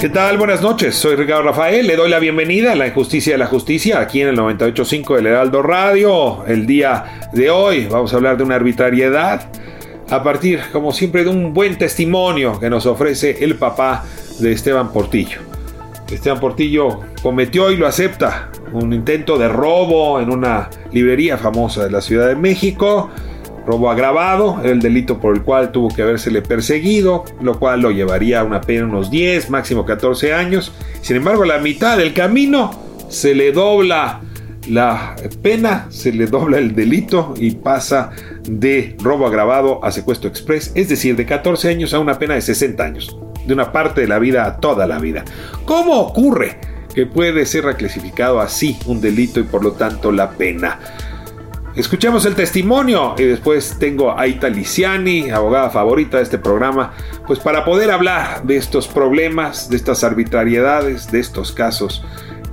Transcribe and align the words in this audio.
¿Qué 0.00 0.08
tal? 0.08 0.38
Buenas 0.38 0.62
noches, 0.62 0.94
soy 0.94 1.14
Ricardo 1.14 1.42
Rafael, 1.42 1.86
le 1.86 1.94
doy 1.94 2.08
la 2.08 2.18
bienvenida 2.18 2.72
a 2.72 2.74
La 2.74 2.86
Injusticia 2.86 3.34
de 3.34 3.38
la 3.38 3.46
Justicia 3.46 4.00
aquí 4.00 4.22
en 4.22 4.28
el 4.28 4.38
98.5 4.38 5.16
del 5.16 5.26
Heraldo 5.26 5.60
Radio. 5.60 6.46
El 6.46 6.66
día 6.66 7.28
de 7.34 7.50
hoy 7.50 7.84
vamos 7.84 8.10
a 8.10 8.16
hablar 8.16 8.38
de 8.38 8.44
una 8.44 8.54
arbitrariedad 8.54 9.50
a 10.08 10.22
partir, 10.22 10.60
como 10.72 10.92
siempre, 10.92 11.24
de 11.24 11.28
un 11.28 11.52
buen 11.52 11.76
testimonio 11.76 12.58
que 12.58 12.70
nos 12.70 12.86
ofrece 12.86 13.44
el 13.44 13.56
papá 13.56 14.06
de 14.38 14.52
Esteban 14.52 14.90
Portillo. 14.90 15.40
Esteban 16.10 16.40
Portillo 16.40 17.00
cometió 17.22 17.70
y 17.70 17.76
lo 17.76 17.86
acepta 17.86 18.50
un 18.72 18.94
intento 18.94 19.36
de 19.36 19.48
robo 19.48 20.18
en 20.18 20.30
una 20.30 20.70
librería 20.92 21.36
famosa 21.36 21.84
de 21.84 21.90
la 21.90 22.00
Ciudad 22.00 22.26
de 22.26 22.36
México 22.36 23.10
robo 23.70 23.88
agravado, 23.88 24.60
el 24.64 24.80
delito 24.80 25.20
por 25.20 25.36
el 25.36 25.42
cual 25.42 25.70
tuvo 25.70 25.94
que 25.94 26.02
habérsele 26.02 26.42
perseguido, 26.42 27.24
lo 27.40 27.60
cual 27.60 27.82
lo 27.82 27.92
llevaría 27.92 28.40
a 28.40 28.44
una 28.44 28.60
pena 28.60 28.80
de 28.80 28.86
unos 28.86 29.12
10, 29.12 29.48
máximo 29.48 29.86
14 29.86 30.34
años. 30.34 30.72
Sin 31.02 31.14
embargo, 31.14 31.44
a 31.44 31.46
la 31.46 31.58
mitad 31.58 31.96
del 31.96 32.12
camino 32.12 32.72
se 33.08 33.32
le 33.32 33.52
dobla 33.52 34.22
la 34.68 35.14
pena, 35.40 35.86
se 35.90 36.12
le 36.12 36.26
dobla 36.26 36.58
el 36.58 36.74
delito 36.74 37.34
y 37.36 37.52
pasa 37.52 38.10
de 38.42 38.96
robo 39.00 39.28
agravado 39.28 39.84
a 39.84 39.92
secuestro 39.92 40.28
express, 40.28 40.72
es 40.74 40.88
decir, 40.88 41.14
de 41.14 41.24
14 41.24 41.68
años 41.68 41.94
a 41.94 42.00
una 42.00 42.18
pena 42.18 42.34
de 42.34 42.40
60 42.40 42.82
años, 42.82 43.16
de 43.46 43.54
una 43.54 43.70
parte 43.70 44.00
de 44.00 44.08
la 44.08 44.18
vida 44.18 44.46
a 44.46 44.56
toda 44.56 44.88
la 44.88 44.98
vida. 44.98 45.24
¿Cómo 45.64 46.00
ocurre 46.00 46.58
que 46.92 47.06
puede 47.06 47.46
ser 47.46 47.66
reclasificado 47.66 48.40
así 48.40 48.76
un 48.86 49.00
delito 49.00 49.38
y 49.38 49.44
por 49.44 49.62
lo 49.62 49.72
tanto 49.72 50.10
la 50.10 50.30
pena? 50.32 50.80
Escuchemos 51.76 52.26
el 52.26 52.34
testimonio 52.34 53.14
y 53.16 53.22
después 53.22 53.76
tengo 53.78 54.18
a 54.18 54.26
Ita 54.26 54.48
Liciani, 54.48 55.30
abogada 55.30 55.70
favorita 55.70 56.16
de 56.16 56.24
este 56.24 56.38
programa, 56.38 56.92
pues 57.28 57.38
para 57.38 57.64
poder 57.64 57.92
hablar 57.92 58.42
de 58.42 58.56
estos 58.56 58.88
problemas, 58.88 59.70
de 59.70 59.76
estas 59.76 60.02
arbitrariedades, 60.02 61.12
de 61.12 61.20
estos 61.20 61.52
casos 61.52 62.04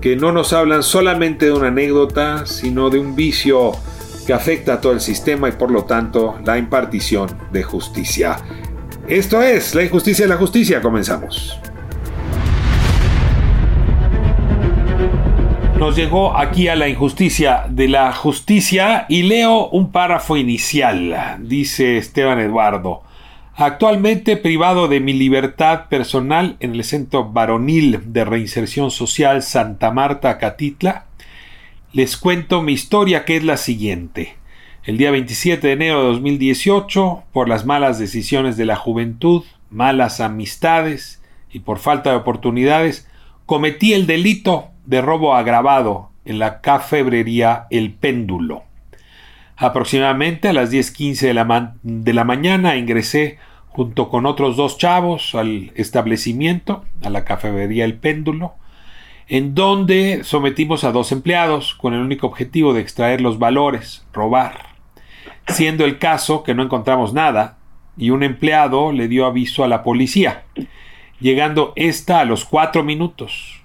que 0.02 0.16
no 0.16 0.32
nos 0.32 0.54
hablan 0.54 0.84
solamente 0.84 1.48
de 1.48 1.52
una 1.52 1.70
anécdota, 1.70 2.46
sino 2.46 2.92
de 2.92 3.00
un 3.00 3.16
vicio 3.16 3.72
que 4.28 4.34
afecta 4.34 4.74
a 4.74 4.82
todo 4.82 4.94
el 4.94 5.02
sistema 5.02 5.50
y 5.50 5.54
por 5.54 5.72
lo 5.72 5.86
tanto 5.86 6.38
la 6.46 6.60
impartición 6.60 7.28
de 7.52 7.64
justicia. 7.64 8.38
Esto 9.08 9.42
es 9.42 9.74
La 9.74 9.84
Injusticia 9.84 10.26
de 10.26 10.30
la 10.30 10.38
Justicia, 10.38 10.82
comenzamos. 10.82 11.60
Nos 15.78 15.96
llegó 15.96 16.36
aquí 16.36 16.70
a 16.70 16.76
la 16.76 16.88
injusticia 16.88 17.66
de 17.70 17.88
la 17.88 18.12
justicia 18.12 19.06
y 19.10 19.24
leo 19.24 19.68
un 19.70 19.92
párrafo 19.92 20.36
inicial. 20.36 21.38
Dice 21.40 21.98
Esteban 21.98 22.40
Eduardo. 22.40 23.04
Actualmente 23.56 24.38
privado 24.38 24.88
de 24.88 25.00
mi 25.00 25.14
libertad 25.14 25.86
personal 25.88 26.58
en 26.62 26.74
el 26.74 26.84
Centro 26.84 27.32
Varonil 27.32 28.12
de 28.12 28.26
Reinserción 28.26 28.90
Social 28.90 29.44
Santa 29.44 29.92
Marta, 29.92 30.40
Catitla, 30.40 31.06
les 31.94 32.18
cuento 32.18 32.64
mi 32.64 32.74
historia 32.74 33.24
que 33.24 33.38
es 33.38 33.44
la 33.44 33.58
siguiente. 33.58 34.36
El 34.84 34.98
día 34.98 35.12
27 35.12 35.68
de 35.68 35.74
enero 35.74 36.02
de 36.02 36.08
2018, 36.08 37.24
por 37.32 37.48
las 37.48 37.66
malas 37.66 38.00
decisiones 38.00 38.58
de 38.58 38.66
la 38.66 38.76
juventud, 38.78 39.44
malas 39.70 40.22
amistades 40.22 41.22
y 41.52 41.60
por 41.60 41.78
falta 41.78 42.10
de 42.12 42.16
oportunidades, 42.16 43.08
cometí 43.48 43.94
el 43.94 44.06
delito 44.08 44.68
de 44.86 45.02
robo 45.02 45.34
agravado 45.34 46.12
en 46.26 46.38
la 46.38 46.60
cafebrería 46.60 47.66
El 47.70 47.94
Péndulo. 47.94 48.64
Aproximadamente 49.56 50.50
a 50.50 50.54
las 50.54 50.72
10.15 50.72 51.22
de 51.22 51.34
la, 51.34 51.74
de 51.82 52.14
la 52.14 52.26
mañana 52.26 52.76
ingresé 52.76 53.40
junto 53.70 54.10
con 54.10 54.26
otros 54.26 54.58
dos 54.58 54.78
chavos 54.78 55.34
al 55.34 55.72
establecimiento, 55.76 56.84
a 57.02 57.10
la 57.10 57.24
cafebrería 57.24 57.86
El 57.86 57.96
Péndulo, 57.96 58.56
en 59.30 59.56
donde 59.56 60.26
sometimos 60.26 60.84
a 60.84 60.92
dos 60.92 61.14
empleados 61.14 61.74
con 61.74 61.94
el 61.94 62.02
único 62.02 62.28
objetivo 62.28 62.74
de 62.74 62.82
extraer 62.82 63.22
los 63.22 63.40
valores, 63.40 64.06
robar. 64.12 64.76
Siendo 65.48 65.86
el 65.86 66.00
caso 66.00 66.44
que 66.44 66.54
no 66.54 66.64
encontramos 66.64 67.14
nada, 67.14 67.58
y 67.98 68.10
un 68.10 68.24
empleado 68.24 68.92
le 68.92 69.08
dio 69.08 69.26
aviso 69.26 69.64
a 69.64 69.70
la 69.70 69.84
policía, 69.84 70.44
llegando 71.20 71.74
esta 71.76 72.20
a 72.20 72.26
los 72.26 72.46
cuatro 72.46 72.84
minutos, 72.84 73.58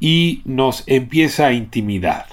y 0.00 0.42
nos 0.44 0.84
empieza 0.86 1.46
a 1.46 1.52
intimidar, 1.52 2.26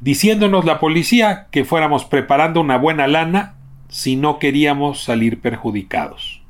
diciéndonos 0.00 0.64
la 0.64 0.80
policía 0.80 1.46
que 1.50 1.64
fuéramos 1.64 2.04
preparando 2.04 2.60
una 2.60 2.76
buena 2.76 3.06
lana 3.06 3.54
si 3.88 4.16
no 4.16 4.38
queríamos 4.38 5.02
salir 5.02 5.40
perjudicados. 5.40 6.40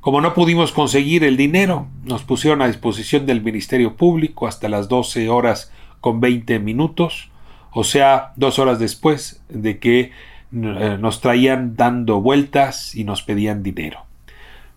Como 0.00 0.20
no 0.20 0.34
pudimos 0.34 0.72
conseguir 0.72 1.24
el 1.24 1.36
dinero, 1.36 1.88
nos 2.04 2.22
pusieron 2.22 2.62
a 2.62 2.68
disposición 2.68 3.26
del 3.26 3.42
Ministerio 3.42 3.96
Público 3.96 4.46
hasta 4.46 4.68
las 4.68 4.88
12 4.88 5.28
horas 5.28 5.72
con 6.00 6.20
20 6.20 6.58
minutos, 6.58 7.30
o 7.72 7.84
sea, 7.84 8.32
dos 8.36 8.58
horas 8.58 8.78
después 8.78 9.44
de 9.48 9.78
que 9.78 10.00
eh, 10.00 10.96
nos 10.98 11.20
traían 11.20 11.76
dando 11.76 12.20
vueltas 12.20 12.94
y 12.94 13.04
nos 13.04 13.22
pedían 13.22 13.62
dinero. 13.62 14.09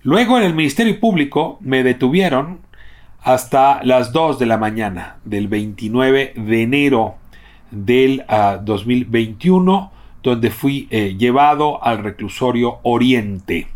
Luego 0.05 0.37
en 0.37 0.43
el 0.43 0.53
Ministerio 0.53 0.99
Público 0.99 1.57
me 1.61 1.81
detuvieron 1.81 2.59
hasta 3.21 3.81
las 3.83 4.11
2 4.11 4.37
de 4.37 4.45
la 4.45 4.57
mañana 4.57 5.15
del 5.23 5.47
29 5.47 6.33
de 6.35 6.61
enero 6.61 7.15
del 7.71 8.25
2021, 8.63 9.91
ah, 9.93 9.97
donde 10.21 10.51
fui 10.51 10.89
eh, 10.91 11.15
llevado 11.17 11.81
al 11.81 12.03
reclusorio 12.03 12.79
Oriente. 12.83 13.69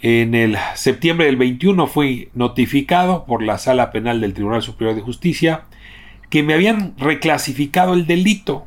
En 0.00 0.34
el 0.34 0.56
septiembre 0.74 1.26
del 1.26 1.36
21 1.36 1.86
fui 1.86 2.30
notificado 2.32 3.26
por 3.26 3.42
la 3.42 3.58
Sala 3.58 3.90
Penal 3.90 4.22
del 4.22 4.32
Tribunal 4.32 4.62
Superior 4.62 4.96
de 4.96 5.02
Justicia 5.02 5.64
que 6.30 6.42
me 6.42 6.54
habían 6.54 6.94
reclasificado 6.96 7.92
el 7.92 8.06
delito. 8.06 8.66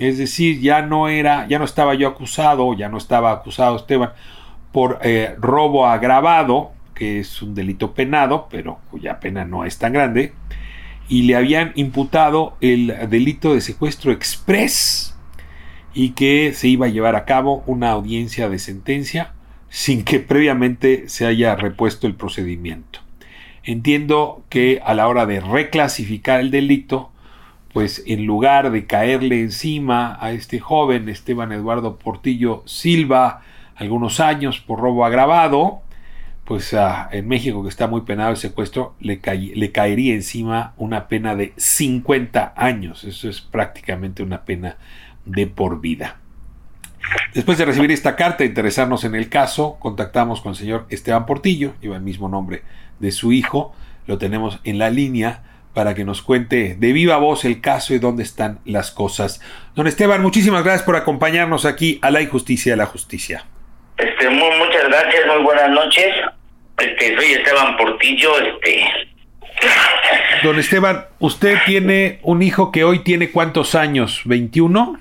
Es 0.00 0.18
decir, 0.18 0.60
ya 0.60 0.82
no 0.82 1.08
era, 1.08 1.46
ya 1.46 1.60
no 1.60 1.64
estaba 1.64 1.94
yo 1.94 2.08
acusado, 2.08 2.74
ya 2.74 2.88
no 2.88 2.98
estaba 2.98 3.30
acusado 3.30 3.76
Esteban 3.76 4.10
por 4.78 5.00
eh, 5.02 5.34
robo 5.40 5.88
agravado, 5.88 6.70
que 6.94 7.18
es 7.18 7.42
un 7.42 7.52
delito 7.52 7.94
penado, 7.94 8.46
pero 8.48 8.78
cuya 8.92 9.18
pena 9.18 9.44
no 9.44 9.64
es 9.64 9.76
tan 9.76 9.92
grande, 9.92 10.34
y 11.08 11.22
le 11.22 11.34
habían 11.34 11.72
imputado 11.74 12.56
el 12.60 12.94
delito 13.10 13.54
de 13.54 13.60
secuestro 13.60 14.12
express 14.12 15.16
y 15.94 16.10
que 16.10 16.52
se 16.54 16.68
iba 16.68 16.86
a 16.86 16.90
llevar 16.90 17.16
a 17.16 17.24
cabo 17.24 17.64
una 17.66 17.90
audiencia 17.90 18.48
de 18.48 18.60
sentencia 18.60 19.32
sin 19.68 20.04
que 20.04 20.20
previamente 20.20 21.08
se 21.08 21.26
haya 21.26 21.56
repuesto 21.56 22.06
el 22.06 22.14
procedimiento. 22.14 23.00
Entiendo 23.64 24.44
que 24.48 24.80
a 24.84 24.94
la 24.94 25.08
hora 25.08 25.26
de 25.26 25.40
reclasificar 25.40 26.38
el 26.38 26.52
delito, 26.52 27.10
pues 27.72 28.04
en 28.06 28.26
lugar 28.26 28.70
de 28.70 28.86
caerle 28.86 29.40
encima 29.40 30.16
a 30.20 30.30
este 30.30 30.60
joven 30.60 31.08
Esteban 31.08 31.50
Eduardo 31.50 31.98
Portillo 31.98 32.62
Silva 32.64 33.42
algunos 33.78 34.20
años 34.20 34.60
por 34.60 34.80
robo 34.80 35.04
agravado, 35.04 35.82
pues 36.44 36.74
en 37.12 37.28
México 37.28 37.62
que 37.62 37.68
está 37.68 37.86
muy 37.86 38.02
penado 38.02 38.30
el 38.30 38.36
secuestro, 38.36 38.94
le, 39.00 39.20
le, 39.54 39.70
caería 39.70 40.14
encima 40.14 40.72
una 40.78 41.06
pena 41.06 41.34
de 41.36 41.52
50 41.56 42.54
años. 42.56 43.04
Eso 43.04 43.28
es 43.28 43.40
prácticamente 43.40 44.22
una 44.22 44.44
pena 44.44 44.78
de 45.26 45.46
por 45.46 45.80
vida. 45.80 46.16
Después 47.34 47.58
de 47.58 47.66
recibir 47.66 47.92
esta 47.92 48.16
carta 48.16 48.44
e 48.44 48.46
interesarnos 48.46 49.04
en 49.04 49.14
el 49.14 49.28
caso, 49.28 49.76
contactamos 49.78 50.40
con 50.40 50.50
el 50.50 50.56
señor 50.56 50.86
Esteban 50.88 51.26
Portillo, 51.26 51.74
lleva 51.80 51.96
el 51.96 52.02
mismo 52.02 52.28
nombre 52.28 52.62
de 52.98 53.12
su 53.12 53.32
hijo, 53.32 53.74
lo 54.06 54.18
tenemos 54.18 54.58
en 54.64 54.78
la 54.78 54.90
línea 54.90 55.42
para 55.74 55.94
que 55.94 56.04
nos 56.04 56.22
cuente 56.22 56.76
de 56.80 56.92
viva 56.92 57.18
voz 57.18 57.44
el 57.44 57.60
caso 57.60 57.94
y 57.94 57.98
dónde 57.98 58.22
están 58.22 58.58
las 58.64 58.90
cosas. 58.90 59.40
Don 59.76 59.86
Esteban, 59.86 60.22
muchísimas 60.22 60.64
gracias 60.64 60.84
por 60.84 60.96
acompañarnos 60.96 61.66
aquí 61.66 61.98
a 62.02 62.10
la 62.10 62.22
injusticia 62.22 62.72
de 62.72 62.78
la 62.78 62.86
justicia. 62.86 63.44
Este, 63.98 64.30
muchas 64.30 64.88
gracias, 64.88 65.26
muy 65.26 65.42
buenas 65.42 65.70
noches. 65.70 66.14
Este, 66.78 67.16
soy 67.16 67.32
Esteban 67.32 67.76
Portillo, 67.76 68.38
este. 68.38 68.84
Don 70.44 70.58
Esteban, 70.58 71.06
usted 71.18 71.58
tiene 71.66 72.20
un 72.22 72.42
hijo 72.42 72.70
que 72.70 72.84
hoy 72.84 73.00
tiene 73.00 73.30
cuántos 73.30 73.74
años, 73.74 74.22
¿21? 74.24 75.00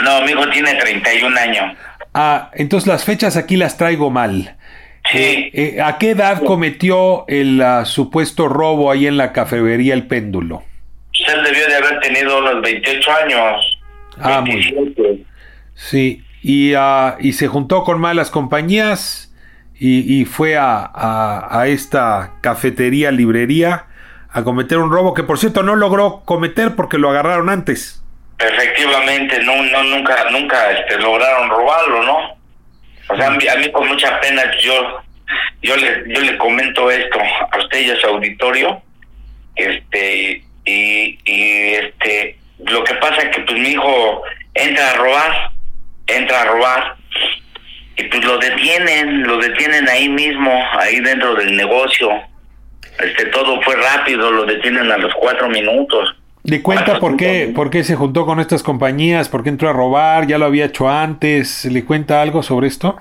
No, 0.00 0.22
mi 0.22 0.30
hijo 0.30 0.48
tiene 0.48 0.74
31 0.76 1.38
años. 1.38 1.76
Ah, 2.14 2.50
entonces 2.54 2.86
las 2.86 3.04
fechas 3.04 3.36
aquí 3.36 3.56
las 3.56 3.76
traigo 3.76 4.10
mal. 4.10 4.56
Sí. 5.12 5.18
Eh, 5.18 5.50
eh, 5.52 5.80
¿A 5.82 5.98
qué 5.98 6.10
edad 6.10 6.42
cometió 6.42 7.26
el 7.28 7.60
uh, 7.60 7.84
supuesto 7.84 8.48
robo 8.48 8.90
ahí 8.90 9.06
en 9.06 9.16
la 9.16 9.32
cafetería 9.32 9.94
El 9.94 10.06
Péndulo? 10.06 10.62
Él 11.12 11.44
debió 11.44 11.66
de 11.66 11.76
haber 11.76 12.00
tenido 12.00 12.38
unos 12.38 12.62
28 12.62 13.10
años. 13.24 13.78
Ah, 14.20 14.40
muy 14.40 14.56
bien. 14.56 15.26
Sí, 15.74 16.22
y, 16.48 16.74
uh, 16.74 17.12
y 17.18 17.34
se 17.34 17.46
juntó 17.46 17.84
con 17.84 18.00
malas 18.00 18.30
compañías 18.30 19.30
y, 19.78 20.20
y 20.20 20.24
fue 20.24 20.56
a, 20.56 20.90
a, 20.94 21.68
esta 21.68 22.36
cafetería, 22.40 23.10
librería, 23.10 23.84
a 24.30 24.42
cometer 24.44 24.78
un 24.78 24.90
robo 24.90 25.12
que 25.12 25.24
por 25.24 25.38
cierto 25.38 25.62
no 25.62 25.76
logró 25.76 26.22
cometer 26.24 26.74
porque 26.74 26.96
lo 26.96 27.10
agarraron 27.10 27.50
antes. 27.50 28.02
Efectivamente, 28.38 29.42
no, 29.42 29.62
no 29.62 29.84
nunca, 29.84 30.30
nunca 30.30 30.70
este, 30.70 30.96
lograron 30.98 31.50
robarlo, 31.50 32.02
¿no? 32.04 32.18
O 33.10 33.16
sea, 33.18 33.26
a 33.26 33.30
mí, 33.32 33.46
a 33.46 33.56
mí 33.56 33.70
con 33.70 33.86
mucha 33.86 34.18
pena 34.18 34.42
yo, 34.58 35.02
yo 35.60 35.76
le, 35.76 36.14
yo 36.14 36.20
le 36.22 36.38
comento 36.38 36.90
esto 36.90 37.18
a 37.52 37.58
usted 37.58 37.80
y 37.80 37.90
a 37.90 38.00
su 38.00 38.06
auditorio, 38.06 38.80
este, 39.54 40.42
y, 40.64 41.18
y 41.26 41.74
este, 41.74 42.38
lo 42.64 42.82
que 42.84 42.94
pasa 42.94 43.20
es 43.20 43.36
que 43.36 43.42
pues 43.42 43.58
mi 43.58 43.68
hijo 43.68 44.22
entra 44.54 44.92
a 44.92 44.94
robar, 44.94 45.57
entra 46.08 46.42
a 46.42 46.44
robar, 46.46 46.96
y 47.96 48.04
pues 48.04 48.24
lo 48.24 48.38
detienen, 48.38 49.24
lo 49.24 49.38
detienen 49.38 49.88
ahí 49.88 50.08
mismo, 50.08 50.64
ahí 50.78 51.00
dentro 51.00 51.34
del 51.34 51.56
negocio. 51.56 52.10
Este, 53.00 53.26
todo 53.26 53.60
fue 53.62 53.76
rápido, 53.76 54.30
lo 54.30 54.44
detienen 54.44 54.90
a 54.90 54.98
los 54.98 55.12
cuatro 55.14 55.48
minutos. 55.48 56.16
¿Le 56.44 56.62
cuenta 56.62 56.98
por 56.98 57.16
qué, 57.16 57.52
por 57.54 57.70
qué 57.70 57.84
se 57.84 57.94
juntó 57.94 58.24
con 58.24 58.40
estas 58.40 58.62
compañías? 58.62 59.28
¿Por 59.28 59.42
qué 59.42 59.50
entró 59.50 59.68
a 59.68 59.72
robar? 59.72 60.26
¿Ya 60.26 60.38
lo 60.38 60.46
había 60.46 60.66
hecho 60.66 60.88
antes? 60.88 61.64
¿Le 61.64 61.84
cuenta 61.84 62.22
algo 62.22 62.42
sobre 62.42 62.68
esto? 62.68 62.96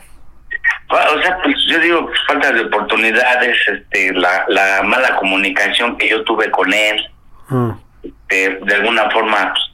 O 0.90 1.22
sea, 1.22 1.38
pues 1.44 1.56
yo 1.68 1.80
digo, 1.80 2.06
pues, 2.06 2.20
falta 2.28 2.52
de 2.52 2.62
oportunidades, 2.62 3.58
este, 3.68 4.14
la, 4.14 4.46
la 4.48 4.82
mala 4.84 5.16
comunicación 5.18 5.98
que 5.98 6.10
yo 6.10 6.24
tuve 6.24 6.50
con 6.50 6.74
él. 6.74 7.08
Mm. 7.50 7.72
Este, 8.04 8.60
de 8.64 8.76
alguna 8.76 9.10
forma, 9.12 9.54
pues, 9.54 9.67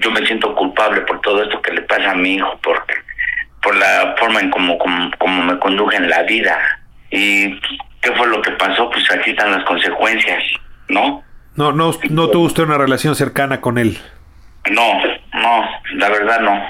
yo 0.00 0.10
me 0.10 0.24
siento 0.26 0.54
culpable 0.54 1.00
por 1.02 1.20
todo 1.20 1.42
esto 1.42 1.60
que 1.62 1.72
le 1.72 1.82
pasa 1.82 2.10
a 2.10 2.14
mi 2.14 2.34
hijo, 2.34 2.58
porque 2.62 2.94
por 3.62 3.74
la 3.76 4.14
forma 4.18 4.40
en 4.40 4.50
como, 4.50 4.78
como, 4.78 5.10
como 5.18 5.42
me 5.42 5.58
conduje 5.58 5.96
en 5.96 6.08
la 6.08 6.22
vida. 6.22 6.58
¿Y 7.10 7.58
qué 8.00 8.12
fue 8.16 8.26
lo 8.28 8.42
que 8.42 8.50
pasó? 8.52 8.90
Pues 8.90 9.10
aquí 9.10 9.30
están 9.30 9.52
las 9.52 9.64
consecuencias, 9.64 10.42
¿no? 10.88 11.22
No, 11.56 11.72
no, 11.72 11.92
no 12.10 12.28
tuvo 12.30 12.44
usted 12.44 12.64
una 12.64 12.78
relación 12.78 13.14
cercana 13.14 13.60
con 13.60 13.78
él. 13.78 13.96
No, 14.70 15.00
no, 15.34 15.68
la 15.94 16.08
verdad 16.08 16.40
no. 16.40 16.62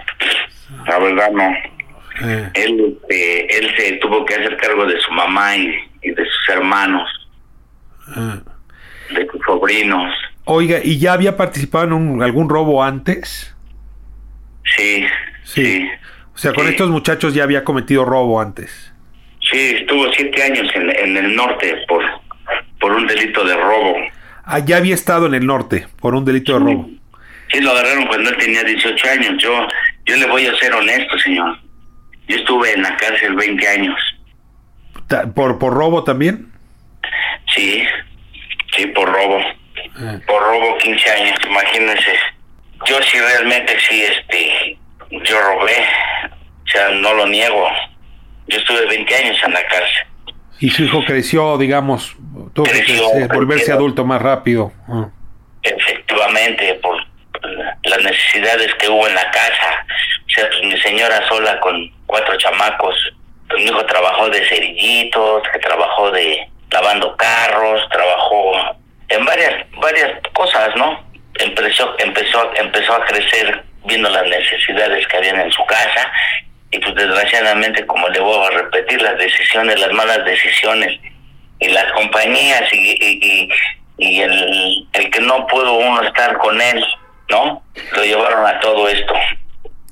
La 0.86 0.98
verdad 0.98 1.30
no. 1.30 1.54
Eh, 2.22 2.50
Él, 2.54 2.98
este, 3.02 3.58
él 3.58 3.74
se 3.76 3.92
tuvo 3.94 4.24
que 4.24 4.34
hacer 4.34 4.56
cargo 4.58 4.86
de 4.86 5.00
su 5.00 5.10
mamá 5.12 5.56
y, 5.56 5.74
y 6.02 6.10
de 6.10 6.24
sus 6.24 6.48
hermanos, 6.48 7.08
eh. 8.16 8.40
de 9.14 9.26
sus 9.26 9.40
sobrinos. 9.44 10.14
Oiga, 10.46 10.78
¿y 10.82 10.98
ya 10.98 11.12
había 11.14 11.36
participado 11.36 11.84
en 11.86 11.92
un- 11.94 12.22
algún 12.22 12.48
robo 12.48 12.82
antes? 12.82 13.54
Sí, 14.76 15.04
sí, 15.44 15.88
O 16.34 16.38
sea, 16.38 16.52
con 16.52 16.64
Sí. 16.64 16.70
estos 16.72 16.90
muchachos 16.90 17.32
ya 17.34 17.44
había 17.44 17.62
cometido 17.64 18.04
robo 18.04 18.40
antes. 18.40 18.92
sí, 19.50 19.76
estuvo 19.78 20.10
siete 20.12 20.42
años 20.42 20.66
en, 20.74 20.90
en 20.90 21.16
el 21.16 21.36
norte 21.36 21.76
por, 21.86 22.02
por 22.80 22.92
un 22.92 23.06
delito 23.06 23.44
de 23.44 23.54
robo. 23.56 23.94
Ah, 24.44 24.58
ya 24.58 24.78
había 24.78 24.94
estado 24.94 25.26
en 25.26 25.34
el 25.34 25.46
norte 25.46 25.86
por 26.00 26.14
un 26.14 26.24
delito 26.24 26.54
de 26.54 26.58
robo. 26.58 26.90
Sí, 27.52 27.60
lo 27.60 27.70
agarraron 27.70 28.06
cuando 28.06 28.30
él 28.30 28.36
tenía 28.38 28.64
18 28.64 29.08
años. 29.10 29.34
Yo, 29.40 29.66
yo 30.06 30.16
le 30.16 30.26
voy 30.26 30.46
a 30.46 30.56
ser 30.56 30.72
honesto, 30.74 31.16
señor. 31.18 31.56
Yo 32.26 32.36
estuve 32.36 32.72
en 32.72 32.82
la 32.82 32.96
cárcel 32.96 33.34
20 33.34 33.68
años. 33.68 34.00
¿Por, 35.34 35.58
por 35.58 35.72
robo 35.74 36.02
también? 36.04 36.50
Sí, 37.54 37.84
sí, 38.76 38.86
por 38.86 39.12
robo. 39.12 39.38
Por 40.26 40.42
robo 40.42 40.78
15 40.78 41.10
años, 41.10 41.38
imagínense. 41.46 42.16
Yo 42.86 43.00
sí 43.02 43.18
realmente 43.18 43.76
sí, 43.88 44.02
este, 44.02 44.78
yo 45.10 45.40
robé. 45.40 45.86
O 46.64 46.68
sea, 46.68 46.90
no 46.90 47.14
lo 47.14 47.26
niego. 47.26 47.68
Yo 48.48 48.58
estuve 48.58 48.86
20 48.86 49.14
años 49.14 49.36
en 49.44 49.52
la 49.52 49.66
cárcel. 49.66 50.06
Y 50.60 50.70
su 50.70 50.84
hijo 50.84 51.04
creció, 51.04 51.58
digamos, 51.58 52.16
tuvo 52.52 52.64
que 52.64 52.70
Creció, 52.70 53.04
volverse 53.34 53.72
adulto 53.72 54.04
más 54.04 54.20
rápido. 54.22 54.72
Ah. 54.88 55.08
Efectivamente, 55.62 56.74
por 56.82 56.96
las 57.84 58.02
necesidades 58.02 58.74
que 58.76 58.88
hubo 58.88 59.06
en 59.06 59.14
la 59.14 59.30
casa. 59.30 59.86
O 60.26 60.30
sea, 60.30 60.48
pues 60.48 60.64
mi 60.64 60.80
señora 60.80 61.26
sola 61.28 61.60
con 61.60 61.90
cuatro 62.06 62.36
chamacos. 62.38 62.94
Pues 63.48 63.62
mi 63.62 63.70
hijo 63.70 63.84
trabajó 63.86 64.28
de 64.30 64.44
cerillitos, 64.48 65.42
que 65.52 65.58
trabajó 65.58 66.10
de 66.10 66.48
lavando 66.70 67.16
carros, 67.16 67.63
varias 69.84 70.12
cosas, 70.32 70.70
¿no? 70.76 71.04
Empezó 71.38 71.94
empezó 71.98 72.50
empezó 72.56 72.94
a 72.94 73.04
crecer 73.04 73.62
viendo 73.84 74.08
las 74.08 74.24
necesidades 74.26 75.06
que 75.08 75.16
habían 75.16 75.40
en 75.40 75.52
su 75.52 75.64
casa 75.66 76.10
y 76.70 76.78
pues 76.78 76.94
desgraciadamente 76.94 77.86
como 77.86 78.08
le 78.08 78.20
voy 78.20 78.46
a 78.46 78.50
repetir 78.50 79.00
las 79.02 79.18
decisiones, 79.18 79.78
las 79.80 79.92
malas 79.92 80.24
decisiones 80.24 80.98
y 81.60 81.68
las 81.68 81.92
compañías 81.92 82.62
y, 82.72 82.92
y, 83.00 83.18
y, 83.22 83.48
y 83.98 84.20
el, 84.20 84.88
el 84.92 85.10
que 85.10 85.20
no 85.20 85.46
pudo 85.46 85.74
uno 85.74 86.02
estar 86.02 86.36
con 86.38 86.60
él, 86.60 86.84
¿no? 87.30 87.62
Lo 87.96 88.04
llevaron 88.04 88.46
a 88.46 88.58
todo 88.60 88.88
esto. 88.88 89.14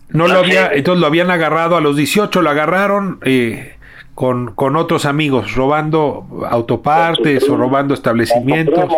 No 0.09 0.29
lo 0.29 0.41
había, 0.41 0.71
entonces 0.73 1.01
lo 1.01 1.07
habían 1.07 1.31
agarrado 1.31 1.77
a 1.77 1.81
los 1.81 1.97
18, 1.97 2.43
lo 2.43 2.51
agarraron 2.51 3.21
eh, 3.25 3.77
con, 4.15 4.55
con 4.55 4.77
otros 4.77 5.07
amigos, 5.07 5.55
robando 5.55 6.27
autopartes 6.51 7.49
o 7.49 7.57
robando 7.57 7.95
establecimientos. 7.95 8.93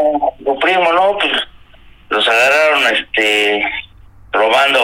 Primo, 0.64 0.92
no, 0.94 1.18
pues 1.18 1.32
los 2.08 2.26
agarraron, 2.26 2.94
este, 2.94 3.62
robando. 4.32 4.80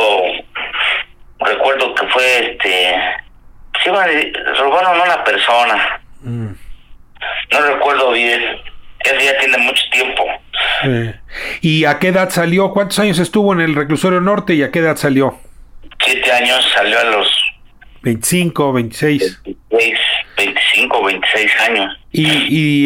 Recuerdo 1.39 1.95
que 1.95 2.07
fue, 2.09 2.51
este, 2.51 2.95
sí, 3.83 3.89
vale, 3.89 4.31
robaron 4.59 5.01
a 5.01 5.05
una 5.05 5.25
persona. 5.25 6.01
Mm. 6.21 6.51
No 7.53 7.61
recuerdo 7.63 8.13
bien. 8.13 8.43
Eso 9.03 9.21
ya 9.21 9.39
tiene 9.39 9.57
mucho 9.57 9.83
tiempo. 9.91 10.25
Eh, 10.85 11.15
¿Y 11.63 11.87
a 11.87 11.99
qué 11.99 12.09
edad 12.09 12.29
salió? 12.29 12.73
¿Cuántos 12.73 12.99
años 12.99 13.19
estuvo 13.19 13.55
en 13.55 13.63
el 13.63 13.75
reclusorio 13.75 14.21
norte 14.21 14.53
y 14.53 14.63
a 14.63 14.71
qué 14.71 14.81
edad 14.81 14.97
salió? 14.97 15.39
Siete 16.05 16.31
años 16.31 16.71
salió 16.75 17.01
a 17.01 17.05
los 17.05 17.27
¿25, 18.03 18.73
26? 18.75 19.41
26, 19.45 19.99
25, 20.37 21.05
26 21.05 21.51
años. 21.69 21.97
Y, 22.13 22.27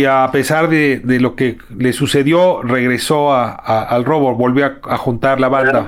y 0.00 0.04
a 0.04 0.28
pesar 0.32 0.68
de, 0.68 0.98
de 0.98 1.20
lo 1.20 1.34
que 1.36 1.56
le 1.76 1.92
sucedió, 1.92 2.62
regresó 2.62 3.32
a, 3.32 3.50
a- 3.52 3.84
al 3.84 4.04
robo, 4.04 4.34
volvió 4.34 4.66
a, 4.66 4.94
a 4.94 4.96
juntar 4.98 5.40
la 5.40 5.48
banda. 5.48 5.86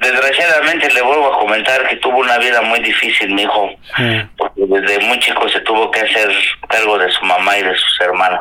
Desgraciadamente 0.00 0.88
le 0.92 1.00
vuelvo 1.02 1.32
a 1.32 1.38
comentar 1.38 1.86
que 1.88 1.94
tuvo 1.96 2.18
una 2.18 2.36
vida 2.38 2.60
muy 2.62 2.80
difícil, 2.80 3.32
mi 3.34 3.42
hijo. 3.42 3.68
Sí. 3.96 4.02
Porque 4.36 4.62
desde 4.66 4.98
muy 5.06 5.16
chico 5.20 5.48
se 5.48 5.60
tuvo 5.60 5.90
que 5.92 6.00
hacer 6.00 6.28
cargo 6.68 6.98
de 6.98 7.08
su 7.12 7.24
mamá 7.24 7.56
y 7.58 7.62
de 7.62 7.74
sus 7.76 8.00
hermanos. 8.00 8.40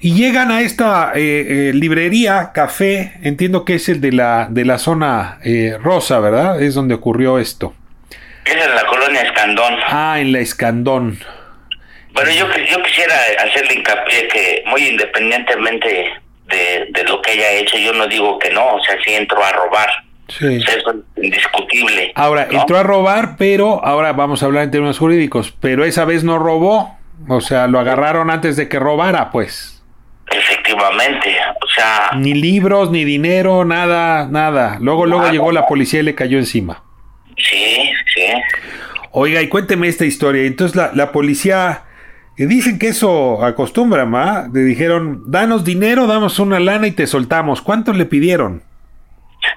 Y 0.00 0.14
llegan 0.14 0.50
a 0.50 0.60
esta 0.60 1.12
eh, 1.14 1.68
eh, 1.70 1.72
librería, 1.74 2.50
café, 2.54 3.12
entiendo 3.22 3.64
que 3.64 3.74
es 3.76 3.88
el 3.88 4.00
de 4.02 4.12
la, 4.12 4.48
de 4.50 4.64
la 4.66 4.76
zona 4.78 5.38
eh, 5.42 5.76
rosa, 5.82 6.18
¿verdad? 6.20 6.60
Es 6.62 6.74
donde 6.74 6.94
ocurrió 6.94 7.38
esto. 7.38 7.74
Esa 8.48 8.64
es 8.64 8.74
la 8.74 8.86
colonia 8.86 9.22
Escandón. 9.22 9.74
Ah, 9.86 10.16
en 10.18 10.32
la 10.32 10.38
Escandón. 10.38 11.18
Pero 12.14 12.30
yo, 12.30 12.46
yo 12.70 12.82
quisiera 12.82 13.14
hacerle 13.44 13.74
hincapié 13.74 14.26
que 14.28 14.64
muy 14.66 14.88
independientemente 14.88 16.12
de, 16.46 16.88
de 16.90 17.04
lo 17.04 17.20
que 17.20 17.32
haya 17.32 17.52
hecho, 17.52 17.76
yo 17.76 17.92
no 17.92 18.06
digo 18.06 18.38
que 18.38 18.50
no, 18.50 18.74
o 18.74 18.82
sea, 18.82 18.96
sí 19.04 19.14
entró 19.14 19.44
a 19.44 19.52
robar. 19.52 19.88
Sí. 20.28 20.56
Eso 20.56 20.70
es 20.70 20.84
indiscutible. 21.22 22.12
Ahora, 22.14 22.48
¿no? 22.50 22.60
entró 22.60 22.78
a 22.78 22.82
robar, 22.82 23.36
pero 23.36 23.84
ahora 23.84 24.12
vamos 24.12 24.42
a 24.42 24.46
hablar 24.46 24.64
en 24.64 24.70
términos 24.70 24.98
jurídicos, 24.98 25.52
pero 25.60 25.84
esa 25.84 26.04
vez 26.04 26.24
no 26.24 26.38
robó, 26.38 26.98
o 27.28 27.40
sea, 27.40 27.66
lo 27.66 27.78
agarraron 27.78 28.30
antes 28.30 28.56
de 28.56 28.68
que 28.68 28.78
robara, 28.78 29.30
pues. 29.30 29.82
Efectivamente, 30.30 31.36
o 31.62 31.68
sea, 31.68 32.10
Ni 32.16 32.34
libros, 32.34 32.90
ni 32.90 33.04
dinero, 33.04 33.64
nada, 33.64 34.26
nada. 34.26 34.78
Luego, 34.80 35.06
luego 35.06 35.30
llegó 35.30 35.52
la 35.52 35.66
policía 35.66 36.00
y 36.00 36.02
le 36.02 36.14
cayó 36.14 36.38
encima. 36.38 36.82
Sí, 37.38 37.90
sí. 38.14 38.26
Oiga, 39.12 39.40
y 39.42 39.48
cuénteme 39.48 39.88
esta 39.88 40.04
historia. 40.04 40.44
Entonces 40.44 40.76
la, 40.76 40.90
la 40.94 41.12
policía 41.12 41.84
Y 42.36 42.46
dicen 42.46 42.78
que 42.78 42.88
eso 42.88 43.44
acostumbra, 43.44 44.04
¿ma? 44.04 44.48
Le 44.52 44.60
dijeron, 44.60 45.24
danos 45.26 45.64
dinero, 45.64 46.06
damos 46.06 46.38
una 46.38 46.60
lana 46.60 46.86
y 46.86 46.92
te 46.92 47.06
soltamos. 47.08 47.60
¿Cuánto 47.62 47.92
le 47.92 48.04
pidieron? 48.04 48.62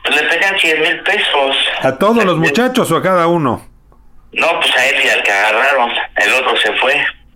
Pues 0.03 0.15
le 0.19 0.27
pegan 0.29 0.57
100 0.57 0.81
mil 0.81 0.99
pesos. 1.01 1.57
¿A 1.83 1.97
todos 1.97 2.23
los 2.25 2.37
muchachos 2.37 2.91
o 2.91 2.97
a 2.97 3.03
cada 3.03 3.27
uno? 3.27 3.67
No, 4.33 4.47
pues 4.59 4.75
a 4.75 4.85
él 4.89 4.95
y 5.05 5.09
al 5.09 5.21
que 5.23 5.31
agarraron. 5.31 5.91
El 6.15 6.33
otro 6.33 6.57
se 6.57 6.73
fue. 6.73 6.93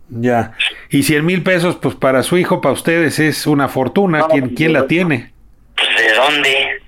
Ya. 0.10 0.54
Y 0.90 1.04
100 1.04 1.26
mil 1.26 1.44
pesos, 1.44 1.78
pues 1.82 1.94
para 1.96 2.24
su 2.24 2.38
hijo, 2.38 2.62
para 2.62 2.74
ustedes 2.74 3.20
es 3.20 3.46
una 3.46 3.68
fortuna. 3.68 4.26
¿Quién, 4.32 4.50
¿Quién 4.56 4.74
la 4.74 4.88
tiene? 4.88 5.32
Pues 5.76 5.90
de 5.98 6.14
dónde, 6.16 6.82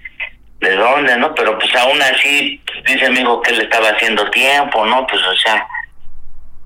de 0.60 0.76
dónde, 0.76 1.18
¿no? 1.18 1.34
Pero 1.36 1.58
pues 1.58 1.74
aún 1.76 2.02
así, 2.02 2.62
pues, 2.66 2.84
dice 2.86 3.10
mi 3.12 3.20
hijo 3.20 3.42
que 3.42 3.52
él 3.52 3.62
estaba 3.62 3.90
haciendo 3.90 4.30
tiempo, 4.32 4.86
¿no? 4.86 5.06
Pues 5.08 5.22
o 5.22 5.38
sea, 5.38 5.68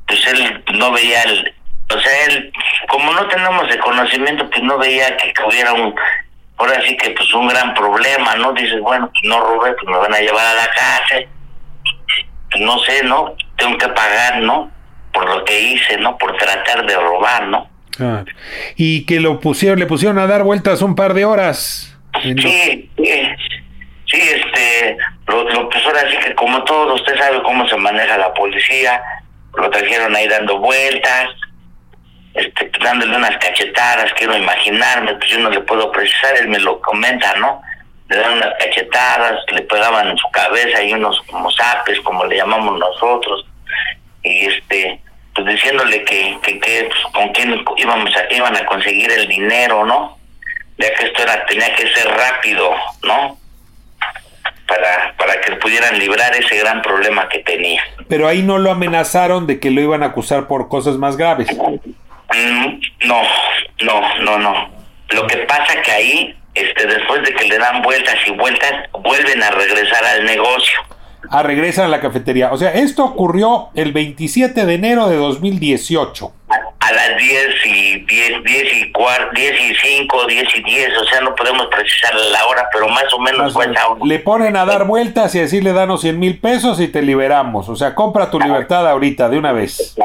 pues 0.07 0.25
él 0.27 0.63
no 0.73 0.91
veía 0.91 1.23
el, 1.23 1.53
o 1.93 1.99
sea, 1.99 2.25
él, 2.27 2.51
como 2.87 3.11
no 3.13 3.27
tenemos 3.27 3.69
el 3.69 3.79
conocimiento, 3.79 4.49
pues 4.49 4.63
no 4.63 4.77
veía 4.77 5.15
que, 5.17 5.33
que 5.33 5.43
hubiera 5.43 5.73
un, 5.73 5.93
ahora 6.57 6.81
sí 6.85 6.95
que 6.97 7.09
pues 7.11 7.33
un 7.33 7.47
gran 7.47 7.73
problema, 7.73 8.35
¿no? 8.35 8.53
Dices, 8.53 8.79
bueno, 8.81 9.09
pues 9.11 9.23
no 9.23 9.39
robé, 9.41 9.73
pues 9.73 9.85
me 9.85 9.97
van 9.97 10.13
a 10.13 10.19
llevar 10.19 10.45
a 10.45 10.53
la 10.53 10.69
cárcel, 10.73 11.27
pues 12.49 12.63
no 12.63 12.79
sé, 12.79 13.03
¿no? 13.03 13.35
Tengo 13.57 13.77
que 13.77 13.87
pagar, 13.89 14.39
¿no? 14.41 14.71
Por 15.13 15.27
lo 15.27 15.43
que 15.43 15.59
hice, 15.59 15.97
¿no? 15.97 16.17
Por 16.17 16.35
tratar 16.37 16.85
de 16.85 16.95
robar, 16.95 17.47
¿no? 17.47 17.69
Ah, 17.99 18.23
Y 18.77 19.05
que 19.05 19.19
lo 19.19 19.39
pusieron, 19.39 19.79
le 19.79 19.85
pusieron 19.85 20.17
a 20.17 20.27
dar 20.27 20.43
vueltas 20.43 20.81
un 20.81 20.95
par 20.95 21.13
de 21.13 21.25
horas. 21.25 21.97
Sí, 22.21 22.35
sí, 22.37 22.89
sí, 24.11 24.21
este, 24.21 24.97
lo, 25.27 25.43
lo 25.43 25.69
pues 25.69 25.85
ahora 25.85 26.09
sí 26.09 26.17
que 26.17 26.35
como 26.35 26.63
todo, 26.63 26.95
usted 26.95 27.17
sabe 27.17 27.41
cómo 27.43 27.67
se 27.67 27.77
maneja 27.77 28.17
la 28.17 28.33
policía, 28.33 29.01
lo 29.55 29.69
trajeron 29.69 30.15
ahí 30.15 30.27
dando 30.27 30.59
vueltas, 30.59 31.29
este, 32.33 32.71
dándole 32.81 33.15
unas 33.15 33.37
cachetadas, 33.37 34.13
quiero 34.13 34.37
imaginarme, 34.37 35.15
pues 35.15 35.29
yo 35.29 35.39
no 35.39 35.49
le 35.49 35.61
puedo 35.61 35.91
precisar, 35.91 36.37
él 36.37 36.47
me 36.47 36.59
lo 36.59 36.79
comenta, 36.81 37.33
¿no? 37.35 37.61
Le 38.09 38.17
dan 38.17 38.33
unas 38.33 38.53
cachetadas, 38.59 39.39
le 39.51 39.61
pegaban 39.63 40.09
en 40.09 40.17
su 40.17 40.29
cabeza 40.31 40.81
y 40.81 40.93
unos 40.93 41.19
como 41.23 41.49
zapes, 41.51 41.99
como 42.01 42.25
le 42.25 42.37
llamamos 42.37 42.77
nosotros, 42.77 43.45
y 44.23 44.45
este, 44.45 45.01
pues 45.33 45.47
diciéndole 45.47 46.03
que, 46.03 46.37
que, 46.43 46.59
que 46.59 46.89
pues, 46.89 47.13
con 47.13 47.29
quién 47.29 47.65
íbamos 47.77 48.15
a, 48.15 48.33
iban 48.33 48.55
a 48.55 48.65
conseguir 48.65 49.11
el 49.11 49.27
dinero, 49.27 49.85
¿no? 49.85 50.21
ya 50.81 50.93
que 50.95 51.05
esto 51.05 51.23
era 51.23 51.45
tenía 51.45 51.73
que 51.75 51.87
ser 51.93 52.07
rápido, 52.07 52.73
¿no? 53.03 53.37
Para 54.71 55.13
para 55.17 55.41
que 55.41 55.55
pudieran 55.57 55.99
librar 55.99 56.33
ese 56.33 56.57
gran 56.57 56.81
problema 56.81 57.27
que 57.27 57.39
tenía. 57.39 57.83
Pero 58.07 58.25
ahí 58.27 58.41
no 58.41 58.57
lo 58.57 58.71
amenazaron 58.71 59.45
de 59.45 59.59
que 59.59 59.69
lo 59.69 59.81
iban 59.81 60.01
a 60.01 60.07
acusar 60.07 60.47
por 60.47 60.69
cosas 60.69 60.95
más 60.95 61.17
graves. 61.17 61.49
Mm, 61.57 62.79
No, 63.05 63.21
no, 63.83 64.17
no, 64.23 64.37
no. 64.39 64.69
Lo 65.09 65.27
que 65.27 65.37
pasa 65.39 65.81
que 65.83 65.91
ahí, 65.91 66.35
este, 66.53 66.87
después 66.87 67.21
de 67.23 67.33
que 67.33 67.45
le 67.49 67.57
dan 67.57 67.81
vueltas 67.81 68.15
y 68.25 68.31
vueltas, 68.31 68.71
vuelven 69.03 69.43
a 69.43 69.51
regresar 69.51 70.05
al 70.05 70.23
negocio. 70.23 70.79
Ah, 71.29 71.43
regresan 71.43 71.85
a 71.85 71.89
la 71.89 71.99
cafetería. 71.99 72.51
O 72.53 72.57
sea, 72.57 72.71
esto 72.71 73.03
ocurrió 73.03 73.69
el 73.75 73.91
27 73.91 74.65
de 74.65 74.73
enero 74.73 75.09
de 75.09 75.17
2018. 75.17 76.31
A, 76.91 77.09
las 77.09 77.17
10 77.17 77.65
y 77.65 77.99
10, 78.01 78.43
10 78.43 78.73
y 78.73 78.91
cuarto, 78.91 79.31
10 79.33 79.61
y 79.61 79.75
5, 79.75 80.25
10 80.27 80.55
y 80.55 80.63
10, 80.63 80.97
o 80.97 81.05
sea, 81.05 81.21
no 81.21 81.35
podemos 81.35 81.67
precisar 81.67 82.13
la 82.15 82.45
hora, 82.47 82.67
pero 82.73 82.87
más 82.87 83.11
o 83.13 83.19
menos 83.19 83.53
fue 83.53 83.65
esa 83.71 83.87
hora. 83.87 84.01
Le 84.03 84.19
ponen 84.19 84.55
a 84.57 84.65
dar 84.65 84.85
vueltas 84.85 85.33
y 85.35 85.39
decirle 85.39 85.73
danos 85.73 86.01
100 86.01 86.19
mil 86.19 86.39
pesos 86.39 86.79
y 86.79 86.87
te 86.87 87.01
liberamos. 87.01 87.69
O 87.69 87.75
sea, 87.75 87.95
compra 87.95 88.29
tu 88.29 88.39
libertad 88.39 88.87
ahorita, 88.87 89.29
de 89.29 89.37
una 89.37 89.51
vez. 89.51 89.95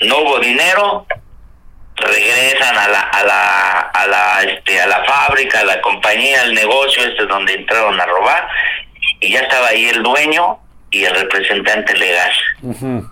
no 0.00 0.18
hubo 0.18 0.38
dinero 0.38 1.06
regresan 1.96 2.76
a 2.76 2.88
la 2.88 3.00
a 3.02 3.24
la 3.24 3.80
a 3.80 4.06
la 4.08 4.42
este 4.42 4.80
a 4.80 4.86
la 4.86 5.04
fábrica 5.04 5.60
a 5.60 5.64
la 5.64 5.80
compañía 5.80 6.42
al 6.42 6.52
negocio 6.52 7.04
este 7.04 7.24
donde 7.26 7.54
entraron 7.54 8.00
a 8.00 8.04
robar 8.06 8.48
y 9.20 9.32
ya 9.32 9.40
estaba 9.40 9.68
ahí 9.68 9.86
el 9.86 10.02
dueño 10.02 10.58
y 10.90 11.04
el 11.04 11.14
representante 11.14 11.94
legal 11.96 12.32
Ujú. 12.62 13.08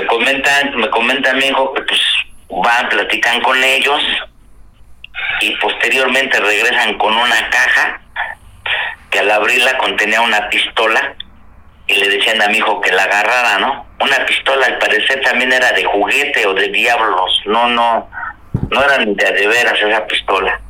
Me 0.00 0.06
comentan 0.06 0.76
me 0.76 0.88
comenta 0.90 1.32
mi 1.34 1.46
hijo 1.46 1.72
que 1.74 1.82
pues 1.82 2.00
van 2.50 2.88
platican 2.88 3.40
con 3.40 3.62
ellos 3.62 4.00
y 5.40 5.50
posteriormente 5.56 6.38
regresan 6.38 6.96
con 6.98 7.14
una 7.14 7.50
caja 7.50 8.00
que 9.10 9.18
al 9.20 9.30
abrirla 9.30 9.76
contenía 9.78 10.20
una 10.20 10.48
pistola 10.48 11.14
y 11.88 11.94
le 11.94 12.08
decían 12.08 12.42
a 12.42 12.48
mi 12.48 12.58
hijo 12.58 12.80
que 12.80 12.90
la 12.92 13.04
agarrara, 13.04 13.58
¿no? 13.58 13.86
Una 14.00 14.26
pistola 14.26 14.66
al 14.66 14.78
parecer 14.78 15.20
también 15.22 15.52
era 15.52 15.72
de 15.72 15.84
juguete 15.84 16.44
o 16.46 16.52
de 16.54 16.68
diablos, 16.68 17.40
no, 17.46 17.68
no, 17.68 18.08
no 18.70 18.82
era 18.84 18.98
ni 19.04 19.14
de, 19.14 19.32
de 19.32 19.46
veras 19.46 19.78
esa 19.80 20.04
pistola. 20.06 20.60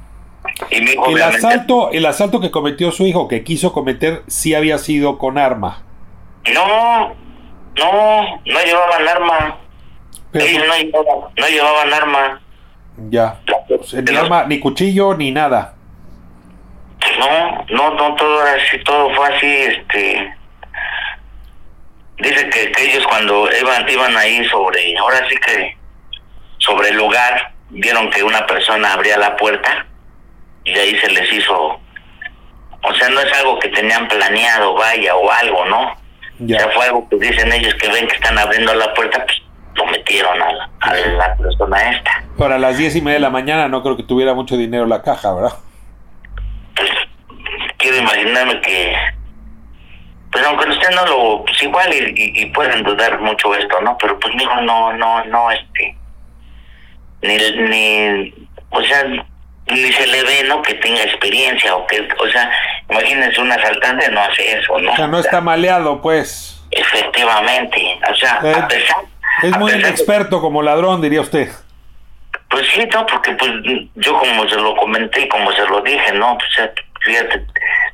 Y 0.71 0.80
mi 0.83 0.90
hijo 0.92 1.06
El 1.06 1.14
obviamente- 1.14 1.47
asalto, 1.47 1.90
el 1.92 2.06
asalto 2.06 2.40
que 2.40 2.50
cometió 2.50 2.92
su 2.92 3.06
hijo, 3.06 3.28
que 3.28 3.42
quiso 3.45 3.73
cometer, 3.73 4.23
sí 4.28 4.54
había 4.54 4.76
sido 4.78 5.16
con 5.18 5.38
arma. 5.38 5.83
No, 6.52 7.14
no, 7.78 8.40
no 8.45 8.61
llevaban 8.64 9.09
arma. 9.09 9.59
Pero, 10.33 10.45
Ellos 10.45 10.64
no 10.66 10.75
llevaban, 10.75 11.30
no 11.37 11.49
llevaban 11.49 11.92
arma. 11.92 12.40
ya. 13.11 13.40
Sea, 13.85 14.02
ni 14.02 14.16
arma, 14.16 14.45
ni 14.45 14.61
cuchillo, 14.61 15.14
ni 15.14 15.30
nada. 15.30 15.75
No, 17.18 17.64
no, 17.71 17.95
no, 17.95 18.14
todo 18.16 18.42
era 18.42 18.62
así, 18.62 18.78
todo 18.85 19.14
fue 19.14 19.35
así, 19.35 19.47
este... 19.47 20.35
Dice 22.18 22.49
que, 22.49 22.73
que 22.73 22.90
ellos 22.90 23.06
cuando 23.06 23.49
iban, 23.61 23.88
iban 23.88 24.16
ahí 24.16 24.45
sobre, 24.47 24.97
ahora 24.97 25.18
sí 25.28 25.37
que 25.37 25.76
sobre 26.59 26.88
el 26.88 26.97
lugar, 26.97 27.52
vieron 27.68 28.11
que 28.11 28.23
una 28.23 28.47
persona 28.47 28.95
abría 28.95 29.18
la 29.18 29.37
puerta 29.37 29.87
y 30.64 30.73
de 30.73 30.80
ahí 30.80 30.99
se 30.99 31.11
les 31.11 31.33
hizo... 31.33 31.80
O 32.83 32.95
sea, 32.95 33.09
no 33.11 33.21
es 33.21 33.33
algo 33.38 33.59
que 33.59 33.68
tenían 33.68 34.09
planeado, 34.09 34.75
vaya, 34.75 35.14
o 35.14 35.30
algo, 35.30 35.64
¿no? 35.66 35.95
Ya. 36.38 36.59
Sea, 36.59 36.69
fue 36.71 36.85
algo 36.87 37.09
que 37.09 37.16
dicen 37.16 37.52
ellos 37.52 37.75
que 37.75 37.88
ven 37.88 38.07
que 38.07 38.14
están 38.16 38.38
abriendo 38.38 38.75
la 38.75 38.93
puerta, 38.95 39.25
pues 39.25 39.43
lo 39.75 39.87
metieron 39.87 40.40
a 40.43 40.52
la, 40.52 40.71
a 40.81 40.95
la 40.95 41.37
persona 41.37 41.90
esta. 41.90 42.25
Para 42.38 42.59
las 42.59 42.76
diez 42.78 42.95
y 42.97 43.00
media 43.00 43.14
de 43.14 43.21
la 43.21 43.31
mañana 43.31 43.69
no 43.69 43.83
creo 43.83 43.97
que 43.97 44.02
tuviera 44.02 44.35
mucho 44.35 44.57
dinero 44.57 44.87
la 44.87 45.02
caja, 45.02 45.33
¿verdad? 45.35 45.52
pues 46.75 46.90
quiero 47.78 47.97
imaginarme 47.99 48.61
que 48.61 48.95
pues 50.31 50.45
aunque 50.47 50.69
usted 50.69 50.90
no 50.95 51.07
lo 51.07 51.45
pues 51.45 51.62
igual 51.62 51.90
y, 51.95 51.99
y- 52.23 52.43
y 52.43 52.47
pueden 52.50 52.83
dudar 52.83 53.19
mucho 53.21 53.55
esto 53.55 53.81
no 53.81 53.97
pero 53.99 54.19
pues 54.21 54.35
mijo 54.35 54.61
no 54.61 54.93
no 54.93 55.25
no 55.25 55.50
este 55.50 55.97
ni 57.23 57.37
ni 57.71 58.49
o 58.71 58.83
sea 58.83 59.05
ni 59.69 59.93
se 59.93 60.07
le 60.07 60.23
ve 60.23 60.45
no 60.45 60.63
que 60.63 60.75
tenga 60.75 61.03
experiencia 61.03 61.75
o 61.75 61.87
que 61.87 62.07
o 62.19 62.29
sea 62.31 62.51
imagínense 62.89 63.41
un 63.41 63.51
asaltante 63.51 64.09
no 64.11 64.21
hace 64.21 64.59
eso 64.59 64.79
no 64.79 64.93
O 64.93 64.97
sea, 64.97 65.07
no 65.09 65.19
está 65.19 65.41
maleado, 65.41 66.01
pues. 66.01 66.63
efectivamente 66.71 67.99
o 68.11 68.15
sea 68.15 68.41
Eh, 68.45 68.53
a 68.55 68.69
pesar 68.69 68.97
Es 69.43 69.53
a 69.53 69.59
muy 69.59 69.71
pesar 69.73 69.83
de- 69.83 69.89
inexperto 69.89 70.41
como 70.41 70.63
ladrón, 70.63 71.01
diría 71.03 71.21
usted. 71.21 71.51
Pues 72.49 72.67
sí, 72.75 72.87
no, 72.95 73.05
porque 73.07 73.33
pues 73.33 73.51
yo 73.97 74.19
como 74.19 74.49
se 74.49 74.55
lo 74.57 74.75
comenté 74.77 75.23
y 75.23 75.29
como 75.29 75.51
se 75.53 75.67
lo 75.67 75.81
dije, 75.83 76.13
no, 76.13 76.39
pues 76.39 76.71
fíjate, 77.05 77.45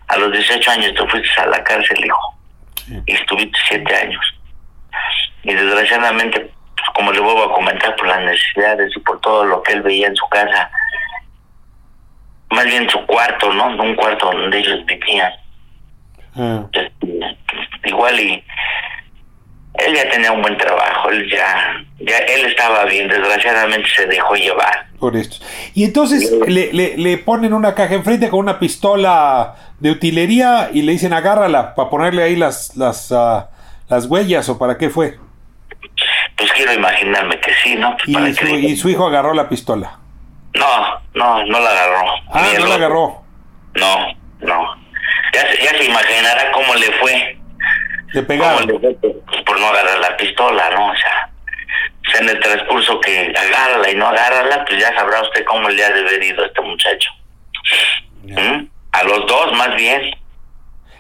a 0.09 0.17
los 0.19 0.31
18 0.31 0.71
años 0.71 0.95
te 0.95 1.07
fuiste 1.09 1.41
a 1.41 1.47
la 1.47 1.65
cárcel, 1.65 2.05
hijo, 2.05 2.39
y 3.07 3.15
estuviste 3.15 3.59
7 3.69 3.97
años. 3.97 4.25
Y 5.43 5.55
desgraciadamente, 5.55 6.39
pues, 6.77 6.89
como 6.95 7.13
le 7.13 7.21
vuelvo 7.21 7.45
a 7.45 7.55
comentar, 7.55 7.97
por 7.97 8.07
las 8.07 8.21
necesidades 8.21 8.93
y 8.95 9.01
por 9.01 9.21
todo 9.23 9.45
lo 9.45 9.63
que 9.63 9.73
él 9.73 9.83
veía 9.83 10.07
en 10.09 10.17
su 10.17 10.29
casa, 10.29 10.71
más 12.53 12.65
bien 12.67 12.89
su 12.89 12.99
cuarto, 13.07 13.53
¿no? 13.53 13.67
Un 13.83 13.95
cuarto 13.95 14.31
donde 14.31 14.59
ellos 14.59 14.85
vivían. 14.87 15.33
Ah, 16.37 16.65
Este, 16.73 17.37
igual 17.85 18.19
y 18.21 18.43
él 19.75 19.95
ya 19.95 20.09
tenía 20.11 20.33
un 20.33 20.43
buen 20.43 20.57
trabajo, 20.59 21.11
él 21.11 21.29
ya, 21.31 21.83
ya 22.01 22.19
él 22.19 22.45
estaba 22.47 22.85
bien, 22.85 23.09
desgraciadamente 23.09 23.89
se 23.97 24.07
dejó 24.07 24.35
llevar. 24.35 24.87
por 25.01 25.17
esto. 25.17 25.45
Y 25.75 25.85
entonces 25.85 26.31
le, 26.47 26.73
le, 26.73 26.97
le 26.97 27.19
ponen 27.19 27.53
una 27.55 27.75
caja 27.75 27.95
enfrente 27.95 28.29
con 28.29 28.41
una 28.41 28.59
pistola 28.59 29.55
de 29.81 29.91
utilería 29.91 30.71
y 30.73 30.83
le 30.83 30.93
dicen 30.93 31.13
agárrala 31.13 31.75
para 31.75 31.91
ponerle 31.91 32.23
ahí 32.23 32.37
las, 32.37 32.77
las, 32.77 33.11
ah, 33.13 33.51
las 33.89 34.07
huellas 34.07 34.49
o 34.49 34.59
para 34.59 34.77
qué 34.79 34.91
fue. 34.91 35.19
Pues 36.37 36.53
quiero 36.53 36.73
imaginarme 36.73 37.41
que 37.41 37.53
sí, 37.65 37.75
¿no? 37.77 37.97
Pues 37.97 38.15
para 38.15 38.29
Y 38.29 38.35
su, 38.35 38.45
que- 38.47 38.59
y 38.61 38.77
su 38.77 38.89
hijo 38.91 39.07
agarró 39.07 39.35
la 39.35 39.49
pistola. 39.49 39.99
No, 40.55 41.01
no, 41.15 41.45
no 41.47 41.61
la 41.61 41.71
agarró. 41.71 42.05
Ah, 42.33 42.49
Ni 42.53 42.59
no 42.59 42.67
la 42.67 42.75
agarró. 42.75 43.23
No, 43.75 43.97
no. 44.41 44.77
Ya 45.33 45.41
se, 45.51 45.63
ya 45.65 45.71
se 45.71 45.85
imaginará 45.85 46.53
cómo 46.53 46.75
le 46.75 46.93
fue. 47.01 47.39
Le 48.13 48.27
Cómo 48.27 48.27
pegaron. 48.27 48.67
le 48.67 48.79
fue 48.79 48.95
pues, 49.27 49.43
por 49.45 49.59
no 49.59 49.67
agarrar 49.69 49.99
la 49.99 50.17
pistola, 50.17 50.71
¿no? 50.71 50.89
O 50.91 50.95
sea, 50.97 51.31
en 52.21 52.29
el 52.29 52.39
transcurso 52.41 53.01
que 53.01 53.33
agárrala 53.35 53.91
y 53.91 53.95
no 53.95 54.07
agárrala, 54.09 54.65
pues 54.67 54.79
ya 54.79 54.95
sabrá 54.95 55.23
usted 55.23 55.45
cómo 55.47 55.69
le 55.71 55.83
ha 55.85 55.91
de 55.91 56.01
haber 56.01 56.23
ido 56.23 56.43
a 56.43 56.47
este 56.47 56.61
muchacho. 56.61 57.11
¿Mm? 58.25 58.67
A 58.93 59.03
los 59.05 59.27
dos, 59.27 59.53
más 59.55 59.75
bien. 59.77 60.15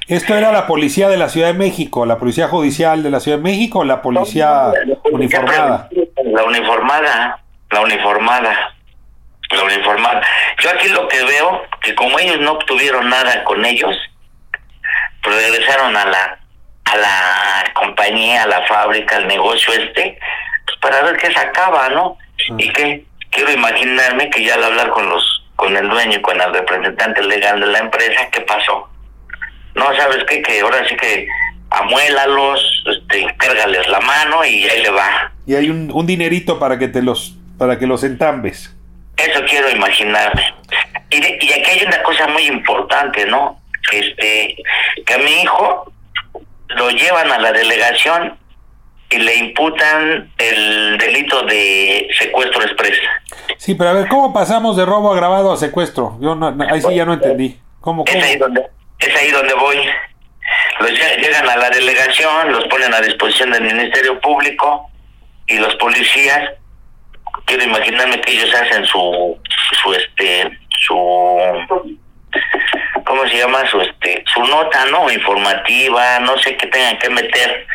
Esto 0.09 0.35
era 0.35 0.50
la 0.52 0.66
policía 0.66 1.09
de 1.09 1.16
la 1.18 1.28
Ciudad 1.28 1.49
de 1.49 1.54
México, 1.54 2.06
la 2.06 2.18
policía 2.18 2.49
judicial 2.49 3.02
de 3.02 3.11
la 3.11 3.21
Ciudad 3.21 3.37
de 3.37 3.42
México 3.44 3.80
o 3.80 3.85
la 3.85 4.00
policía. 4.02 4.73
La 4.75 5.12
uniformada, 5.12 5.88
la 6.25 6.42
uniformada. 6.44 7.38
La 7.71 7.80
uniformada. 7.80 8.72
Yo 10.62 10.71
aquí 10.71 10.88
lo 10.88 11.09
que 11.09 11.23
veo, 11.25 11.62
que 11.80 11.94
como 11.94 12.18
ellos 12.18 12.40
no 12.40 12.52
obtuvieron 12.52 13.09
nada 13.09 13.42
con 13.44 13.64
ellos, 13.64 13.97
pues 15.23 15.37
regresaron 15.37 15.97
a 15.97 16.04
la 16.06 16.38
a 16.85 16.97
la 16.97 17.64
compañía, 17.75 18.42
a 18.42 18.47
la 18.47 18.66
fábrica, 18.66 19.16
al 19.16 19.26
negocio 19.26 19.73
este, 19.73 20.18
pues 20.66 20.78
para 20.80 21.02
ver 21.02 21.16
qué 21.16 21.32
sacaba, 21.32 21.88
¿no? 21.88 22.18
Y 22.59 22.71
que 22.73 23.04
quiero 23.30 23.50
imaginarme 23.50 24.28
que 24.30 24.44
ya 24.44 24.54
al 24.54 24.64
hablar 24.64 24.90
con 24.90 25.09
los 25.09 25.44
con 25.56 25.76
el 25.76 25.88
dueño 25.88 26.18
y 26.18 26.23
con 26.23 26.40
el 26.40 26.52
representante 26.52 27.23
legal 27.23 27.61
de 27.61 27.66
la 27.66 27.78
empresa, 27.78 28.28
¿qué 28.30 28.40
pasó? 28.40 28.88
No, 29.75 29.94
¿sabes 29.97 30.25
qué? 30.28 30.42
Que 30.42 30.61
ahora 30.61 30.87
sí 30.88 30.97
que 30.97 31.28
amuélalos, 31.71 32.85
este, 32.87 33.35
cárgales 33.38 33.88
la 33.88 34.00
mano 34.00 34.44
y 34.44 34.68
ahí 34.68 34.82
le 34.82 34.90
va. 34.90 35.32
Y 35.47 35.54
hay 35.54 35.71
un, 35.71 35.90
un 35.92 36.06
dinerito 36.06 36.59
para 36.59 36.78
que 36.78 36.88
te 36.88 37.00
los, 37.00 37.37
para 37.59 37.78
que 37.78 37.87
los 37.87 38.04
entambes. 38.04 38.75
Eso 39.16 39.40
quiero 39.49 39.71
imaginarme. 39.71 40.54
Y, 41.11 41.21
de- 41.21 41.38
y 41.40 41.52
aquí 41.52 41.71
hay 41.71 41.87
una 41.87 42.02
cosa 42.02 42.26
muy 42.28 42.45
importante, 42.47 43.26
¿no? 43.26 43.61
Este, 43.92 44.57
que 45.04 45.14
a 45.14 45.19
mi 45.19 45.42
hijo 45.42 45.92
lo 46.69 46.90
llevan 46.90 47.31
a 47.31 47.38
la 47.38 47.52
delegación 47.52 48.38
y 49.11 49.19
le 49.19 49.35
imputan 49.37 50.33
el 50.38 50.97
delito 50.97 51.42
de 51.42 52.09
secuestro 52.19 52.62
express. 52.62 52.99
Sí, 53.59 53.75
pero 53.75 53.90
a 53.90 53.92
ver, 53.92 54.09
¿cómo 54.09 54.33
pasamos 54.33 54.76
de 54.76 54.87
robo 54.87 55.12
agravado 55.12 55.52
a 55.52 55.57
secuestro? 55.59 56.16
Yo 56.21 56.35
no, 56.35 56.50
no- 56.50 56.64
ahí 56.73 56.81
sí 56.81 56.95
ya 56.95 57.04
no 57.04 57.12
entendí. 57.12 57.59
¿Cómo, 57.81 58.04
Es 58.07 58.12
cómo? 58.14 58.25
ahí 58.25 58.37
donde, 58.37 58.62
es 59.00 59.16
ahí 59.16 59.31
donde 59.31 59.54
voy. 59.54 59.76
Los 60.81 60.90
lle- 60.90 61.16
llegan 61.21 61.49
a 61.49 61.57
la 61.57 61.69
delegación, 61.71 62.52
los 62.52 62.64
ponen 62.69 62.95
a 62.95 63.00
disposición 63.02 63.50
del 63.50 63.64
Ministerio 63.64 64.19
Público 64.21 64.88
y 65.47 65.59
los 65.59 65.75
policías, 65.76 66.50
quiero 67.44 67.64
imaginarme 67.64 68.20
que 68.20 68.32
ellos 68.32 68.54
hacen 68.54 68.84
su, 68.87 69.38
su 69.82 69.94
este, 69.94 70.58
su, 70.78 70.96
¿cómo 73.04 73.26
se 73.28 73.38
llama? 73.38 73.68
Su 73.70 73.80
este, 73.80 74.25
su 74.32 74.44
nota, 74.44 74.87
¿no? 74.87 75.11
Informativa, 75.11 76.18
no 76.20 76.38
sé 76.38 76.56
qué 76.56 76.66
tengan 76.66 76.99
que 76.99 77.11
meter, 77.11 77.66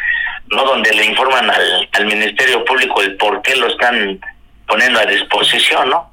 ¿no? 0.48 0.64
Donde 0.64 0.94
le 0.94 1.06
informan 1.06 1.50
al, 1.50 1.90
al 1.92 2.06
Ministerio 2.06 2.64
Público 2.66 3.02
el 3.02 3.18
por 3.18 3.42
qué 3.42 3.56
lo 3.56 3.68
están 3.68 4.20
poniendo 4.68 5.00
a 5.00 5.06
disposición, 5.06 5.90
¿no? 5.90 6.12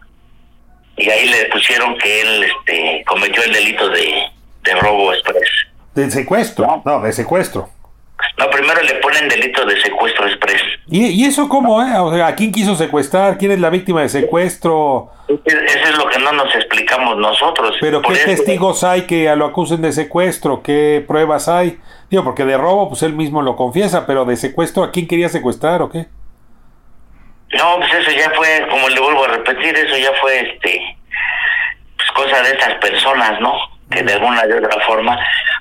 y 0.96 1.10
ahí 1.10 1.28
le 1.28 1.46
pusieron 1.46 1.96
que 1.98 2.20
él 2.20 2.44
este 2.44 3.04
cometió 3.06 3.42
el 3.42 3.52
delito 3.52 3.88
de, 3.88 4.30
de 4.62 4.74
robo 4.76 5.12
express. 5.12 5.48
De 5.94 6.10
secuestro. 6.10 6.82
No, 6.84 7.00
de 7.00 7.12
secuestro. 7.12 7.68
No, 8.38 8.50
primero 8.50 8.82
le 8.82 8.94
ponen 8.96 9.28
delito 9.28 9.64
de 9.64 9.80
secuestro 9.80 10.26
express. 10.26 10.60
¿Y, 10.88 11.06
y 11.06 11.24
eso 11.24 11.48
cómo, 11.48 11.82
eh? 11.82 11.96
O 11.98 12.12
sea, 12.14 12.26
¿a 12.28 12.34
quién 12.34 12.50
quiso 12.52 12.74
secuestrar? 12.74 13.38
¿Quién 13.38 13.52
es 13.52 13.60
la 13.60 13.70
víctima 13.70 14.02
de 14.02 14.08
secuestro? 14.08 15.10
Eso 15.28 15.88
es 15.88 15.96
lo 15.98 16.08
que 16.08 16.18
no 16.18 16.32
nos 16.32 16.54
explicamos 16.54 17.16
nosotros. 17.16 17.76
¿Pero 17.80 18.02
Por 18.02 18.12
qué 18.14 18.20
eso- 18.20 18.30
testigos 18.30 18.84
hay 18.84 19.02
que 19.02 19.34
lo 19.36 19.46
acusen 19.46 19.82
de 19.82 19.92
secuestro? 19.92 20.62
¿Qué 20.62 21.04
pruebas 21.06 21.48
hay? 21.48 21.78
Digo, 22.10 22.24
porque 22.24 22.44
de 22.44 22.56
robo, 22.56 22.88
pues 22.88 23.02
él 23.02 23.12
mismo 23.14 23.40
lo 23.42 23.56
confiesa, 23.56 24.06
pero 24.06 24.24
de 24.24 24.36
secuestro, 24.36 24.82
¿a 24.84 24.90
quién 24.90 25.06
quería 25.08 25.28
secuestrar 25.28 25.80
o 25.82 25.90
qué? 25.90 26.06
No, 27.56 27.76
pues 27.78 27.92
eso 27.94 28.10
ya 28.10 28.30
fue, 28.34 28.66
como 28.68 28.88
le 28.88 29.00
vuelvo 29.00 29.24
a 29.24 29.28
repetir, 29.28 29.76
eso 29.76 29.96
ya 29.96 30.10
fue 30.20 30.40
este 30.40 30.80
pues 31.96 32.10
cosa 32.10 32.42
de 32.42 32.50
estas 32.50 32.74
personas, 32.80 33.40
¿no? 33.40 33.52
Que 33.90 34.02
de 34.02 34.12
alguna 34.14 34.42
de 34.44 34.58
otra 34.58 34.84
forma, 34.84 35.16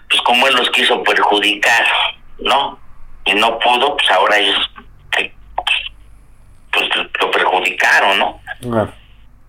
pues 0.09 0.21
como 0.23 0.47
él 0.47 0.55
los 0.55 0.69
quiso 0.71 1.03
perjudicar, 1.03 1.85
¿no? 2.39 2.79
Y 3.25 3.33
no 3.33 3.57
pudo, 3.59 3.95
pues 3.95 4.11
ahora 4.11 4.37
ellos 4.37 4.69
pues 6.73 6.89
lo 7.19 7.31
perjudicaron, 7.31 8.17
¿no? 8.17 8.41
Claro. 8.61 8.91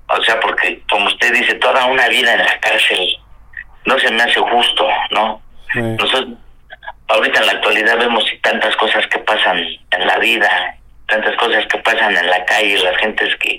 O 0.08 0.22
sea, 0.22 0.38
porque 0.40 0.82
como 0.90 1.06
usted 1.06 1.32
dice, 1.32 1.54
toda 1.54 1.86
una 1.86 2.06
vida 2.08 2.34
en 2.34 2.44
la 2.44 2.60
cárcel 2.60 3.18
no 3.86 3.98
se 3.98 4.10
me 4.10 4.22
hace 4.22 4.40
justo, 4.40 4.86
¿no? 5.10 5.40
Nosotros 5.74 6.38
ahorita 7.08 7.40
en 7.40 7.47
la 7.47 7.52
actualidad 7.52 7.99
vemos 7.99 8.25
tantas 8.42 8.76
cosas 8.76 9.06
que 9.08 9.18
pasan 9.20 9.58
en 9.58 10.06
la 10.06 10.18
vida, 10.18 10.76
tantas 11.06 11.34
cosas 11.36 11.66
que 11.66 11.78
pasan 11.78 12.16
en 12.16 12.28
la 12.28 12.44
calle, 12.44 12.78
las 12.78 12.97
gentes 12.99 13.34
que, 13.36 13.58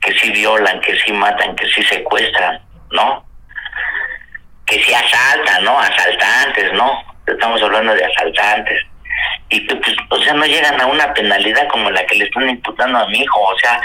que 0.00 0.12
sí 0.18 0.30
violan, 0.30 0.80
que 0.80 0.98
sí 1.00 1.12
matan, 1.12 1.56
que 1.56 1.66
sí 1.68 1.82
secuestran, 1.84 2.60
¿no? 2.90 3.24
Que 4.66 4.82
sí 4.82 4.92
asaltan, 4.92 5.64
¿no? 5.64 5.78
Asaltantes, 5.78 6.72
¿no? 6.74 7.02
Estamos 7.28 7.62
hablando 7.62 7.94
de 7.94 8.04
asaltantes. 8.04 8.82
Y 9.50 9.66
que, 9.66 9.76
pues, 9.76 9.96
o 10.10 10.18
sea, 10.22 10.34
no 10.34 10.44
llegan 10.44 10.80
a 10.80 10.86
una 10.86 11.12
penalidad 11.14 11.68
como 11.68 11.90
la 11.90 12.04
que 12.06 12.16
le 12.16 12.24
están 12.24 12.48
imputando 12.48 12.98
a 12.98 13.08
mi 13.08 13.20
hijo, 13.20 13.40
o 13.40 13.58
sea, 13.58 13.80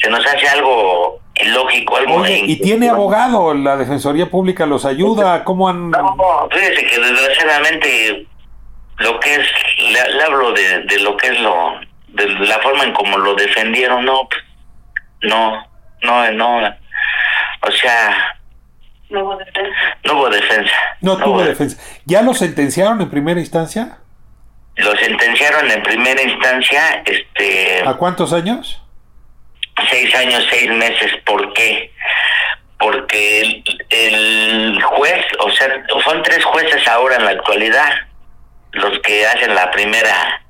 se 0.00 0.10
nos 0.10 0.24
hace 0.26 0.48
algo 0.48 1.20
ilógico, 1.34 1.96
algo... 1.96 2.16
Oye, 2.16 2.42
¿y 2.44 2.60
tiene 2.60 2.88
abogado? 2.88 3.54
¿La 3.54 3.76
Defensoría 3.76 4.26
Pública 4.30 4.66
los 4.66 4.84
ayuda? 4.84 5.44
¿Cómo 5.44 5.68
han...? 5.68 5.90
No, 5.90 6.48
fíjese 6.50 6.86
que 6.86 6.98
desgraciadamente 6.98 8.26
lo 8.98 9.20
que 9.20 9.34
es, 9.34 9.46
le, 9.78 10.14
le 10.14 10.22
hablo 10.22 10.52
de, 10.52 10.80
de 10.80 11.00
lo 11.00 11.16
que 11.16 11.28
es 11.28 11.40
lo, 11.40 11.78
de 12.08 12.28
la 12.46 12.58
forma 12.60 12.84
en 12.84 12.92
como 12.92 13.18
lo 13.18 13.34
defendieron, 13.34 14.04
no, 14.04 14.28
no, 15.22 15.66
no, 16.02 16.30
no, 16.32 16.76
o 17.62 17.70
sea, 17.72 18.35
No 19.08 19.22
hubo 19.24 19.36
defensa. 19.36 19.72
no 20.04 20.12
hubo 20.14 20.28
defensa. 20.30 20.72
No 21.00 21.16
tuvo 21.18 21.42
defensa. 21.44 21.82
¿Ya 22.06 22.22
lo 22.22 22.34
sentenciaron 22.34 23.00
en 23.00 23.08
primera 23.10 23.38
instancia? 23.40 23.98
Lo 24.76 24.94
sentenciaron 24.96 25.70
en 25.70 25.82
primera 25.82 26.20
instancia, 26.22 27.02
este, 27.06 27.82
¿A 27.86 27.94
cuántos 27.94 28.32
años? 28.32 28.82
seis 29.90 30.14
años, 30.14 30.46
seis 30.50 30.70
meses, 30.70 31.12
¿por 31.24 31.52
qué? 31.54 31.92
Porque 32.78 33.40
el, 33.40 33.64
el 33.90 34.82
juez, 34.82 35.24
o 35.40 35.50
sea, 35.50 35.68
son 36.04 36.22
tres 36.22 36.44
jueces 36.44 36.86
ahora 36.88 37.16
en 37.16 37.24
la 37.24 37.30
actualidad, 37.32 37.90
los 38.72 38.98
que 39.00 39.26
hacen 39.26 39.54
la 39.54 39.70
primera, 39.70 40.42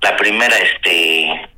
la 0.00 0.16
primera, 0.16 0.56
este, 0.56 1.48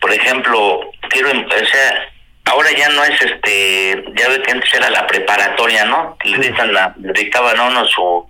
por 0.00 0.12
ejemplo, 0.12 0.80
quiero, 1.10 1.30
o 1.30 1.66
sea, 1.66 2.08
ahora 2.46 2.70
ya 2.72 2.88
no 2.90 3.04
es, 3.04 3.20
este, 3.20 4.04
ya 4.14 4.28
ve 4.28 4.42
que 4.42 4.52
antes 4.52 4.72
era 4.72 4.90
la 4.90 5.06
preparatoria, 5.06 5.84
¿no? 5.84 6.16
Le 6.24 6.38
dictan 6.38 6.72
la, 6.72 6.94
le 6.98 7.12
dictaban 7.12 7.58
a 7.58 7.64
uno 7.64 7.84
su, 7.86 8.28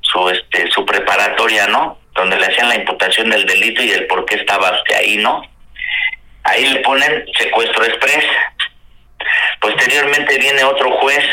su, 0.00 0.28
este, 0.30 0.70
su 0.70 0.84
preparatoria, 0.84 1.66
¿no? 1.68 1.98
Donde 2.14 2.36
le 2.36 2.46
hacían 2.46 2.68
la 2.68 2.76
imputación 2.76 3.30
del 3.30 3.46
delito 3.46 3.82
y 3.82 3.90
el 3.92 4.06
por 4.06 4.24
qué 4.26 4.36
estaba 4.36 4.72
usted 4.72 4.96
ahí, 4.96 5.16
¿no? 5.18 5.42
Ahí 6.42 6.66
le 6.68 6.80
ponen 6.80 7.24
secuestro 7.36 7.84
express. 7.84 8.24
Posteriormente 9.60 10.38
viene 10.38 10.64
otro 10.64 10.90
juez, 10.98 11.24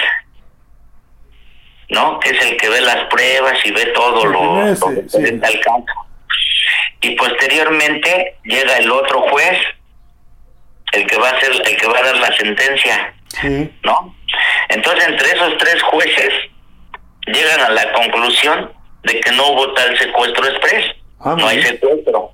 ¿no? 1.89 2.19
Que 2.19 2.29
es 2.29 2.41
el 2.45 2.57
que 2.57 2.69
ve 2.69 2.81
las 2.81 3.05
pruebas 3.05 3.57
y 3.65 3.71
ve 3.71 3.85
todo 3.87 4.25
lo, 4.25 4.61
lo 4.61 4.65
que 4.65 4.75
sí. 4.75 5.17
presenta 5.17 5.47
el 5.47 5.59
campo. 5.61 5.93
Y 7.01 7.11
posteriormente 7.15 8.37
llega 8.43 8.77
el 8.77 8.91
otro 8.91 9.21
juez, 9.29 9.57
el 10.95 11.05
que 11.07 11.17
va 11.17 11.29
a 11.29 11.31
hacer, 11.33 11.51
el 11.51 11.77
que 11.77 11.87
va 11.87 11.99
a 11.99 12.03
dar 12.03 12.17
la 12.17 12.35
sentencia, 12.37 13.13
Sí. 13.41 13.69
¿no? 13.83 14.15
Entonces 14.69 15.07
entre 15.07 15.31
esos 15.31 15.57
tres 15.57 15.81
jueces 15.83 16.29
llegan 17.27 17.59
a 17.61 17.69
la 17.69 17.91
conclusión 17.93 18.71
de 19.03 19.19
que 19.19 19.31
no 19.33 19.47
hubo 19.47 19.73
tal 19.73 19.97
secuestro 19.97 20.47
express, 20.47 20.85
Ah, 21.19 21.35
no 21.37 21.47
hay 21.47 21.61
secuestro. 21.63 22.31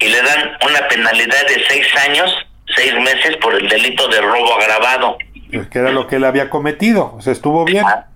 Y 0.00 0.08
le 0.08 0.20
dan 0.22 0.56
una 0.68 0.88
penalidad 0.88 1.46
de 1.46 1.64
seis 1.68 1.86
años, 2.08 2.34
seis 2.74 2.92
meses 2.94 3.36
por 3.36 3.54
el 3.54 3.68
delito 3.68 4.08
de 4.08 4.20
robo 4.20 4.54
agravado. 4.60 5.16
Pues 5.52 5.68
que 5.68 5.78
era 5.78 5.90
lo 5.90 6.06
que 6.08 6.16
él 6.16 6.24
había 6.24 6.50
cometido. 6.50 7.14
O 7.14 7.20
sea, 7.20 7.32
estuvo 7.32 7.64
bien. 7.64 7.84
Ah, 7.86 8.06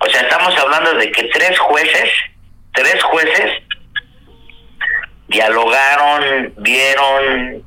O 0.00 0.06
sea, 0.10 0.22
estamos 0.22 0.56
hablando 0.58 0.94
de 0.94 1.10
que 1.12 1.24
tres 1.24 1.58
jueces, 1.58 2.10
tres 2.72 3.02
jueces 3.04 3.52
dialogaron, 5.28 6.52
vieron 6.58 7.64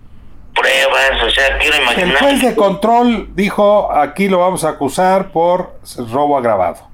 pruebas, 0.53 1.23
o 1.23 1.29
sea, 1.29 1.57
quiero 1.57 1.75
El 1.77 1.81
imaginar. 1.83 2.17
juez 2.19 2.41
de 2.41 2.55
control 2.55 3.29
dijo, 3.35 3.91
aquí 3.91 4.27
lo 4.29 4.39
vamos 4.39 4.63
a 4.63 4.69
acusar 4.69 5.31
por 5.31 5.79
robo 6.11 6.37
agravado. 6.37 6.87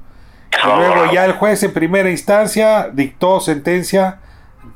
Y 0.63 0.67
luego 0.77 1.11
ya 1.11 1.25
el 1.25 1.33
juez 1.33 1.61
en 1.63 1.73
primera 1.73 2.09
instancia 2.09 2.89
dictó 2.91 3.39
sentencia 3.39 4.19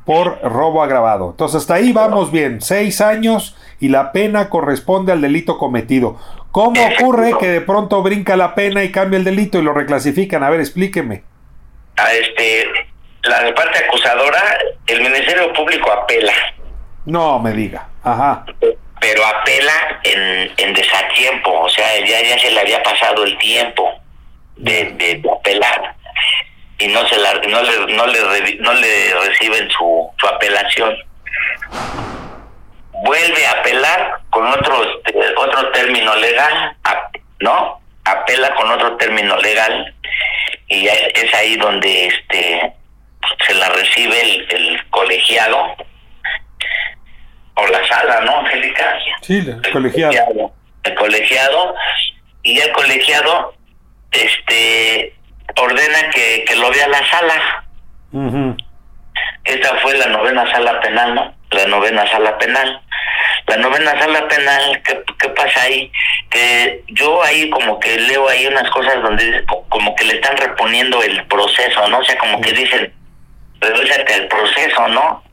por 0.05 0.41
robo 0.41 0.83
agravado. 0.83 1.29
Entonces 1.31 1.61
hasta 1.61 1.75
ahí 1.75 1.93
vamos 1.93 2.31
bien, 2.31 2.61
seis 2.61 2.99
años 3.01 3.55
y 3.79 3.89
la 3.89 4.11
pena 4.11 4.49
corresponde 4.49 5.11
al 5.11 5.21
delito 5.21 5.57
cometido. 5.57 6.17
¿Cómo 6.51 6.81
ocurre 6.87 7.33
que 7.39 7.47
de 7.47 7.61
pronto 7.61 8.01
brinca 8.01 8.35
la 8.35 8.55
pena 8.55 8.83
y 8.83 8.91
cambia 8.91 9.17
el 9.17 9.23
delito 9.23 9.59
y 9.59 9.61
lo 9.61 9.71
reclasifican? 9.73 10.43
A 10.43 10.49
ver, 10.49 10.59
explíqueme. 10.59 11.23
a 11.97 12.11
este 12.13 12.65
la 13.23 13.53
parte 13.53 13.85
acusadora, 13.85 14.41
el 14.87 15.01
Ministerio 15.01 15.53
Público 15.53 15.91
apela, 15.91 16.31
No 17.05 17.39
me 17.39 17.51
diga. 17.53 17.87
Ajá. 18.03 18.45
pero 18.99 19.25
apela 19.25 19.99
en, 20.03 20.51
en 20.57 20.73
desatiempo, 20.73 21.61
o 21.61 21.69
sea, 21.69 21.99
ya, 22.05 22.21
ya 22.21 22.39
se 22.39 22.51
le 22.51 22.59
había 22.59 22.81
pasado 22.83 23.23
el 23.23 23.37
tiempo 23.37 23.89
de, 24.57 24.91
de 24.91 25.21
apelar 25.31 25.95
y 26.79 26.87
no 26.87 27.05
se 27.07 27.17
la, 27.17 27.33
no 27.33 27.61
le 27.61 27.93
no 27.93 28.07
le 28.07 28.55
no 28.55 28.73
le 28.73 29.13
reciben 29.27 29.69
su, 29.69 30.09
su 30.17 30.27
apelación. 30.27 30.95
vuelve 33.03 33.45
a 33.47 33.51
apelar 33.51 34.19
con 34.29 34.47
otro 34.47 34.81
otro 35.37 35.71
término 35.71 36.15
legal, 36.15 36.75
¿no? 37.41 37.81
Apela 38.05 38.55
con 38.55 38.71
otro 38.71 38.95
término 38.97 39.37
legal 39.37 39.93
y 40.67 40.87
es 40.87 41.33
ahí 41.33 41.57
donde 41.57 42.07
este 42.07 42.73
se 43.45 43.53
la 43.55 43.69
recibe 43.69 44.45
el, 44.49 44.89
colegiado 44.89 45.75
o 47.55 47.67
la 47.67 47.87
sala, 47.87 48.21
¿no, 48.21 48.39
Angélica? 48.39 48.97
Sí, 49.21 49.37
el, 49.37 49.71
colegiado. 49.71 50.53
El 50.83 50.95
colegiado 50.95 51.75
y 52.43 52.59
el 52.59 52.71
colegiado 52.71 53.53
este 54.11 55.13
ordena 55.57 56.09
que, 56.11 56.45
que 56.47 56.55
lo 56.55 56.69
vea 56.71 56.87
la 56.87 57.05
sala. 57.09 57.65
Esta 59.43 59.75
fue 59.77 59.97
la 59.97 60.07
novena 60.07 60.49
sala 60.51 60.79
penal, 60.79 61.15
¿no? 61.15 61.33
La 61.51 61.65
novena 61.65 62.09
sala 62.09 62.37
penal. 62.37 62.81
La 63.47 63.57
novena 63.57 63.99
sala 63.99 64.27
penal, 64.27 64.81
¿qué, 64.83 65.01
¿qué, 65.17 65.29
pasa 65.29 65.63
ahí? 65.63 65.91
Que 66.29 66.83
yo 66.87 67.23
ahí 67.23 67.49
como 67.49 67.79
que 67.79 67.99
leo 67.99 68.29
ahí 68.29 68.45
unas 68.45 68.69
cosas 68.69 69.01
donde 69.01 69.43
como 69.69 69.95
que 69.95 70.05
le 70.05 70.15
están 70.15 70.37
reponiendo 70.37 71.01
el 71.01 71.25
proceso, 71.25 71.87
¿no? 71.87 71.99
O 71.99 72.03
sea, 72.03 72.17
como 72.19 72.39
que 72.41 72.53
dicen, 72.53 72.93
que 73.59 74.13
el 74.13 74.27
proceso, 74.27 74.87
¿no? 74.89 75.23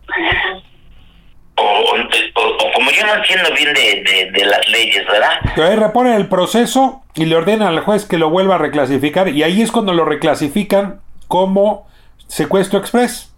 O, 1.59 1.95
o, 2.35 2.73
como 2.75 2.91
yo 2.91 3.07
no 3.07 3.15
entiendo 3.15 3.51
bien 3.53 3.73
de, 3.73 4.31
de, 4.33 4.45
las 4.45 4.69
leyes, 4.69 5.07
¿verdad? 5.07 5.41
Que 5.55 5.63
ahí 5.63 5.75
reponen 5.75 6.13
el 6.13 6.29
proceso 6.29 7.03
y 7.15 7.25
le 7.25 7.35
ordenan 7.35 7.69
al 7.69 7.81
juez 7.81 8.05
que 8.05 8.19
lo 8.19 8.29
vuelva 8.29 8.57
a 8.57 8.59
reclasificar 8.59 9.29
y 9.29 9.43
ahí 9.43 9.63
es 9.63 9.73
cuando 9.73 9.95
lo 9.95 10.05
reclasifican 10.05 11.01
como 11.29 11.89
secuestro 12.29 12.79
express. 12.79 13.33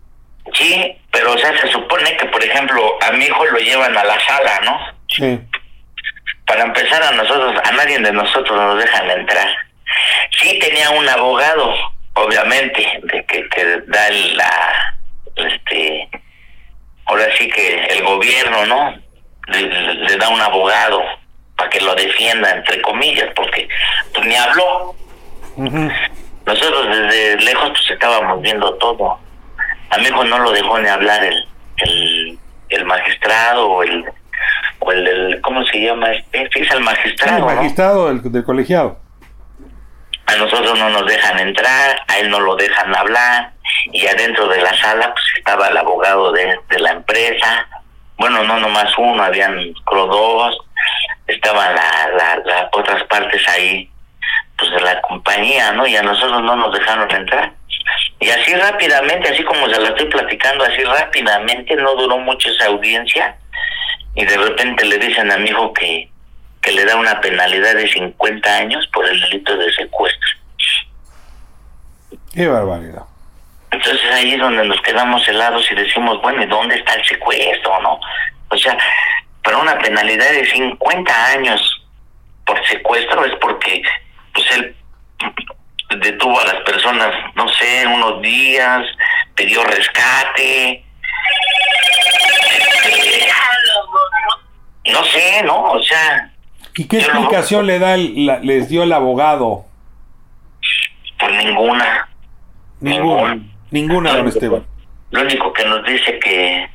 Sí, 0.55 0.97
pero 1.13 1.33
o 1.33 1.39
sea, 1.39 1.57
se 1.61 1.69
supone 1.69 2.17
que, 2.17 2.27
por 2.27 2.43
ejemplo, 2.43 2.83
a 3.03 3.13
mi 3.13 3.25
hijo 3.25 3.45
lo 3.45 3.59
llevan 3.59 3.97
a 3.97 4.05
la 4.05 4.19
sala, 4.27 4.61
¿no? 4.65 4.79
Sí. 5.09 5.41
Para 6.47 6.63
empezar, 6.65 7.03
a 7.03 7.13
nosotros, 7.13 7.55
a 7.63 7.73
nadie 7.73 7.99
de 7.99 8.13
nosotros 8.13 8.59
nos 8.59 8.79
dejan 8.79 9.11
entrar. 9.11 9.49
Sí 10.41 10.59
tenía 10.59 10.91
un 10.91 11.09
abogado, 11.09 11.75
obviamente, 12.15 13.01
de 13.03 13.25
que, 13.27 13.49
que 13.49 13.65
da 13.87 14.11
la, 14.11 14.97
este, 15.37 16.09
ahora 17.09 17.25
sí 17.37 17.49
que 17.49 17.87
el 17.87 18.05
gobierno, 18.05 18.66
¿no? 18.66 18.94
Le, 19.49 20.16
da 20.16 20.29
un 20.29 20.40
abogado 20.40 21.01
para 21.57 21.71
que 21.71 21.81
lo 21.81 21.94
defienda, 21.94 22.51
entre 22.51 22.81
comillas, 22.83 23.29
porque 23.35 23.68
pues 24.14 24.27
ni 24.27 24.37
habló. 24.37 24.94
Nosotros 26.47 26.87
desde 26.87 27.37
lejos 27.44 27.71
pues 27.71 27.90
estábamos 27.90 28.40
viendo 28.42 28.75
todo. 28.75 29.18
A 29.90 29.99
mi 29.99 30.05
hijo 30.05 30.25
no 30.25 30.38
lo 30.38 30.53
dejó 30.53 30.79
ni 30.79 30.88
hablar 30.88 31.25
el, 31.25 31.49
el, 31.79 32.38
el 32.68 32.85
magistrado 32.85 33.68
o 33.68 33.83
el, 33.83 34.05
o 34.81 34.92
el, 34.92 35.40
¿cómo 35.42 35.64
se 35.64 35.81
llama? 35.81 36.12
Este? 36.12 36.49
Sí, 36.53 36.61
es 36.61 36.71
el 36.71 36.81
magistrado. 36.81 37.38
el 37.38 37.57
magistrado 37.57 38.14
del 38.14 38.44
colegiado 38.44 39.08
a 40.29 40.37
nosotros 40.37 40.79
no 40.79 40.91
nos 40.91 41.07
dejan 41.07 41.38
entrar, 41.38 42.03
a 42.07 42.19
él 42.19 42.29
no 42.29 42.38
lo 42.38 42.55
dejan 42.55 42.95
hablar, 42.95 43.51
y 43.93 44.07
adentro 44.07 44.47
de 44.49 44.61
la 44.61 44.77
sala 44.77 45.12
pues 45.12 45.25
estaba 45.38 45.69
el 45.69 45.77
abogado 45.77 46.33
de, 46.33 46.59
la 46.79 46.91
empresa, 46.91 47.67
bueno, 48.19 48.45
no 48.45 48.59
nomás 48.59 48.93
uno, 48.99 49.23
habían 49.23 49.73
dos, 49.91 50.59
estaban 51.27 51.75
las 51.75 52.45
la, 52.45 52.69
otras 52.73 53.03
partes 53.05 53.49
ahí, 53.49 53.91
pues 54.59 54.71
de 54.71 54.81
la 54.83 55.01
compañía, 55.01 55.73
¿no? 55.73 55.87
Y 55.87 55.97
a 55.97 56.03
nosotros 56.03 56.43
no 56.43 56.57
nos 56.57 56.79
dejaron 56.79 57.11
entrar. 57.11 57.53
Y 58.21 58.29
así 58.29 58.55
rápidamente, 58.55 59.31
así 59.31 59.43
como 59.45 59.67
se 59.69 59.81
la 59.81 59.88
estoy 59.88 60.07
platicando, 60.07 60.64
así 60.64 60.85
rápidamente, 60.85 61.75
no 61.77 61.95
duró 61.95 62.19
mucho 62.19 62.51
esa 62.51 62.67
audiencia, 62.67 63.35
y 64.14 64.27
de 64.27 64.37
repente 64.37 64.85
le 64.85 64.99
dicen 64.99 65.33
a 65.33 65.38
mi 65.38 65.49
hijo 65.49 65.73
que, 65.73 66.11
que 66.62 66.73
le 66.73 66.85
da 66.85 66.97
una 66.97 67.21
penalidad 67.21 67.75
de 67.75 67.88
50 67.88 68.57
años 68.57 68.87
por 68.92 69.09
el 69.09 69.21
delito 69.21 69.57
de 69.57 69.73
secuestro. 69.73 70.29
Qué 72.33 72.47
barbaridad. 72.47 73.05
Entonces 73.71 74.11
ahí 74.12 74.33
es 74.33 74.40
donde 74.40 74.64
nos 74.64 74.81
quedamos 74.83 75.27
helados 75.29 75.71
y 75.71 75.75
decimos, 75.75 76.21
bueno, 76.23 76.42
¿y 76.42 76.47
dónde 76.47 76.77
está 76.77 76.94
el 76.94 77.05
secuestro, 77.05 77.81
no? 77.83 78.01
O 78.51 78.57
sea, 78.57 78.77
para 79.42 79.59
una 79.59 79.79
penalidad 79.79 80.31
de 80.31 80.47
50 80.47 81.27
años 81.27 81.87
por 82.47 82.66
secuestro 82.66 83.25
es 83.25 83.33
porque 83.40 83.83
pues 84.33 84.51
él 84.53 84.77
detuvo 86.01 86.40
a 86.40 86.44
las 86.44 86.62
personas, 86.62 87.12
no 87.35 87.49
sé, 87.49 87.87
unos 87.87 88.23
días, 88.23 88.87
pidió 89.35 89.64
rescate. 89.64 90.85
¿Y 96.79 96.87
qué 96.87 96.99
explicación 96.99 97.67
le 97.67 97.81
da 97.81 97.97
les 97.97 98.69
dio 98.69 98.85
el 98.85 98.93
abogado? 98.93 99.64
Pues 101.19 101.45
ninguna. 101.45 102.09
Ninguna. 102.81 103.38
Ninguna, 103.73 104.17
don 104.17 104.29
Esteban. 104.29 104.64
Lo 105.11 105.23
único 105.23 105.53
que 105.53 105.64
nos 105.64 105.85
dice 105.85 106.21
que 106.21 106.71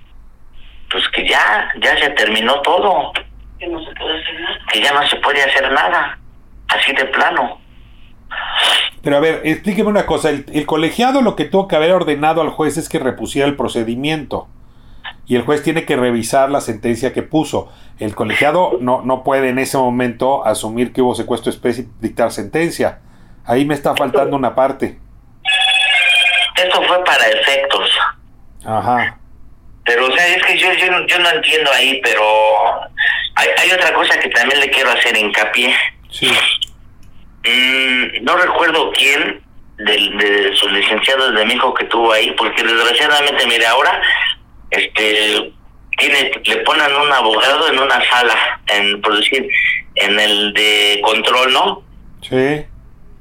pues 0.92 1.08
que 1.16 1.26
ya 1.26 1.70
ya 1.82 1.98
se 1.98 2.10
terminó 2.10 2.60
todo. 2.62 3.14
Que 3.58 3.68
no 3.68 3.82
se 3.82 3.92
puede 3.96 4.22
hacer 4.22 4.42
nada. 4.42 4.60
Que 4.74 4.82
ya 4.82 4.94
no 4.94 5.08
se 5.08 5.16
puede 5.16 5.42
hacer 5.42 5.72
nada. 5.72 6.20
Así 6.68 6.92
de 6.92 7.06
plano. 7.06 7.62
Pero 9.02 9.16
a 9.16 9.20
ver, 9.22 9.40
explíqueme 9.46 9.88
una 9.88 10.06
cosa. 10.06 10.32
El, 10.32 10.46
el 10.54 10.66
colegiado 10.66 11.22
lo 11.22 11.38
que 11.38 11.46
tuvo 11.46 11.70
que 11.70 11.78
haber 11.78 11.94
ordenado 11.94 12.42
al 12.42 12.50
juez 12.50 12.76
es 12.76 12.90
que 12.90 13.00
repusiera 13.00 13.48
el 13.48 13.56
procedimiento 13.56 14.50
y 15.26 15.36
el 15.36 15.44
juez 15.44 15.64
tiene 15.64 15.86
que 15.86 15.96
revisar 15.96 16.50
la 16.50 16.62
sentencia 16.62 17.14
que 17.14 17.24
puso. 17.24 17.72
El 18.00 18.14
colegiado 18.14 18.78
no, 18.80 19.02
no 19.04 19.24
puede 19.24 19.50
en 19.50 19.60
ese 19.60 19.78
momento 19.78 20.46
asumir 20.46 20.92
que 20.92 21.02
hubo 21.02 21.16
secuestro 21.16 21.50
especie 21.50 21.86
y 21.86 21.88
dictar 22.02 22.32
sentencia. 22.32 23.00
Ahí 23.46 23.66
me 23.66 23.74
está 23.74 23.96
faltando 23.96 24.36
una 24.36 24.54
parte. 24.54 24.98
Esto 26.56 26.82
fue 26.84 27.04
para 27.04 27.26
efectos. 27.28 27.90
Ajá. 28.66 29.18
Pero, 29.86 30.08
o 30.08 30.12
sea, 30.12 30.28
es 30.28 30.44
que 30.44 30.58
yo, 30.58 30.72
yo, 30.74 31.06
yo 31.08 31.20
no 31.20 31.30
entiendo 31.30 31.72
ahí, 31.72 32.00
pero 32.04 32.22
hay, 33.36 33.50
hay 33.62 33.72
otra 33.72 33.94
cosa 33.94 34.18
que 34.20 34.30
también 34.30 34.60
le 34.60 34.70
quiero 34.70 34.92
hacer 34.92 35.18
hincapié. 35.18 35.74
Sí. 36.10 36.32
Mm, 37.46 38.24
no 38.24 38.38
recuerdo 38.38 38.92
quién 38.92 39.42
de, 39.78 39.94
de 39.94 40.56
sus 40.56 40.72
licenciados 40.72 41.34
de 41.36 41.46
mi 41.46 41.54
hijo 41.54 41.74
que 41.74 41.86
tuvo 41.86 42.14
ahí, 42.14 42.32
porque 42.38 42.64
desgraciadamente, 42.64 43.46
mire, 43.48 43.66
ahora 43.66 44.02
este 44.76 45.54
tiene 45.98 46.32
le 46.44 46.58
ponen 46.58 46.96
un 46.96 47.12
abogado 47.12 47.70
en 47.70 47.80
una 47.80 48.04
sala 48.10 48.62
en 48.68 49.02
producir 49.02 49.48
en 49.96 50.20
el 50.20 50.54
de 50.54 51.02
control 51.04 51.54
no 51.54 51.84
sí. 52.22 52.66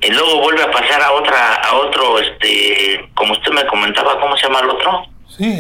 Y 0.05 0.11
luego 0.11 0.41
vuelve 0.41 0.63
a 0.65 0.71
pasar 0.71 1.01
a 1.01 1.13
otra 1.13 1.55
a 1.55 1.75
otro 1.75 2.19
este 2.19 3.09
como 3.15 3.33
usted 3.33 3.53
me 3.53 3.67
comentaba 3.67 4.19
cómo 4.21 4.37
se 4.37 4.47
llama 4.47 4.61
el 4.61 4.71
otro 4.71 5.05
sí 5.29 5.59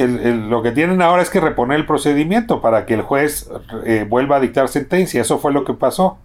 lo 0.48 0.62
que 0.62 0.72
tienen 0.72 1.02
ahora 1.02 1.22
es 1.22 1.30
que 1.30 1.40
reponer 1.40 1.78
el 1.78 1.86
procedimiento 1.86 2.60
para 2.60 2.86
que 2.86 2.94
el 2.94 3.02
juez 3.02 3.50
eh, 3.86 4.04
vuelva 4.08 4.36
a 4.36 4.40
dictar 4.40 4.68
sentencia. 4.68 5.22
Eso 5.22 5.38
fue 5.38 5.52
lo 5.52 5.64
que 5.64 5.74
pasó 5.74 6.18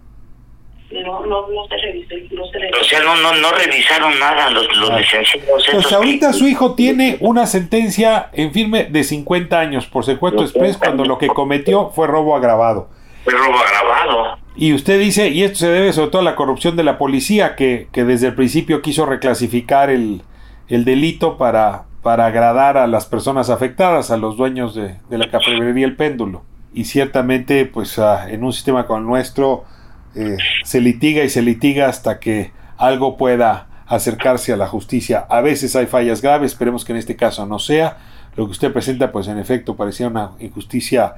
no, 0.90 1.26
no, 1.26 1.48
no 1.48 1.68
se 1.68 1.76
revisó, 1.76 2.14
no 2.30 2.46
se 2.46 2.58
revisó. 2.58 2.80
O 2.80 2.84
sea, 2.84 3.00
no, 3.00 3.16
no, 3.16 3.34
no 3.34 3.50
revisaron 3.52 4.18
nada 4.18 4.50
los, 4.50 4.74
los 4.76 4.90
ah. 4.90 4.98
licenciados. 4.98 5.66
Pues 5.72 5.92
ahorita 5.92 6.32
su 6.32 6.46
hijo 6.46 6.74
tiene 6.74 7.18
una 7.20 7.46
sentencia 7.46 8.30
en 8.32 8.52
firme 8.52 8.84
de 8.84 9.04
50 9.04 9.58
años 9.58 9.86
por 9.86 10.04
secuestro 10.04 10.42
express 10.42 10.76
cuando 10.76 11.04
lo 11.04 11.18
que 11.18 11.28
cometió 11.28 11.90
fue 11.90 12.06
robo 12.06 12.36
agravado. 12.36 12.88
Fue 13.24 13.34
robo 13.34 13.58
agravado. 13.58 14.38
Y 14.56 14.72
usted 14.72 14.98
dice, 14.98 15.28
y 15.28 15.44
esto 15.44 15.58
se 15.58 15.68
debe 15.68 15.92
sobre 15.92 16.10
todo 16.10 16.22
a 16.22 16.24
la 16.24 16.34
corrupción 16.34 16.74
de 16.76 16.82
la 16.82 16.98
policía, 16.98 17.54
que, 17.54 17.88
que 17.92 18.04
desde 18.04 18.28
el 18.28 18.34
principio 18.34 18.82
quiso 18.82 19.06
reclasificar 19.06 19.88
el, 19.88 20.22
el 20.68 20.84
delito 20.84 21.36
para, 21.36 21.84
para 22.02 22.26
agradar 22.26 22.76
a 22.76 22.86
las 22.86 23.06
personas 23.06 23.50
afectadas, 23.50 24.10
a 24.10 24.16
los 24.16 24.36
dueños 24.36 24.74
de, 24.74 24.96
de 25.08 25.18
la 25.18 25.30
cafetería 25.30 25.84
El 25.84 25.94
Péndulo. 25.94 26.42
Y 26.74 26.84
ciertamente, 26.84 27.66
pues 27.66 27.98
ah, 27.98 28.28
en 28.28 28.42
un 28.42 28.52
sistema 28.52 28.86
como 28.86 28.98
el 28.98 29.06
nuestro, 29.06 29.64
eh, 30.14 30.36
se 30.64 30.80
litiga 30.80 31.22
y 31.24 31.28
se 31.28 31.42
litiga 31.42 31.88
hasta 31.88 32.18
que 32.18 32.52
algo 32.76 33.16
pueda 33.16 33.66
acercarse 33.86 34.52
a 34.52 34.56
la 34.56 34.66
justicia. 34.66 35.26
A 35.28 35.40
veces 35.40 35.74
hay 35.76 35.86
fallas 35.86 36.22
graves, 36.22 36.52
esperemos 36.52 36.84
que 36.84 36.92
en 36.92 36.98
este 36.98 37.16
caso 37.16 37.46
no 37.46 37.58
sea. 37.58 37.98
Lo 38.36 38.44
que 38.46 38.52
usted 38.52 38.72
presenta, 38.72 39.10
pues 39.10 39.26
en 39.28 39.38
efecto, 39.38 39.74
parecía 39.74 40.08
una 40.08 40.32
injusticia 40.38 41.14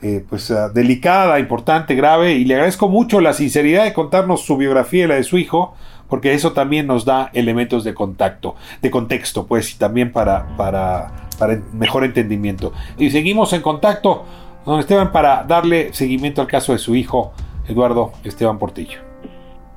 eh, 0.00 0.24
pues 0.28 0.50
ah, 0.50 0.68
delicada, 0.68 1.38
importante, 1.38 1.94
grave, 1.94 2.32
y 2.32 2.44
le 2.44 2.54
agradezco 2.54 2.88
mucho 2.88 3.20
la 3.20 3.34
sinceridad 3.34 3.84
de 3.84 3.92
contarnos 3.92 4.42
su 4.42 4.56
biografía 4.56 5.04
y 5.04 5.06
la 5.06 5.14
de 5.14 5.22
su 5.22 5.38
hijo, 5.38 5.74
porque 6.08 6.34
eso 6.34 6.52
también 6.52 6.86
nos 6.86 7.04
da 7.04 7.30
elementos 7.34 7.84
de 7.84 7.94
contacto, 7.94 8.56
de 8.80 8.90
contexto, 8.90 9.46
pues, 9.46 9.72
y 9.72 9.78
también 9.78 10.10
para, 10.10 10.56
para, 10.56 11.28
para 11.38 11.60
mejor 11.72 12.04
entendimiento. 12.04 12.72
Y 12.98 13.10
seguimos 13.10 13.52
en 13.52 13.62
contacto, 13.62 14.24
don 14.66 14.80
Esteban, 14.80 15.12
para 15.12 15.44
darle 15.44 15.92
seguimiento 15.92 16.40
al 16.40 16.48
caso 16.48 16.72
de 16.72 16.78
su 16.78 16.96
hijo, 16.96 17.32
Eduardo 17.68 18.12
Esteban 18.24 18.58
Portillo. 18.58 19.00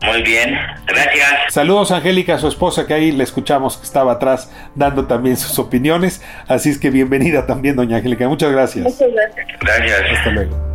Muy 0.03 0.21
bien, 0.21 0.55
gracias. 0.85 1.53
Saludos 1.53 1.91
Angélica, 1.91 2.37
su 2.37 2.47
esposa, 2.47 2.85
que 2.85 2.93
ahí 2.93 3.11
le 3.11 3.23
escuchamos 3.23 3.77
que 3.77 3.85
estaba 3.85 4.13
atrás 4.13 4.51
dando 4.75 5.05
también 5.05 5.37
sus 5.37 5.57
opiniones. 5.57 6.21
Así 6.47 6.69
es 6.69 6.77
que 6.77 6.89
bienvenida 6.89 7.47
también, 7.47 7.75
doña 7.75 7.97
Angélica. 7.97 8.27
Muchas 8.27 8.51
gracias. 8.51 8.83
Muchas 8.85 9.11
gracias. 9.11 9.47
Gracias. 9.59 10.01
Hasta 10.17 10.31
luego. 10.31 10.74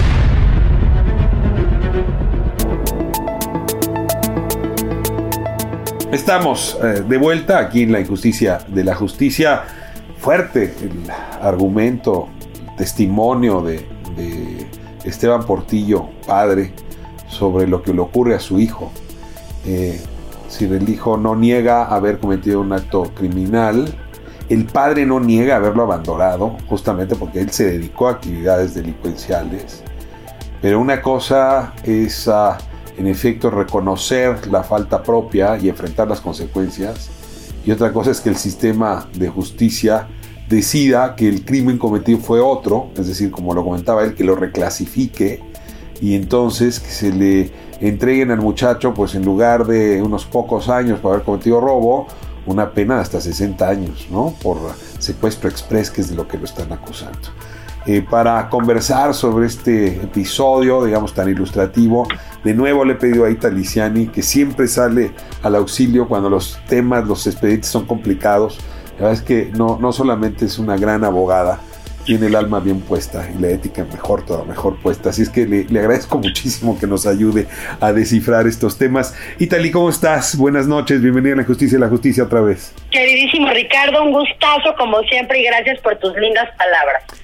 Estamos 6.11 6.77
eh, 6.83 7.05
de 7.07 7.17
vuelta 7.17 7.59
aquí 7.59 7.83
en 7.83 7.93
la 7.93 8.01
injusticia 8.01 8.59
de 8.67 8.83
la 8.83 8.93
justicia. 8.95 9.63
Fuerte 10.17 10.75
el 10.81 11.09
argumento, 11.41 12.27
el 12.69 12.75
testimonio 12.75 13.61
de, 13.61 13.87
Esteban 15.05 15.45
Portillo, 15.45 16.09
padre, 16.27 16.73
sobre 17.27 17.65
lo 17.65 17.81
que 17.81 17.93
le 17.93 18.01
ocurre 18.01 18.35
a 18.35 18.39
su 18.39 18.59
hijo. 18.59 18.91
Eh, 19.65 20.01
si 20.49 20.65
el 20.65 20.89
hijo 20.89 21.15
no 21.15 21.33
niega 21.33 21.85
haber 21.85 22.19
cometido 22.19 22.59
un 22.59 22.73
acto 22.73 23.03
criminal, 23.15 23.85
el 24.49 24.65
padre 24.65 25.05
no 25.05 25.21
niega 25.21 25.55
haberlo 25.55 25.83
abandonado, 25.83 26.57
justamente 26.67 27.15
porque 27.15 27.39
él 27.39 27.51
se 27.51 27.71
dedicó 27.71 28.09
a 28.09 28.11
actividades 28.11 28.75
delincuenciales. 28.75 29.81
Pero 30.61 30.81
una 30.81 31.01
cosa 31.01 31.73
es... 31.85 32.27
Ah, 32.27 32.57
en 33.01 33.07
efecto 33.07 33.49
reconocer 33.49 34.47
la 34.47 34.63
falta 34.63 35.01
propia 35.01 35.57
y 35.57 35.69
enfrentar 35.69 36.07
las 36.07 36.21
consecuencias. 36.21 37.09
Y 37.65 37.71
otra 37.71 37.91
cosa 37.91 38.11
es 38.11 38.21
que 38.21 38.29
el 38.29 38.37
sistema 38.37 39.09
de 39.13 39.27
justicia 39.27 40.07
decida 40.47 41.15
que 41.15 41.27
el 41.27 41.43
crimen 41.43 41.77
cometido 41.77 42.19
fue 42.19 42.39
otro, 42.39 42.89
es 42.95 43.07
decir, 43.07 43.31
como 43.31 43.53
lo 43.53 43.63
comentaba 43.63 44.03
él, 44.03 44.13
que 44.13 44.23
lo 44.23 44.35
reclasifique 44.35 45.41
y 45.99 46.15
entonces 46.15 46.79
que 46.79 46.89
se 46.89 47.11
le 47.11 47.51
entreguen 47.79 48.29
al 48.31 48.39
muchacho, 48.39 48.93
pues 48.93 49.15
en 49.15 49.25
lugar 49.25 49.65
de 49.65 50.01
unos 50.01 50.25
pocos 50.25 50.69
años 50.69 50.99
por 50.99 51.13
haber 51.13 51.25
cometido 51.25 51.59
robo, 51.59 52.07
una 52.45 52.71
pena 52.71 52.99
hasta 52.99 53.19
60 53.19 53.67
años, 53.67 54.07
¿no? 54.11 54.35
Por 54.41 54.57
secuestro 54.99 55.49
express, 55.49 55.89
que 55.89 56.01
es 56.01 56.09
de 56.09 56.15
lo 56.15 56.27
que 56.27 56.37
lo 56.37 56.45
están 56.45 56.71
acusando. 56.71 57.29
Eh, 57.87 58.05
para 58.07 58.47
conversar 58.49 59.15
sobre 59.15 59.47
este 59.47 59.87
episodio, 59.87 60.85
digamos, 60.85 61.15
tan 61.15 61.27
ilustrativo. 61.29 62.07
De 62.43 62.53
nuevo 62.53 62.85
le 62.85 62.93
he 62.93 62.95
pedido 62.95 63.25
a 63.25 63.31
Ita 63.31 63.49
Liciani, 63.49 64.07
que 64.07 64.21
siempre 64.21 64.67
sale 64.67 65.11
al 65.41 65.55
auxilio 65.55 66.07
cuando 66.07 66.29
los 66.29 66.59
temas, 66.67 67.07
los 67.07 67.25
expedientes 67.25 67.71
son 67.71 67.87
complicados. 67.87 68.59
La 68.97 69.07
verdad 69.07 69.13
es 69.13 69.21
que 69.23 69.49
no, 69.57 69.79
no 69.81 69.91
solamente 69.91 70.45
es 70.45 70.59
una 70.59 70.77
gran 70.77 71.03
abogada, 71.03 71.59
tiene 72.05 72.27
el 72.27 72.35
alma 72.35 72.59
bien 72.59 72.81
puesta 72.81 73.27
y 73.35 73.41
la 73.41 73.49
ética 73.49 73.83
mejor, 73.85 74.27
toda 74.27 74.43
mejor 74.43 74.79
puesta. 74.79 75.09
Así 75.09 75.23
es 75.23 75.29
que 75.29 75.47
le, 75.47 75.63
le, 75.63 75.79
agradezco 75.79 76.19
muchísimo 76.19 76.77
que 76.79 76.85
nos 76.85 77.07
ayude 77.07 77.47
a 77.79 77.91
descifrar 77.93 78.45
estos 78.45 78.77
temas. 78.77 79.15
Itali, 79.39 79.71
¿cómo 79.71 79.89
estás? 79.89 80.37
Buenas 80.37 80.67
noches, 80.67 81.01
bienvenida 81.01 81.33
a 81.33 81.37
la 81.37 81.45
justicia 81.45 81.79
y 81.79 81.81
la 81.81 81.89
justicia 81.89 82.25
otra 82.25 82.41
vez. 82.41 82.75
Queridísimo 82.91 83.49
Ricardo, 83.49 84.03
un 84.03 84.11
gustazo 84.11 84.75
como 84.77 84.99
siempre 85.03 85.41
y 85.41 85.45
gracias 85.45 85.79
por 85.79 85.97
tus 85.97 86.15
lindas 86.17 86.47
palabras 86.59 87.20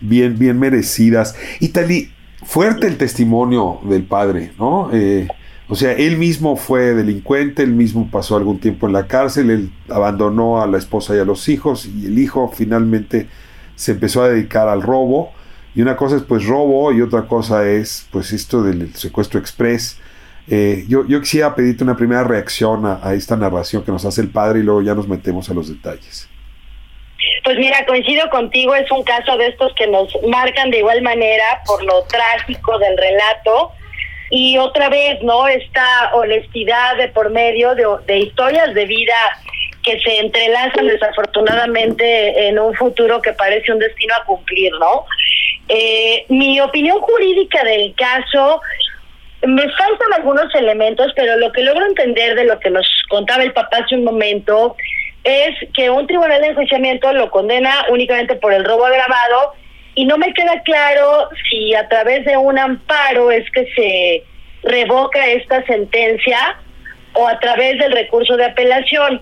bien, 0.00 0.38
bien 0.38 0.58
merecidas. 0.58 1.36
Y 1.60 1.68
Tali, 1.68 2.10
fuerte 2.44 2.86
el 2.86 2.96
testimonio 2.96 3.80
del 3.84 4.04
padre, 4.04 4.52
¿no? 4.58 4.90
Eh, 4.92 5.28
o 5.66 5.74
sea, 5.74 5.92
él 5.92 6.18
mismo 6.18 6.56
fue 6.56 6.94
delincuente, 6.94 7.62
él 7.62 7.72
mismo 7.72 8.08
pasó 8.10 8.36
algún 8.36 8.58
tiempo 8.60 8.86
en 8.86 8.92
la 8.92 9.06
cárcel, 9.06 9.50
él 9.50 9.72
abandonó 9.88 10.60
a 10.60 10.66
la 10.66 10.76
esposa 10.76 11.16
y 11.16 11.18
a 11.18 11.24
los 11.24 11.48
hijos 11.48 11.86
y 11.86 12.06
el 12.06 12.18
hijo 12.18 12.50
finalmente 12.54 13.28
se 13.74 13.92
empezó 13.92 14.22
a 14.22 14.28
dedicar 14.28 14.68
al 14.68 14.82
robo. 14.82 15.32
Y 15.74 15.82
una 15.82 15.96
cosa 15.96 16.16
es 16.16 16.22
pues 16.22 16.46
robo 16.46 16.92
y 16.92 17.00
otra 17.00 17.26
cosa 17.26 17.68
es 17.68 18.06
pues 18.12 18.32
esto 18.32 18.62
del 18.62 18.94
secuestro 18.94 19.40
express. 19.40 19.98
Eh, 20.46 20.84
yo, 20.86 21.06
yo, 21.06 21.20
quisiera 21.20 21.54
pedirte 21.54 21.82
una 21.82 21.96
primera 21.96 22.22
reacción 22.22 22.84
a 22.84 23.14
esta 23.14 23.34
narración 23.34 23.82
que 23.82 23.90
nos 23.90 24.04
hace 24.04 24.20
el 24.20 24.28
padre 24.28 24.60
y 24.60 24.62
luego 24.62 24.82
ya 24.82 24.94
nos 24.94 25.08
metemos 25.08 25.48
a 25.48 25.54
los 25.54 25.68
detalles. 25.68 26.28
Pues 27.44 27.58
mira, 27.58 27.84
coincido 27.84 28.30
contigo, 28.30 28.74
es 28.74 28.90
un 28.90 29.04
caso 29.04 29.36
de 29.36 29.48
estos 29.48 29.74
que 29.74 29.86
nos 29.86 30.08
marcan 30.26 30.70
de 30.70 30.78
igual 30.78 31.02
manera 31.02 31.62
por 31.66 31.84
lo 31.84 32.02
trágico 32.04 32.78
del 32.78 32.96
relato 32.96 33.70
y 34.30 34.56
otra 34.56 34.88
vez, 34.88 35.22
¿no? 35.22 35.46
Esta 35.46 36.14
honestidad 36.14 36.96
de 36.96 37.08
por 37.08 37.30
medio 37.30 37.74
de, 37.74 38.18
historias 38.18 38.72
de 38.72 38.86
vida 38.86 39.14
que 39.82 40.00
se 40.00 40.20
entrelazan 40.20 40.86
desafortunadamente 40.86 42.48
en 42.48 42.58
un 42.58 42.74
futuro 42.74 43.20
que 43.20 43.34
parece 43.34 43.70
un 43.70 43.78
destino 43.78 44.14
a 44.14 44.24
cumplir, 44.24 44.72
¿no? 44.80 45.04
Eh, 45.68 46.24
mi 46.30 46.58
opinión 46.62 46.98
jurídica 47.00 47.62
del 47.62 47.94
caso, 47.94 48.62
me 49.46 49.68
faltan 49.72 50.14
algunos 50.14 50.54
elementos, 50.54 51.12
pero 51.14 51.36
lo 51.36 51.52
que 51.52 51.62
logro 51.62 51.84
entender 51.84 52.36
de 52.36 52.44
lo 52.44 52.58
que 52.58 52.70
nos 52.70 52.88
contaba 53.10 53.42
el 53.42 53.52
papá 53.52 53.80
hace 53.84 53.96
un 53.96 54.04
momento 54.04 54.76
es 55.24 55.54
que 55.72 55.88
un 55.88 56.06
tribunal 56.06 56.40
de 56.42 56.48
enjuiciamiento 56.48 57.12
lo 57.12 57.30
condena 57.30 57.86
únicamente 57.90 58.36
por 58.36 58.52
el 58.52 58.64
robo 58.64 58.84
agravado 58.84 59.54
y 59.94 60.04
no 60.04 60.18
me 60.18 60.32
queda 60.34 60.60
claro 60.62 61.28
si 61.50 61.74
a 61.74 61.88
través 61.88 62.24
de 62.24 62.36
un 62.36 62.58
amparo 62.58 63.30
es 63.30 63.48
que 63.50 63.66
se 63.74 64.24
revoca 64.68 65.26
esta 65.26 65.64
sentencia 65.64 66.38
o 67.14 67.26
a 67.26 67.38
través 67.38 67.78
del 67.78 67.92
recurso 67.92 68.36
de 68.36 68.44
apelación. 68.44 69.20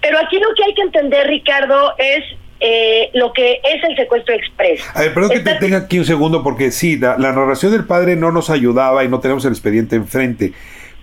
Pero 0.00 0.18
aquí 0.18 0.38
lo 0.38 0.54
que 0.54 0.64
hay 0.64 0.74
que 0.74 0.82
entender, 0.82 1.26
Ricardo, 1.26 1.94
es 1.98 2.24
eh, 2.60 3.10
lo 3.14 3.32
que 3.32 3.60
es 3.64 3.82
el 3.82 3.96
secuestro 3.96 4.34
expreso. 4.34 4.84
A 4.94 5.00
ver, 5.00 5.14
perdón 5.14 5.30
que 5.30 5.40
te 5.40 5.54
tenga 5.54 5.78
aquí 5.78 5.98
un 5.98 6.04
segundo, 6.04 6.42
porque 6.42 6.70
sí, 6.70 6.98
la, 6.98 7.16
la, 7.18 7.32
narración 7.32 7.72
del 7.72 7.86
padre 7.86 8.16
no 8.16 8.30
nos 8.30 8.50
ayudaba 8.50 9.02
y 9.02 9.08
no 9.08 9.20
tenemos 9.20 9.44
el 9.46 9.52
expediente 9.52 9.96
enfrente, 9.96 10.52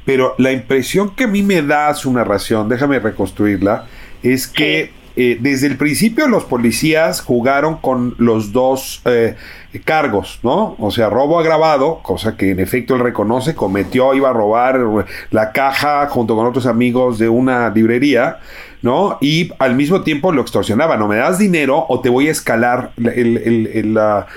pero 0.06 0.36
la 0.38 0.52
impresión 0.52 1.16
que 1.16 1.24
a 1.24 1.28
mí 1.28 1.42
me 1.42 1.62
da 1.64 1.94
su 1.96 2.14
narración, 2.14 2.70
déjame 2.70 3.00
reconstruirla, 3.00 3.88
es 4.24 4.48
que 4.48 4.92
eh, 5.20 5.36
desde 5.42 5.66
el 5.66 5.78
principio 5.78 6.28
los 6.28 6.44
policías 6.44 7.22
jugaron 7.22 7.78
con 7.78 8.14
los 8.20 8.52
dos 8.52 9.02
eh, 9.06 9.36
cargos, 9.84 10.40
¿no? 10.44 10.76
O 10.78 10.92
sea, 10.92 11.10
robo 11.10 11.40
agravado, 11.40 12.02
cosa 12.04 12.38
que 12.38 12.52
en 12.52 12.60
efecto 12.60 12.94
él 12.94 13.02
reconoce, 13.02 13.56
cometió, 13.56 14.14
iba 14.14 14.30
a 14.30 14.34
robar 14.34 14.80
la 15.32 15.52
caja 15.54 16.06
junto 16.06 16.36
con 16.36 16.46
otros 16.46 16.68
amigos 16.68 17.18
de 17.18 17.30
una 17.30 17.70
librería, 17.72 18.38
¿no? 18.84 19.18
Y 19.20 19.52
al 19.58 19.76
mismo 19.76 20.02
tiempo 20.02 20.32
lo 20.32 20.44
extorsionaba, 20.44 20.98
no 20.98 21.08
me 21.08 21.16
das 21.16 21.40
dinero 21.40 21.88
o 21.90 22.00
te 22.00 22.10
voy 22.10 22.28
a 22.28 22.32
escalar 22.32 22.92
la, 22.98 24.28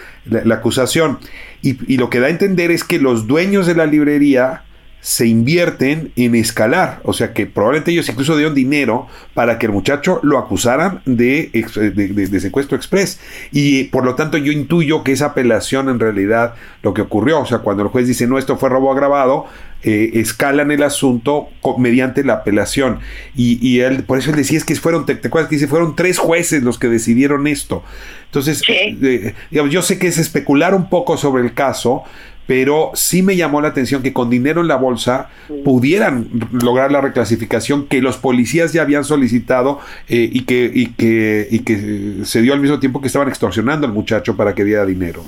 acusación. 0.51 1.19
y 1.61 1.99
lo 1.99 2.09
que 2.09 2.21
da 2.21 2.29
a 2.29 2.31
entender 2.31 2.71
es 2.71 2.85
que 2.85 2.99
los 2.99 3.27
dueños 3.27 3.66
de 3.66 3.75
la 3.75 3.85
librería 3.85 4.62
se 5.01 5.27
invierten 5.27 6.13
en 6.17 6.35
escalar. 6.35 7.01
O 7.05 7.13
sea 7.13 7.33
que 7.33 7.47
probablemente 7.47 7.91
ellos 7.91 8.09
incluso 8.09 8.37
dieron 8.37 8.55
dinero 8.55 9.07
para 9.35 9.59
que 9.59 9.67
el 9.67 9.73
muchacho 9.73 10.21
lo 10.23 10.39
acusaran 10.39 11.03
de, 11.07 11.51
de, 11.53 12.41
secuestro 12.41 12.77
express. 12.77 13.21
Y 13.53 13.85
por 13.85 14.05
lo 14.05 14.15
tanto 14.15 14.37
yo 14.39 14.53
intuyo 14.53 15.03
que 15.03 15.13
esa 15.13 15.27
apelación 15.27 15.89
en 15.89 16.01
realidad 16.01 16.55
lo 16.83 16.95
que 16.95 17.03
ocurrió. 17.03 17.41
O 17.41 17.47
sea, 17.47 17.59
cuando 17.59 17.83
el 17.83 17.89
juez 17.89 18.07
dice 18.07 18.27
no, 18.27 18.39
esto 18.39 18.57
fue 18.57 18.69
robo 18.69 18.93
agravado, 18.93 19.47
eh, 19.83 20.11
escalan 20.21 20.71
el 20.71 20.83
asunto 20.83 21.49
mediante 21.79 22.23
la 22.23 22.35
apelación. 22.35 23.01
Y, 23.35 23.81
él, 23.81 24.05
por 24.05 24.19
eso 24.19 24.31
él 24.31 24.37
decía 24.37 24.59
es 24.59 24.65
que 24.65 24.75
fueron, 24.75 25.07
te, 25.07 25.13
acuerdas 25.13 25.49
que 25.49 25.57
dice, 25.57 25.69
fueron 25.69 25.97
tres 25.97 26.19
jueces 26.19 26.63
los 26.63 26.79
que 26.79 26.89
decidieron 26.89 27.47
esto. 27.47 27.83
Entonces, 28.27 28.63
eh, 28.69 29.35
yo 29.51 29.83
sé 29.83 29.99
que 29.99 30.09
es 30.09 30.19
especular 30.19 30.75
un 30.75 30.91
poco 30.91 31.17
sobre 31.17 31.43
el 31.43 31.55
caso, 31.55 32.05
pero 32.51 32.91
sí 32.95 33.23
me 33.23 33.37
llamó 33.37 33.61
la 33.61 33.69
atención 33.69 34.03
que 34.03 34.13
con 34.13 34.29
dinero 34.29 34.61
en 34.61 34.67
la 34.67 34.75
bolsa 34.75 35.31
pudieran 35.65 36.27
lograr 36.51 36.91
la 36.91 37.01
reclasificación 37.01 37.87
que 37.87 38.03
los 38.03 38.17
policías 38.17 38.73
ya 38.73 38.83
habían 38.83 39.05
solicitado 39.05 39.79
eh, 40.09 40.29
y, 40.33 40.45
que, 40.47 40.69
y, 40.75 40.93
que, 40.95 41.47
y 41.49 41.65
que 41.65 42.25
se 42.25 42.43
dio 42.43 42.53
al 42.53 42.59
mismo 42.59 42.81
tiempo 42.81 43.01
que 43.01 43.07
estaban 43.07 43.29
extorsionando 43.29 43.87
al 43.87 43.93
muchacho 43.93 44.37
para 44.37 44.53
que 44.53 44.65
diera 44.65 44.85
dinero. 44.85 45.23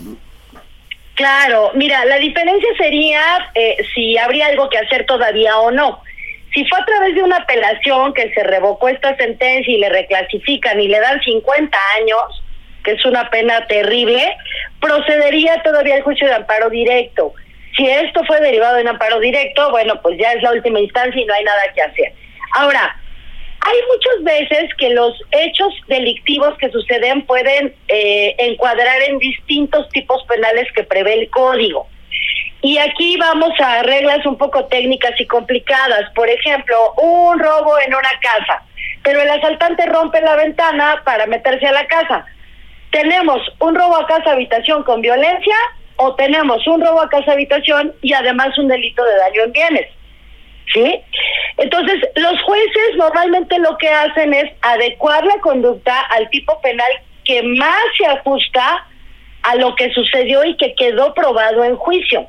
Claro, 1.14 1.70
mira, 1.76 2.04
la 2.06 2.16
diferencia 2.16 2.68
sería 2.76 3.20
eh, 3.54 3.76
si 3.94 4.18
habría 4.18 4.48
algo 4.48 4.68
que 4.68 4.78
hacer 4.78 5.06
todavía 5.06 5.56
o 5.58 5.70
no. 5.70 6.00
Si 6.52 6.64
fue 6.64 6.80
a 6.80 6.84
través 6.84 7.14
de 7.14 7.22
una 7.22 7.36
apelación 7.36 8.14
que 8.14 8.32
se 8.34 8.42
revocó 8.42 8.88
esta 8.88 9.16
sentencia 9.16 9.72
y 9.72 9.78
le 9.78 9.90
reclasifican 9.90 10.80
y 10.80 10.88
le 10.88 10.98
dan 10.98 11.20
50 11.20 11.78
años, 12.00 12.41
que 12.82 12.92
es 12.92 13.04
una 13.04 13.30
pena 13.30 13.66
terrible, 13.66 14.36
procedería 14.80 15.62
todavía 15.62 15.96
el 15.96 16.02
juicio 16.02 16.26
de 16.26 16.34
amparo 16.34 16.70
directo. 16.70 17.32
Si 17.76 17.88
esto 17.88 18.22
fue 18.26 18.40
derivado 18.40 18.76
de 18.76 18.82
un 18.82 18.88
amparo 18.88 19.18
directo, 19.20 19.70
bueno, 19.70 20.00
pues 20.02 20.18
ya 20.18 20.32
es 20.32 20.42
la 20.42 20.52
última 20.52 20.80
instancia 20.80 21.20
y 21.20 21.24
no 21.24 21.34
hay 21.34 21.44
nada 21.44 21.62
que 21.74 21.82
hacer. 21.82 22.12
Ahora, 22.54 22.96
hay 23.64 23.78
muchas 23.94 24.24
veces 24.24 24.74
que 24.76 24.90
los 24.90 25.14
hechos 25.30 25.72
delictivos 25.86 26.56
que 26.58 26.70
suceden 26.70 27.22
pueden 27.22 27.74
eh, 27.88 28.34
encuadrar 28.38 29.00
en 29.02 29.18
distintos 29.18 29.88
tipos 29.90 30.24
penales 30.24 30.66
que 30.74 30.82
prevé 30.82 31.14
el 31.14 31.30
código. 31.30 31.86
Y 32.60 32.78
aquí 32.78 33.16
vamos 33.18 33.52
a 33.60 33.82
reglas 33.82 34.24
un 34.26 34.36
poco 34.36 34.66
técnicas 34.66 35.18
y 35.18 35.26
complicadas. 35.26 36.10
Por 36.14 36.28
ejemplo, 36.28 36.92
un 36.96 37.38
robo 37.38 37.78
en 37.80 37.94
una 37.94 38.10
casa, 38.20 38.62
pero 39.02 39.20
el 39.20 39.30
asaltante 39.30 39.86
rompe 39.86 40.20
la 40.20 40.36
ventana 40.36 41.02
para 41.04 41.26
meterse 41.26 41.66
a 41.66 41.72
la 41.72 41.86
casa. 41.86 42.26
¿Tenemos 42.92 43.40
un 43.58 43.74
robo 43.74 43.96
a 43.96 44.06
casa 44.06 44.32
habitación 44.32 44.82
con 44.84 45.00
violencia 45.00 45.56
o 45.96 46.14
tenemos 46.14 46.64
un 46.66 46.80
robo 46.80 47.00
a 47.00 47.08
casa 47.08 47.32
habitación 47.32 47.92
y 48.02 48.12
además 48.12 48.56
un 48.58 48.68
delito 48.68 49.02
de 49.02 49.16
daño 49.16 49.42
en 49.44 49.52
bienes? 49.52 49.88
¿Sí? 50.72 51.00
Entonces, 51.56 52.00
los 52.16 52.40
jueces 52.42 52.96
normalmente 52.96 53.58
lo 53.58 53.76
que 53.78 53.88
hacen 53.88 54.32
es 54.34 54.50
adecuar 54.60 55.24
la 55.24 55.38
conducta 55.40 56.00
al 56.10 56.28
tipo 56.30 56.60
penal 56.60 56.90
que 57.24 57.42
más 57.42 57.82
se 57.96 58.06
ajusta 58.06 58.86
a 59.42 59.56
lo 59.56 59.74
que 59.74 59.90
sucedió 59.92 60.44
y 60.44 60.56
que 60.56 60.74
quedó 60.74 61.14
probado 61.14 61.64
en 61.64 61.76
juicio. 61.76 62.26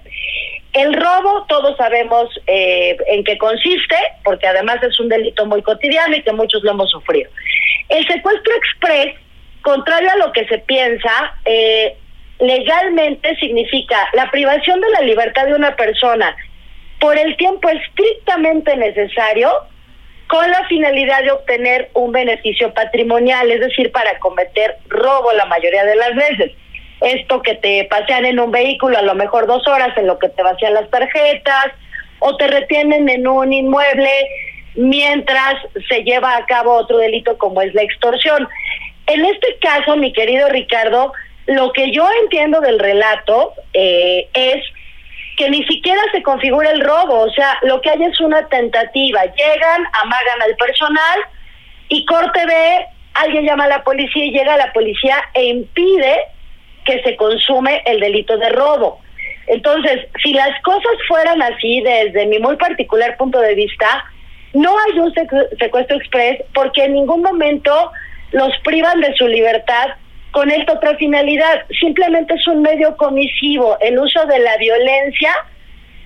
El 0.73 0.93
robo, 0.93 1.45
todos 1.47 1.77
sabemos 1.77 2.29
eh, 2.47 2.97
en 3.07 3.23
qué 3.23 3.37
consiste, 3.37 3.95
porque 4.23 4.47
además 4.47 4.81
es 4.81 4.99
un 4.99 5.09
delito 5.09 5.45
muy 5.45 5.61
cotidiano 5.61 6.15
y 6.15 6.23
que 6.23 6.31
muchos 6.31 6.63
lo 6.63 6.71
hemos 6.71 6.89
sufrido. 6.89 7.29
El 7.89 8.07
secuestro 8.07 8.53
express, 8.55 9.15
contrario 9.63 10.09
a 10.11 10.17
lo 10.17 10.31
que 10.31 10.45
se 10.45 10.59
piensa, 10.59 11.35
eh, 11.45 11.97
legalmente 12.39 13.35
significa 13.37 13.97
la 14.13 14.29
privación 14.29 14.79
de 14.79 14.89
la 14.91 15.01
libertad 15.01 15.47
de 15.47 15.55
una 15.55 15.75
persona 15.75 16.35
por 16.99 17.17
el 17.17 17.35
tiempo 17.37 17.69
estrictamente 17.69 18.77
necesario 18.77 19.51
con 20.27 20.49
la 20.49 20.65
finalidad 20.67 21.23
de 21.23 21.31
obtener 21.31 21.89
un 21.93 22.11
beneficio 22.11 22.73
patrimonial, 22.73 23.51
es 23.51 23.59
decir, 23.59 23.91
para 23.91 24.19
cometer 24.19 24.77
robo 24.87 25.31
la 25.33 25.45
mayoría 25.45 25.83
de 25.83 25.95
las 25.95 26.15
veces 26.15 26.51
esto 27.03 27.41
que 27.41 27.55
te 27.55 27.83
pasean 27.85 28.25
en 28.25 28.39
un 28.39 28.51
vehículo 28.51 28.97
a 28.97 29.01
lo 29.01 29.13
mejor 29.15 29.45
dos 29.45 29.67
horas 29.67 29.95
en 29.97 30.07
lo 30.07 30.17
que 30.19 30.29
te 30.29 30.41
vacían 30.41 30.73
las 30.73 30.89
tarjetas 30.89 31.67
o 32.19 32.37
te 32.37 32.47
retienen 32.47 33.09
en 33.09 33.27
un 33.27 33.51
inmueble 33.51 34.09
mientras 34.75 35.55
se 35.89 36.03
lleva 36.03 36.37
a 36.37 36.45
cabo 36.45 36.73
otro 36.73 36.97
delito 36.97 37.37
como 37.37 37.61
es 37.61 37.73
la 37.73 37.83
extorsión. 37.83 38.47
En 39.07 39.25
este 39.25 39.57
caso, 39.59 39.97
mi 39.97 40.13
querido 40.13 40.47
Ricardo, 40.49 41.13
lo 41.47 41.71
que 41.73 41.91
yo 41.91 42.07
entiendo 42.23 42.61
del 42.61 42.79
relato 42.79 43.53
eh, 43.73 44.27
es 44.33 44.63
que 45.37 45.49
ni 45.49 45.63
siquiera 45.65 46.01
se 46.11 46.21
configura 46.21 46.71
el 46.71 46.81
robo, 46.81 47.21
o 47.21 47.31
sea, 47.31 47.57
lo 47.63 47.81
que 47.81 47.89
hay 47.89 48.03
es 48.03 48.19
una 48.21 48.47
tentativa. 48.47 49.25
Llegan, 49.25 49.87
amagan 50.03 50.41
al 50.43 50.55
personal 50.55 51.19
y 51.89 52.05
corte 52.05 52.45
ve, 52.45 52.85
alguien 53.15 53.45
llama 53.45 53.65
a 53.65 53.69
la 53.69 53.83
policía 53.83 54.25
y 54.25 54.31
llega 54.31 54.57
la 54.57 54.71
policía 54.71 55.17
e 55.33 55.45
impide 55.45 56.27
que 56.85 57.01
se 57.03 57.15
consume 57.15 57.81
el 57.85 57.99
delito 57.99 58.37
de 58.37 58.49
robo. 58.49 58.99
Entonces, 59.47 60.07
si 60.23 60.33
las 60.33 60.61
cosas 60.61 60.93
fueran 61.07 61.41
así, 61.41 61.81
desde 61.81 62.25
mi 62.27 62.39
muy 62.39 62.55
particular 62.55 63.17
punto 63.17 63.39
de 63.39 63.55
vista, 63.55 64.05
no 64.53 64.71
hay 64.77 64.99
un 64.99 65.13
secuestro 65.59 65.97
express 65.97 66.41
porque 66.53 66.85
en 66.85 66.93
ningún 66.93 67.21
momento 67.21 67.91
los 68.33 68.51
privan 68.63 68.99
de 68.99 69.15
su 69.15 69.27
libertad 69.27 69.89
con 70.31 70.49
esta 70.51 70.73
otra 70.73 70.95
finalidad. 70.97 71.63
Simplemente 71.79 72.33
es 72.33 72.47
un 72.47 72.61
medio 72.61 72.97
comisivo, 72.97 73.77
el 73.79 73.97
uso 73.97 74.25
de 74.25 74.39
la 74.39 74.57
violencia 74.57 75.31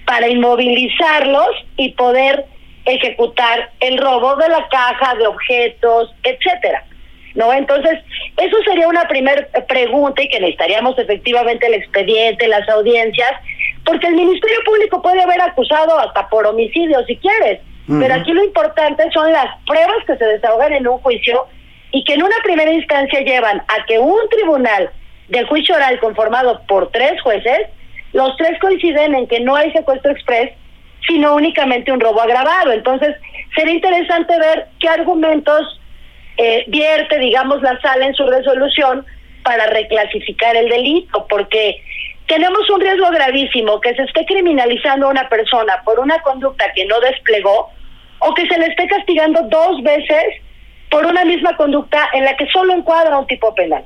para 0.06 0.28
inmovilizarlos 0.28 1.50
y 1.78 1.94
poder 1.94 2.46
ejecutar 2.86 3.72
el 3.80 3.98
robo 3.98 4.36
de 4.36 4.50
la 4.50 4.68
caja, 4.70 5.16
de 5.16 5.28
objetos, 5.28 6.14
etcétera. 6.24 6.86
¿no? 7.36 7.54
Entonces, 7.54 8.00
eso 8.38 8.58
sería 8.66 8.88
una 8.88 9.08
primera 9.08 9.48
pregunta 9.68 10.22
y 10.22 10.30
que 10.30 10.40
necesitaríamos 10.40 10.98
efectivamente 10.98 11.68
el 11.68 11.76
expediente, 11.76 12.48
las 12.48 12.68
audiencias, 12.70 13.32
porque 13.86 14.08
el 14.08 14.16
Ministerio 14.16 14.58
Público 14.66 15.02
puede 15.02 15.22
haber 15.22 15.42
acusado 15.42 15.98
hasta 16.00 16.28
por 16.30 16.46
homicidio 16.46 17.06
si 17.06 17.16
quieres, 17.18 17.62
pero 17.88 18.16
aquí 18.16 18.34
lo 18.34 18.44
importante 18.44 19.10
son 19.14 19.32
las 19.32 19.46
pruebas 19.66 20.04
que 20.06 20.18
se 20.18 20.26
desahogan 20.26 20.74
en 20.74 20.90
un 20.90 20.98
juicio 20.98 21.48
y 21.92 22.04
que 22.04 22.14
en 22.14 22.24
una 22.24 22.36
primera 22.44 22.72
instancia 22.72 23.22
llevan 23.22 23.60
a 23.68 23.86
que 23.86 24.00
un 24.00 24.28
tribunal 24.30 24.92
de 25.30 25.44
juicio 25.46 25.76
oral 25.76 26.00
conformado 26.00 26.62
por 26.68 26.92
tres 26.92 27.22
jueces, 27.22 27.68
los 28.14 28.36
tres 28.38 28.60
coinciden 28.60 29.16
en 29.16 29.28
que 29.28 29.40
no 29.40 29.56
hay 29.56 29.72
secuestro 29.72 30.12
express, 30.12 30.52
sino 31.08 31.36
únicamente 31.36 31.92
un 31.92 32.00
robo 32.00 32.22
agravado. 32.22 32.72
Entonces, 32.72 33.16
sería 33.56 33.76
interesante 33.76 34.38
ver 34.40 34.68
qué 34.80 34.90
argumentos 34.90 35.80
eh, 36.38 36.66
vierte, 36.68 37.20
digamos, 37.20 37.62
la 37.62 37.80
sala 37.82 38.08
en 38.08 38.14
su 38.14 38.26
resolución 38.26 39.06
para 39.44 39.68
reclasificar 39.68 40.56
el 40.56 40.70
delito, 40.70 41.26
porque 41.30 41.82
tenemos 42.28 42.70
un 42.70 42.82
riesgo 42.82 43.10
gravísimo 43.10 43.80
que 43.80 43.96
se 43.96 44.04
esté 44.04 44.26
criminalizando 44.26 45.08
a 45.08 45.12
una 45.12 45.30
persona 45.30 45.82
por 45.86 46.00
una 46.00 46.22
conducta 46.22 46.66
que 46.76 46.86
no 46.86 47.00
desplegó 47.00 47.72
o 48.20 48.34
que 48.34 48.46
se 48.48 48.58
le 48.60 48.66
esté 48.68 48.88
castigando 48.88 49.42
dos 49.44 49.82
veces 49.84 50.26
por 50.90 51.06
una 51.06 51.26
misma 51.26 51.56
conducta 51.58 52.10
en 52.14 52.26
la 52.26 52.36
que 52.36 52.48
solo 52.48 52.74
encuadra 52.74 53.18
un 53.18 53.28
tipo 53.28 53.54
penal. 53.56 53.84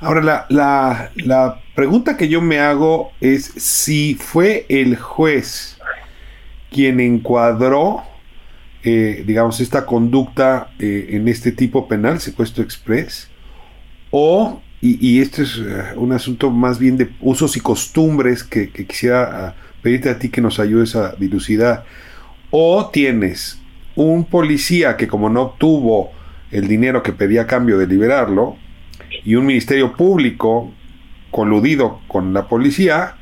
Ahora, 0.00 0.22
la, 0.22 0.46
la, 0.48 1.10
la 1.16 1.60
pregunta 1.74 2.16
que 2.16 2.28
yo 2.28 2.40
me 2.40 2.58
hago 2.58 3.12
es 3.20 3.44
si 3.44 4.14
fue 4.14 4.64
el 4.68 4.96
juez 4.96 5.78
quien 6.70 7.00
encuadró 7.00 8.02
eh, 8.82 9.24
digamos, 9.26 9.60
esta 9.60 9.84
conducta 9.84 10.70
eh, 10.78 11.08
en 11.10 11.28
este 11.28 11.52
tipo 11.52 11.86
penal, 11.86 12.18
secuestro 12.18 12.64
express, 12.64 13.28
o, 14.10 14.62
y, 14.80 15.20
este 15.20 15.42
es 15.42 15.58
eh, 15.58 15.92
un 15.96 16.12
asunto 16.12 16.50
más 16.50 16.78
bien 16.78 16.96
de 16.96 17.10
usos 17.20 17.58
y 17.58 17.60
costumbres 17.60 18.42
que, 18.42 18.70
quisiera 18.70 19.48
ah, 19.48 19.54
pedirte 19.82 20.08
a 20.08 20.18
ti 20.18 20.30
que 20.30 20.40
nos 20.40 20.58
ayudes 20.58 20.96
a 20.96 21.14
dilucidar, 21.16 21.84
o 22.50 22.88
tienes 22.90 23.59
un 23.94 24.24
policía 24.24 24.96
que 24.96 25.08
como 25.08 25.28
no 25.28 25.42
obtuvo 25.42 26.12
el 26.50 26.68
dinero 26.68 27.02
que 27.02 27.12
pedía 27.12 27.42
a 27.42 27.46
cambio 27.46 27.78
de 27.78 27.86
liberarlo, 27.86 28.56
y 29.24 29.34
un 29.34 29.46
ministerio 29.46 29.92
público 29.94 30.72
coludido 31.30 32.00
con 32.08 32.32
la 32.32 32.48
policía, 32.48 33.16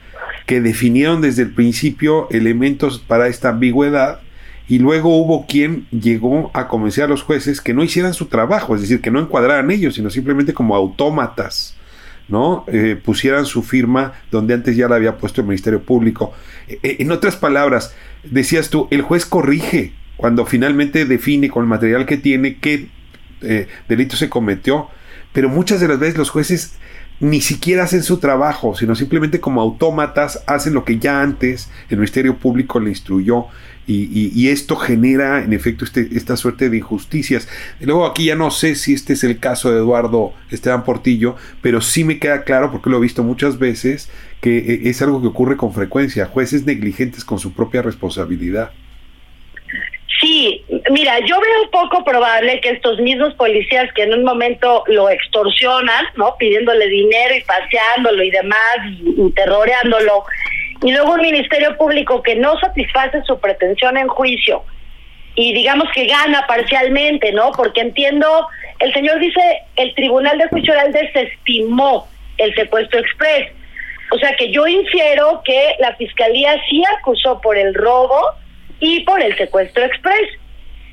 que 0.46 0.60
definieron 0.60 1.20
desde 1.20 1.42
el 1.42 1.52
principio 1.52 2.26
elementos 2.30 2.98
para 2.98 3.28
esta 3.28 3.50
ambigüedad 3.50 4.20
y 4.66 4.78
luego 4.78 5.16
hubo 5.16 5.46
quien 5.46 5.86
llegó 5.90 6.50
a 6.54 6.68
convencer 6.68 7.04
a 7.04 7.06
los 7.06 7.22
jueces 7.22 7.60
que 7.60 7.74
no 7.74 7.82
hicieran 7.82 8.14
su 8.14 8.26
trabajo, 8.26 8.74
es 8.74 8.82
decir, 8.82 9.00
que 9.00 9.10
no 9.10 9.20
encuadraran 9.20 9.70
ellos, 9.70 9.94
sino 9.94 10.10
simplemente 10.10 10.54
como 10.54 10.74
autómatas, 10.74 11.74
¿no? 12.28 12.64
Eh, 12.68 12.98
pusieran 13.02 13.46
su 13.46 13.62
firma 13.62 14.12
donde 14.30 14.54
antes 14.54 14.76
ya 14.76 14.88
la 14.88 14.96
había 14.96 15.16
puesto 15.16 15.40
el 15.40 15.46
Ministerio 15.46 15.82
Público. 15.82 16.32
Eh, 16.66 16.78
eh, 16.82 16.96
en 17.00 17.10
otras 17.12 17.36
palabras, 17.36 17.94
decías 18.24 18.68
tú, 18.68 18.88
el 18.90 19.02
juez 19.02 19.24
corrige 19.24 19.92
cuando 20.18 20.44
finalmente 20.44 21.06
define 21.06 21.48
con 21.48 21.62
el 21.62 21.68
material 21.70 22.04
que 22.04 22.18
tiene 22.18 22.58
qué 22.58 22.88
delito 23.88 24.16
se 24.16 24.28
cometió, 24.28 24.88
pero 25.32 25.48
muchas 25.48 25.80
de 25.80 25.88
las 25.88 25.98
veces 25.98 26.18
los 26.18 26.28
jueces 26.28 26.74
ni 27.20 27.40
siquiera 27.40 27.84
hacen 27.84 28.02
su 28.02 28.18
trabajo, 28.18 28.74
sino 28.76 28.94
simplemente 28.94 29.40
como 29.40 29.60
autómatas 29.60 30.42
hacen 30.46 30.74
lo 30.74 30.84
que 30.84 30.98
ya 30.98 31.22
antes 31.22 31.70
el 31.88 31.96
Ministerio 31.96 32.36
Público 32.36 32.78
le 32.78 32.90
instruyó 32.90 33.46
y, 33.90 34.48
esto 34.48 34.76
genera 34.76 35.42
en 35.42 35.54
efecto 35.54 35.86
este, 35.86 36.08
esta 36.12 36.36
suerte 36.36 36.68
de 36.68 36.76
injusticias. 36.76 37.48
Y 37.80 37.86
luego 37.86 38.04
aquí 38.04 38.26
ya 38.26 38.34
no 38.34 38.50
sé 38.50 38.74
si 38.74 38.92
este 38.92 39.14
es 39.14 39.24
el 39.24 39.38
caso 39.38 39.70
de 39.70 39.78
Eduardo 39.78 40.34
Esteban 40.50 40.84
Portillo, 40.84 41.36
pero 41.62 41.80
sí 41.80 42.04
me 42.04 42.18
queda 42.18 42.44
claro, 42.44 42.70
porque 42.70 42.90
lo 42.90 42.98
he 42.98 43.00
visto 43.00 43.24
muchas 43.24 43.58
veces, 43.58 44.10
que 44.42 44.58
eh, 44.58 44.80
es 44.84 45.00
algo 45.00 45.22
que 45.22 45.28
ocurre 45.28 45.56
con 45.56 45.72
frecuencia, 45.72 46.26
jueces 46.26 46.66
negligentes 46.66 47.24
con 47.24 47.38
su 47.38 47.54
propia 47.54 47.80
responsabilidad. 47.80 48.72
Mira, 50.90 51.18
yo 51.20 51.40
veo 51.40 51.70
poco 51.70 52.04
probable 52.04 52.60
que 52.60 52.70
estos 52.70 52.98
mismos 53.00 53.34
policías 53.34 53.92
que 53.94 54.02
en 54.02 54.14
un 54.14 54.24
momento 54.24 54.84
lo 54.86 55.08
extorsionan, 55.08 56.06
¿no? 56.16 56.36
Pidiéndole 56.38 56.88
dinero 56.88 57.34
y 57.36 57.42
paseándolo 57.42 58.22
y 58.22 58.30
demás, 58.30 58.76
y 59.00 59.30
terroreándolo, 59.32 60.24
y 60.82 60.92
luego 60.92 61.12
un 61.12 61.22
ministerio 61.22 61.76
público 61.76 62.22
que 62.22 62.36
no 62.36 62.58
satisface 62.58 63.22
su 63.24 63.38
pretensión 63.40 63.96
en 63.96 64.08
juicio 64.08 64.64
y 65.38 65.52
digamos 65.52 65.88
que 65.94 66.06
gana 66.06 66.44
parcialmente, 66.48 67.30
¿no? 67.30 67.52
Porque 67.52 67.80
entiendo, 67.80 68.48
el 68.80 68.92
señor 68.92 69.20
dice, 69.20 69.40
el 69.76 69.94
Tribunal 69.94 70.36
de 70.36 70.48
Juicio 70.48 70.72
Oral 70.72 70.92
desestimó 70.92 72.08
el 72.38 72.52
secuestro 72.56 72.98
express. 72.98 73.52
O 74.10 74.18
sea 74.18 74.34
que 74.34 74.50
yo 74.50 74.66
infiero 74.66 75.40
que 75.44 75.76
la 75.78 75.94
Fiscalía 75.94 76.60
sí 76.68 76.82
acusó 76.98 77.40
por 77.40 77.56
el 77.56 77.72
robo 77.72 78.20
y 78.80 79.00
por 79.00 79.22
el 79.22 79.36
secuestro 79.36 79.84
express. 79.84 80.28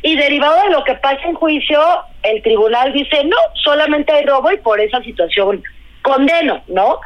Y 0.01 0.15
derivado 0.15 0.61
de 0.63 0.69
lo 0.69 0.83
que 0.83 0.93
pasa 0.95 1.21
en 1.23 1.33
juicio, 1.33 1.81
el 2.23 2.41
tribunal 2.43 2.93
dice, 2.93 3.23
no, 3.23 3.37
solamente 3.63 4.13
hay 4.13 4.25
robo 4.25 4.51
y 4.51 4.57
por 4.57 4.79
esa 4.79 5.01
situación 5.01 5.63
condeno, 6.03 6.63
¿no? 6.67 6.99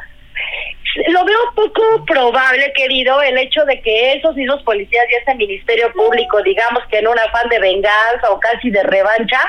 Lo 1.08 1.24
veo 1.24 1.38
poco 1.54 2.04
probable, 2.04 2.72
querido, 2.74 3.22
el 3.22 3.38
hecho 3.38 3.64
de 3.64 3.80
que 3.80 4.14
esos 4.14 4.34
mismos 4.34 4.62
policías 4.64 5.06
y 5.08 5.14
ese 5.14 5.34
ministerio 5.34 5.92
público, 5.92 6.42
digamos 6.42 6.82
que 6.90 6.98
en 6.98 7.08
un 7.08 7.18
afán 7.18 7.48
de 7.48 7.58
venganza 7.58 8.30
o 8.30 8.40
casi 8.40 8.70
de 8.70 8.82
revancha, 8.82 9.40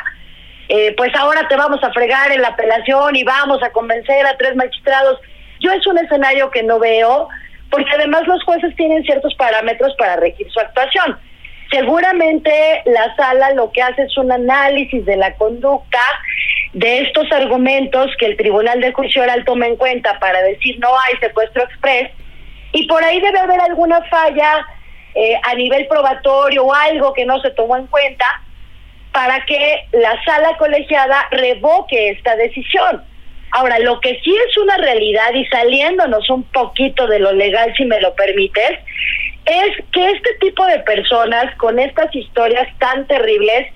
eh, 0.70 0.94
pues 0.96 1.14
ahora 1.16 1.48
te 1.50 1.58
vamos 1.58 1.84
a 1.84 1.92
fregar 1.92 2.32
en 2.32 2.42
la 2.42 2.50
apelación 2.50 3.16
y 3.16 3.24
vamos 3.24 3.62
a 3.64 3.72
convencer 3.72 4.26
a 4.26 4.38
tres 4.38 4.56
magistrados. 4.56 5.20
Yo 5.60 5.72
es 5.74 5.86
un 5.88 5.98
escenario 5.98 6.50
que 6.52 6.64
no 6.64 6.80
veo 6.80 7.28
porque 7.72 7.90
además 7.96 8.28
los 8.28 8.44
jueces 8.44 8.76
tienen 8.76 9.04
ciertos 9.04 9.34
parámetros 9.36 9.96
para 9.98 10.18
regir 10.18 10.52
su 10.52 10.60
actuación. 10.60 11.18
Seguramente 11.72 12.52
la 12.86 13.16
sala 13.16 13.54
lo 13.54 13.72
que 13.72 13.82
hace 13.82 14.04
es 14.04 14.18
un 14.18 14.32
análisis 14.32 15.06
de 15.06 15.16
la 15.16 15.34
conducta 15.36 16.02
de 16.74 17.00
estos 17.00 17.32
argumentos 17.32 18.12
que 18.20 18.26
el 18.26 18.38
Tribunal 18.38 18.82
de 18.82 18.92
Juicio 18.92 19.24
Oral 19.24 19.46
toma 19.46 19.68
en 19.68 19.78
cuenta 19.78 20.20
para 20.20 20.42
decir 20.42 20.78
no 20.80 20.90
hay 20.90 21.18
secuestro 21.20 21.64
express 21.64 22.12
y 22.74 22.88
por 22.88 23.04
ahí 23.04 23.20
debe 23.22 23.40
haber 23.40 23.62
alguna 23.62 24.02
falla 24.04 24.66
eh, 25.16 25.40
a 25.44 25.56
nivel 25.56 25.88
probatorio 25.88 26.66
o 26.66 26.74
algo 26.74 27.14
que 27.14 27.26
no 27.26 27.40
se 27.42 27.52
tomó 27.52 27.78
en 27.78 27.88
cuenta 27.88 28.26
para 29.14 29.44
que 29.46 29.88
la 29.92 30.22
sala 30.24 30.58
colegiada 30.58 31.28
revoque 31.32 32.10
esta 32.10 32.36
decisión. 32.36 33.04
Ahora, 33.52 33.80
lo 33.80 34.00
que 34.00 34.20
sí 34.24 34.36
es 34.48 34.58
una 34.58 34.78
realidad 34.78 35.34
y 35.34 35.46
saliéndonos 35.48 36.30
un 36.30 36.44
poquito 36.44 37.08
de 37.08 37.20
lo 37.20 37.34
legal, 37.34 37.74
si 37.76 37.86
me 37.86 38.00
lo 38.00 38.14
permites, 38.16 38.80
es 39.46 39.86
que 39.92 40.12
este 40.12 40.34
tipo 40.40 40.66
de 40.66 40.80
personas 40.80 41.54
con 41.58 41.80
estas 41.80 42.14
historias 42.16 42.68
tan 42.80 43.06
terribles 43.08 43.68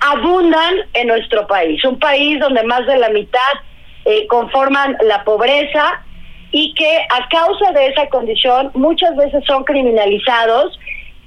abundan 0.00 0.74
en 0.94 1.06
nuestro 1.08 1.46
país, 1.46 1.84
un 1.84 1.98
país 1.98 2.40
donde 2.40 2.62
más 2.64 2.86
de 2.86 2.96
la 2.96 3.10
mitad 3.10 3.52
eh, 4.04 4.26
conforman 4.26 4.96
la 5.02 5.22
pobreza 5.24 6.02
y 6.50 6.74
que 6.74 6.98
a 7.10 7.28
causa 7.28 7.72
de 7.72 7.86
esa 7.88 8.08
condición 8.08 8.70
muchas 8.74 9.14
veces 9.16 9.44
son 9.46 9.64
criminalizados 9.64 10.78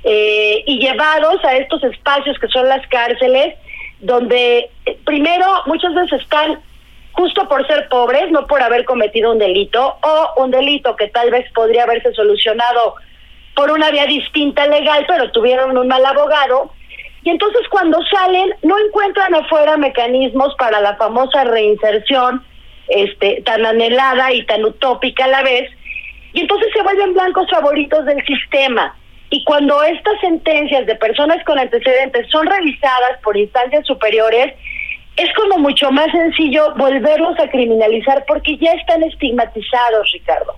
eh, 0.04 0.64
y 0.66 0.80
llevados 0.80 1.44
a 1.46 1.56
estos 1.58 1.84
espacios 1.84 2.38
que 2.40 2.48
son 2.48 2.68
las 2.68 2.86
cárceles, 2.88 3.56
donde 4.00 4.70
eh, 4.86 4.98
primero 5.06 5.46
muchas 5.66 5.94
veces 5.94 6.22
están 6.22 6.60
justo 7.14 7.48
por 7.48 7.66
ser 7.68 7.88
pobres, 7.90 8.32
no 8.32 8.48
por 8.48 8.62
haber 8.62 8.86
cometido 8.86 9.32
un 9.32 9.40
delito, 9.40 9.98
o 10.02 10.44
un 10.44 10.52
delito 10.52 10.96
que 10.96 11.08
tal 11.08 11.32
vez 11.32 11.52
podría 11.54 11.84
haberse 11.84 12.14
solucionado 12.14 12.96
por 13.56 13.72
una 13.72 13.92
vía 13.92 14.06
distinta 14.06 14.68
legal, 14.68 15.06
pero 15.08 15.32
tuvieron 15.32 15.78
un 15.78 15.88
mal 15.88 16.06
abogado. 16.06 16.72
Y 17.24 17.30
entonces 17.30 17.62
cuando 17.70 18.00
salen 18.06 18.54
no 18.64 18.78
encuentran 18.80 19.36
afuera 19.36 19.76
mecanismos 19.78 20.56
para 20.58 20.80
la 20.80 20.96
famosa 20.96 21.44
reinserción, 21.44 22.44
este, 22.88 23.42
tan 23.46 23.66
anhelada 23.66 24.32
y 24.32 24.46
tan 24.46 24.64
utópica 24.64 25.26
a 25.26 25.28
la 25.28 25.44
vez, 25.44 25.70
y 26.34 26.42
entonces 26.42 26.70
se 26.74 26.82
vuelven 26.82 27.14
blancos 27.14 27.50
favoritos 27.50 28.06
del 28.06 28.24
sistema. 28.26 28.96
Y 29.32 29.44
cuando 29.44 29.84
estas 29.84 30.20
sentencias 30.22 30.86
de 30.86 30.96
personas 30.96 31.44
con 31.46 31.60
antecedentes 31.60 32.28
son 32.32 32.48
revisadas 32.48 33.20
por 33.24 33.38
instancias 33.38 33.86
superiores, 33.86 34.54
es 35.20 35.34
como 35.34 35.58
mucho 35.58 35.92
más 35.92 36.10
sencillo 36.12 36.74
volverlos 36.76 37.38
a 37.40 37.50
criminalizar 37.50 38.24
porque 38.26 38.58
ya 38.58 38.72
están 38.72 39.04
estigmatizados, 39.04 40.10
Ricardo. 40.14 40.56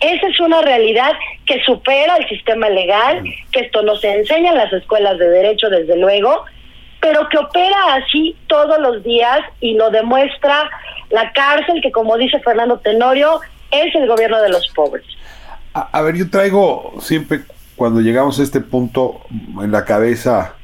Esa 0.00 0.26
es 0.26 0.40
una 0.40 0.62
realidad 0.62 1.12
que 1.46 1.60
supera 1.62 2.16
el 2.16 2.28
sistema 2.28 2.68
legal, 2.68 3.22
que 3.52 3.60
esto 3.60 3.82
no 3.82 3.94
se 3.96 4.12
enseña 4.12 4.50
en 4.50 4.58
las 4.58 4.72
escuelas 4.72 5.18
de 5.18 5.28
derecho, 5.28 5.68
desde 5.68 5.96
luego, 5.96 6.44
pero 7.00 7.28
que 7.28 7.38
opera 7.38 7.94
así 7.94 8.36
todos 8.48 8.80
los 8.80 9.04
días 9.04 9.40
y 9.60 9.74
lo 9.74 9.90
demuestra 9.90 10.68
la 11.10 11.32
cárcel, 11.32 11.80
que 11.80 11.92
como 11.92 12.16
dice 12.16 12.40
Fernando 12.40 12.78
Tenorio, 12.80 13.40
es 13.70 13.94
el 13.94 14.08
gobierno 14.08 14.40
de 14.42 14.48
los 14.48 14.66
pobres. 14.74 15.04
A, 15.72 16.02
ver, 16.02 16.16
yo 16.16 16.28
traigo 16.28 16.94
siempre, 17.00 17.40
cuando 17.76 18.00
llegamos 18.00 18.40
a 18.40 18.42
este 18.42 18.60
punto 18.60 19.20
en 19.62 19.70
la 19.70 19.84
cabeza, 19.84 20.56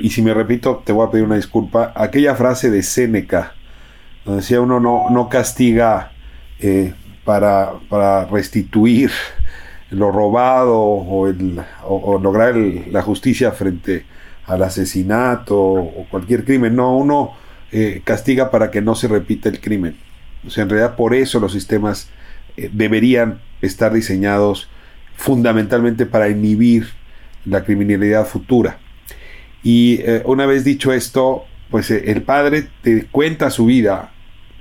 y, 0.00 0.10
si 0.10 0.22
me 0.22 0.34
repito, 0.34 0.82
te 0.84 0.92
voy 0.92 1.06
a 1.06 1.10
pedir 1.10 1.24
una 1.24 1.36
disculpa, 1.36 1.92
aquella 1.94 2.34
frase 2.34 2.70
de 2.70 2.82
Séneca, 2.82 3.54
donde 4.24 4.40
decía 4.40 4.60
uno 4.60 4.78
no, 4.78 5.10
no 5.10 5.28
castiga 5.28 6.12
eh, 6.60 6.94
para, 7.24 7.72
para 7.88 8.24
restituir 8.26 9.10
lo 9.90 10.10
robado 10.10 10.78
o, 10.78 12.18
lograr 12.18 12.56
la 12.56 13.02
justicia 13.02 13.52
frente 13.52 14.04
al 14.46 14.62
asesinato 14.62 15.58
o 15.58 16.06
cualquier 16.10 16.44
crimen. 16.44 16.76
No, 16.76 16.96
uno 16.96 17.32
eh, 17.70 18.02
castiga 18.04 18.50
para 18.50 18.70
que 18.70 18.80
no 18.80 18.94
se 18.94 19.08
repita 19.08 19.48
el 19.48 19.60
crimen. 19.60 19.96
O 20.46 20.50
sea, 20.50 20.64
en 20.64 20.70
realidad 20.70 20.96
por 20.96 21.14
eso 21.14 21.40
los 21.40 21.52
sistemas 21.52 22.08
eh, 22.56 22.70
deberían 22.72 23.40
estar 23.60 23.92
diseñados 23.92 24.68
fundamentalmente 25.16 26.06
para 26.06 26.28
inhibir 26.28 26.88
la 27.44 27.64
criminalidad 27.64 28.26
futura. 28.26 28.78
Y 29.62 30.00
eh, 30.02 30.22
una 30.24 30.46
vez 30.46 30.64
dicho 30.64 30.92
esto, 30.92 31.44
pues 31.70 31.90
el 31.90 32.22
padre 32.22 32.66
te 32.82 33.06
cuenta 33.06 33.50
su 33.50 33.66
vida, 33.66 34.12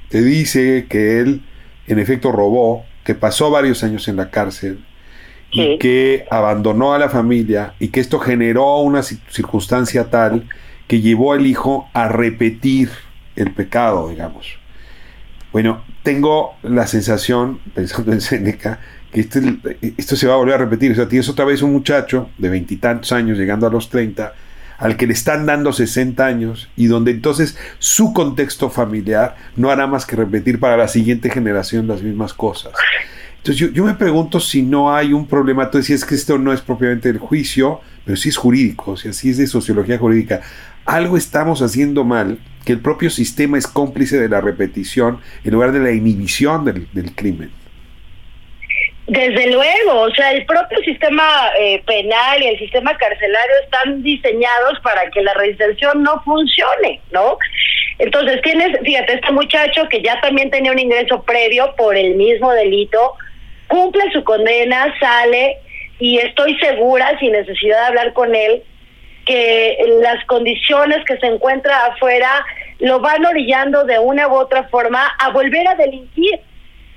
te 0.09 0.21
dice 0.21 0.85
que 0.89 1.19
él 1.19 1.41
en 1.87 1.99
efecto 1.99 2.31
robó, 2.31 2.85
que 3.03 3.15
pasó 3.15 3.49
varios 3.49 3.83
años 3.83 4.07
en 4.07 4.15
la 4.15 4.29
cárcel 4.29 4.83
y 5.51 5.77
que 5.77 6.25
abandonó 6.29 6.93
a 6.93 6.99
la 6.99 7.09
familia 7.09 7.73
y 7.79 7.89
que 7.89 7.99
esto 7.99 8.19
generó 8.19 8.77
una 8.77 9.03
circunstancia 9.03 10.09
tal 10.09 10.47
que 10.87 11.01
llevó 11.01 11.33
al 11.33 11.45
hijo 11.45 11.89
a 11.93 12.07
repetir 12.07 12.89
el 13.35 13.51
pecado, 13.51 14.09
digamos. 14.09 14.57
Bueno, 15.51 15.83
tengo 16.03 16.55
la 16.63 16.87
sensación, 16.87 17.59
pensando 17.75 18.13
en 18.13 18.21
Seneca, 18.21 18.79
que 19.11 19.21
este, 19.21 19.57
esto 19.97 20.15
se 20.15 20.27
va 20.27 20.35
a 20.35 20.37
volver 20.37 20.55
a 20.55 20.59
repetir. 20.59 20.91
O 20.93 20.95
sea, 20.95 21.07
tienes 21.07 21.27
otra 21.27 21.45
vez 21.45 21.61
un 21.61 21.73
muchacho 21.73 22.29
de 22.37 22.49
veintitantos 22.49 23.11
años, 23.11 23.37
llegando 23.37 23.67
a 23.67 23.69
los 23.69 23.89
treinta, 23.89 24.33
al 24.81 24.97
que 24.97 25.07
le 25.07 25.13
están 25.13 25.45
dando 25.45 25.71
60 25.71 26.25
años 26.25 26.67
y 26.75 26.87
donde 26.87 27.11
entonces 27.11 27.55
su 27.77 28.13
contexto 28.13 28.69
familiar 28.69 29.35
no 29.55 29.69
hará 29.69 29.85
más 29.85 30.07
que 30.07 30.15
repetir 30.15 30.59
para 30.59 30.75
la 30.75 30.87
siguiente 30.87 31.29
generación 31.29 31.87
las 31.87 32.01
mismas 32.01 32.33
cosas. 32.33 32.73
Entonces 33.37 33.71
yo, 33.73 33.85
me 33.85 33.93
pregunto 33.93 34.39
si 34.39 34.63
no 34.63 34.93
hay 34.93 35.13
un 35.13 35.27
problema, 35.27 35.69
tú 35.69 35.77
decías 35.77 36.03
que 36.03 36.15
esto 36.15 36.37
no 36.39 36.51
es 36.51 36.61
propiamente 36.61 37.09
el 37.09 37.19
juicio, 37.19 37.79
pero 38.05 38.17
sí 38.17 38.29
es 38.29 38.37
jurídico, 38.37 38.91
o 38.91 38.97
sea, 38.97 39.11
es 39.11 39.37
de 39.37 39.47
sociología 39.47 39.99
jurídica. 39.99 40.41
Algo 40.85 41.15
estamos 41.15 41.61
haciendo 41.61 42.03
mal, 42.03 42.39
que 42.65 42.73
el 42.73 42.79
propio 42.79 43.11
sistema 43.11 43.59
es 43.59 43.67
cómplice 43.67 44.19
de 44.19 44.29
la 44.29 44.41
repetición 44.41 45.19
en 45.43 45.53
lugar 45.53 45.71
de 45.73 45.79
la 45.79 45.91
inhibición 45.91 46.65
del, 46.65 46.87
del 46.91 47.13
crimen. 47.13 47.51
Desde 49.11 49.51
luego, 49.51 50.03
o 50.03 50.11
sea, 50.11 50.31
el 50.31 50.45
propio 50.45 50.77
sistema 50.85 51.51
eh, 51.59 51.83
penal 51.85 52.41
y 52.41 52.47
el 52.47 52.57
sistema 52.57 52.97
carcelario 52.97 53.55
están 53.65 54.01
diseñados 54.01 54.79
para 54.81 55.09
que 55.09 55.21
la 55.21 55.33
reinserción 55.33 56.01
no 56.01 56.21
funcione, 56.23 57.01
¿no? 57.11 57.37
Entonces 57.99 58.41
tienes, 58.41 58.69
fíjate, 58.81 59.15
este 59.15 59.31
muchacho 59.33 59.89
que 59.89 60.01
ya 60.01 60.17
también 60.21 60.49
tenía 60.49 60.71
un 60.71 60.79
ingreso 60.79 61.23
previo 61.23 61.75
por 61.75 61.97
el 61.97 62.15
mismo 62.15 62.53
delito, 62.53 63.15
cumple 63.67 64.09
su 64.13 64.23
condena, 64.23 64.97
sale 64.97 65.57
y 65.99 66.19
estoy 66.19 66.57
segura, 66.59 67.19
sin 67.19 67.33
necesidad 67.33 67.81
de 67.81 67.87
hablar 67.87 68.13
con 68.13 68.33
él, 68.33 68.63
que 69.25 69.77
las 70.01 70.23
condiciones 70.23 71.03
que 71.03 71.17
se 71.17 71.27
encuentra 71.27 71.87
afuera 71.87 72.45
lo 72.79 73.01
van 73.01 73.25
orillando 73.25 73.83
de 73.83 73.99
una 73.99 74.29
u 74.29 74.35
otra 74.35 74.69
forma 74.69 75.05
a 75.19 75.31
volver 75.31 75.67
a 75.67 75.75
delinquir 75.75 76.39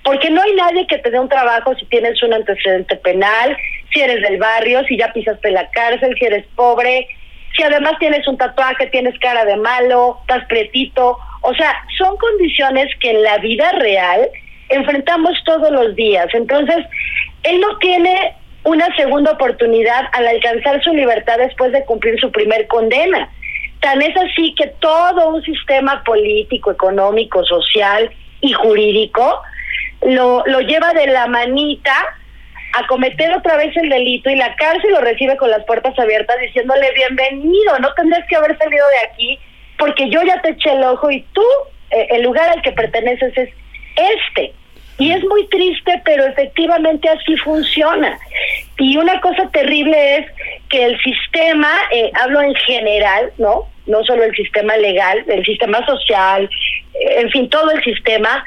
porque 0.05 0.31
no 0.31 0.41
hay 0.43 0.55
nadie 0.55 0.87
que 0.87 0.99
te 0.99 1.11
dé 1.11 1.19
un 1.19 1.31
trabajo 1.31 1.75
si 1.77 1.87
tienes 1.87 2.23
un 2.23 2.35
antecedente 2.35 2.95
penal, 2.97 3.57
si 3.93 4.01
eres 4.01 4.21
del 4.21 4.39
barrio, 4.39 4.85
si 4.85 4.99
ya 4.99 5.13
pisaste 5.13 5.51
la 5.51 5.69
cárcel, 5.71 6.15
si 6.19 6.27
eres 6.27 6.45
pobre, 6.55 7.09
si 7.57 7.63
además 7.63 7.95
tienes 7.99 8.29
un 8.29 8.37
tatuaje, 8.37 8.87
tienes 8.89 9.19
cara 9.19 9.47
de 9.47 9.57
malo, 9.57 10.19
estás 10.21 10.47
pretito. 10.47 11.17
O 11.41 11.55
sea, 11.55 11.75
son 11.97 12.17
condiciones 12.19 12.89
que 13.01 13.13
en 13.13 13.23
la 13.23 13.39
vida 13.39 13.73
real 13.73 14.29
enfrentamos 14.69 15.33
todos 15.45 15.71
los 15.71 15.95
días. 15.97 16.27
Entonces, 16.35 16.85
él 17.43 17.61
no 17.61 17.79
tiene 17.79 18.35
una 18.65 18.95
segunda 18.97 19.33
oportunidad 19.33 20.03
al 20.13 20.27
alcanzar 20.27 20.83
su 20.83 20.93
libertad 20.93 21.39
después 21.39 21.73
de 21.73 21.85
cumplir 21.87 22.21
su 22.21 22.31
primer 22.31 22.67
condena. 22.67 23.31
Tan 23.81 24.03
es 24.03 24.17
así 24.17 24.55
que 24.55 24.67
todo 24.81 25.31
un 25.31 25.43
sistema 25.43 26.03
político, 26.05 26.73
económico, 26.73 27.43
social 27.45 28.11
y 28.41 28.53
jurídico 28.53 29.41
lo, 30.05 30.45
lo 30.47 30.61
lleva 30.61 30.93
de 30.93 31.07
la 31.07 31.27
manita 31.27 31.95
a 32.75 32.87
cometer 32.87 33.33
otra 33.35 33.57
vez 33.57 33.77
el 33.77 33.89
delito 33.89 34.31
y 34.31 34.37
la 34.37 34.55
cárcel 34.57 34.91
lo 34.91 35.01
recibe 35.01 35.37
con 35.37 35.51
las 35.51 35.65
puertas 35.65 35.97
abiertas 35.99 36.39
diciéndole 36.41 36.91
bienvenido, 36.93 37.79
no 37.79 37.93
tendrás 37.95 38.27
que 38.29 38.37
haber 38.37 38.59
salido 38.59 38.85
de 38.89 39.09
aquí 39.09 39.39
porque 39.79 40.09
yo 40.11 40.23
ya 40.23 40.41
te 40.41 40.51
eché 40.51 40.73
el 40.73 40.83
ojo 40.85 41.11
y 41.11 41.23
tú, 41.33 41.45
eh, 41.91 42.07
el 42.11 42.23
lugar 42.23 42.49
al 42.51 42.63
que 42.63 42.73
perteneces 42.73 43.37
es 43.37 43.51
este. 43.97 44.53
Y 44.97 45.11
es 45.11 45.25
muy 45.25 45.47
triste, 45.49 46.01
pero 46.05 46.25
efectivamente 46.25 47.09
así 47.09 47.37
funciona. 47.39 48.17
Y 48.79 48.97
una 48.97 49.21
cosa 49.21 49.49
terrible 49.51 50.19
es 50.19 50.27
que 50.69 50.85
el 50.85 51.01
sistema, 51.03 51.71
eh, 51.91 52.13
hablo 52.15 52.43
en 52.43 52.55
general, 52.55 53.33
¿no? 53.39 53.69
No 53.87 54.03
solo 54.05 54.25
el 54.25 54.35
sistema 54.35 54.77
legal, 54.77 55.25
el 55.27 55.45
sistema 55.45 55.85
social, 55.87 56.49
eh, 56.95 57.21
en 57.21 57.31
fin, 57.31 57.49
todo 57.51 57.71
el 57.71 57.83
sistema, 57.85 58.45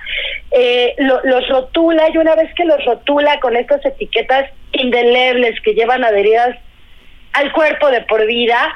eh, 0.52 0.96
los 0.98 1.48
rotula 1.50 2.10
y 2.14 2.18
una 2.18 2.36
vez 2.36 2.54
que 2.56 2.66
los 2.66 2.84
rotula 2.86 3.40
con 3.40 3.56
estas 3.56 3.86
etiquetas 3.86 4.50
indelebles 4.72 5.60
que 5.62 5.74
llevan 5.74 6.04
adheridas 6.04 6.58
al 7.34 7.52
cuerpo 7.52 7.90
de 7.92 8.02
por 8.02 8.26
vida, 8.26 8.74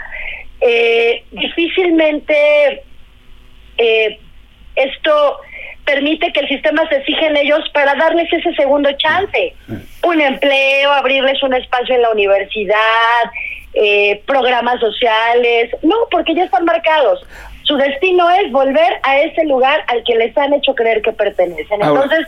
difícilmente 1.32 2.84
esto 4.76 5.40
permite 5.86 6.32
que 6.32 6.42
el 6.42 6.48
sistema 6.48 6.88
se 6.90 7.02
fije 7.02 7.26
en 7.26 7.38
ellos 7.38 7.60
para 7.74 7.96
darles 7.96 8.32
ese 8.32 8.54
segundo 8.54 8.90
chance. 8.94 9.54
Un 10.04 10.22
empleo, 10.22 10.92
abrirles 10.92 11.42
un 11.44 11.54
espacio 11.54 11.96
en 11.96 12.02
la 12.02 12.12
universidad, 12.12 13.24
eh, 13.74 14.22
programas 14.26 14.80
sociales. 14.80 15.72
No, 15.82 15.96
porque 16.10 16.36
ya 16.36 16.46
están 16.46 16.66
marcados. 16.66 17.26
Su 17.64 17.78
destino 17.78 18.30
es 18.30 18.52
volver 18.52 19.00
a 19.04 19.20
ese 19.20 19.46
lugar 19.46 19.84
al 19.88 20.04
que 20.04 20.16
les 20.16 20.38
han 20.38 20.54
hecho 20.54 20.74
creer 20.76 21.02
que 21.02 21.14
pertenecen. 21.14 21.82
Entonces, 21.82 22.28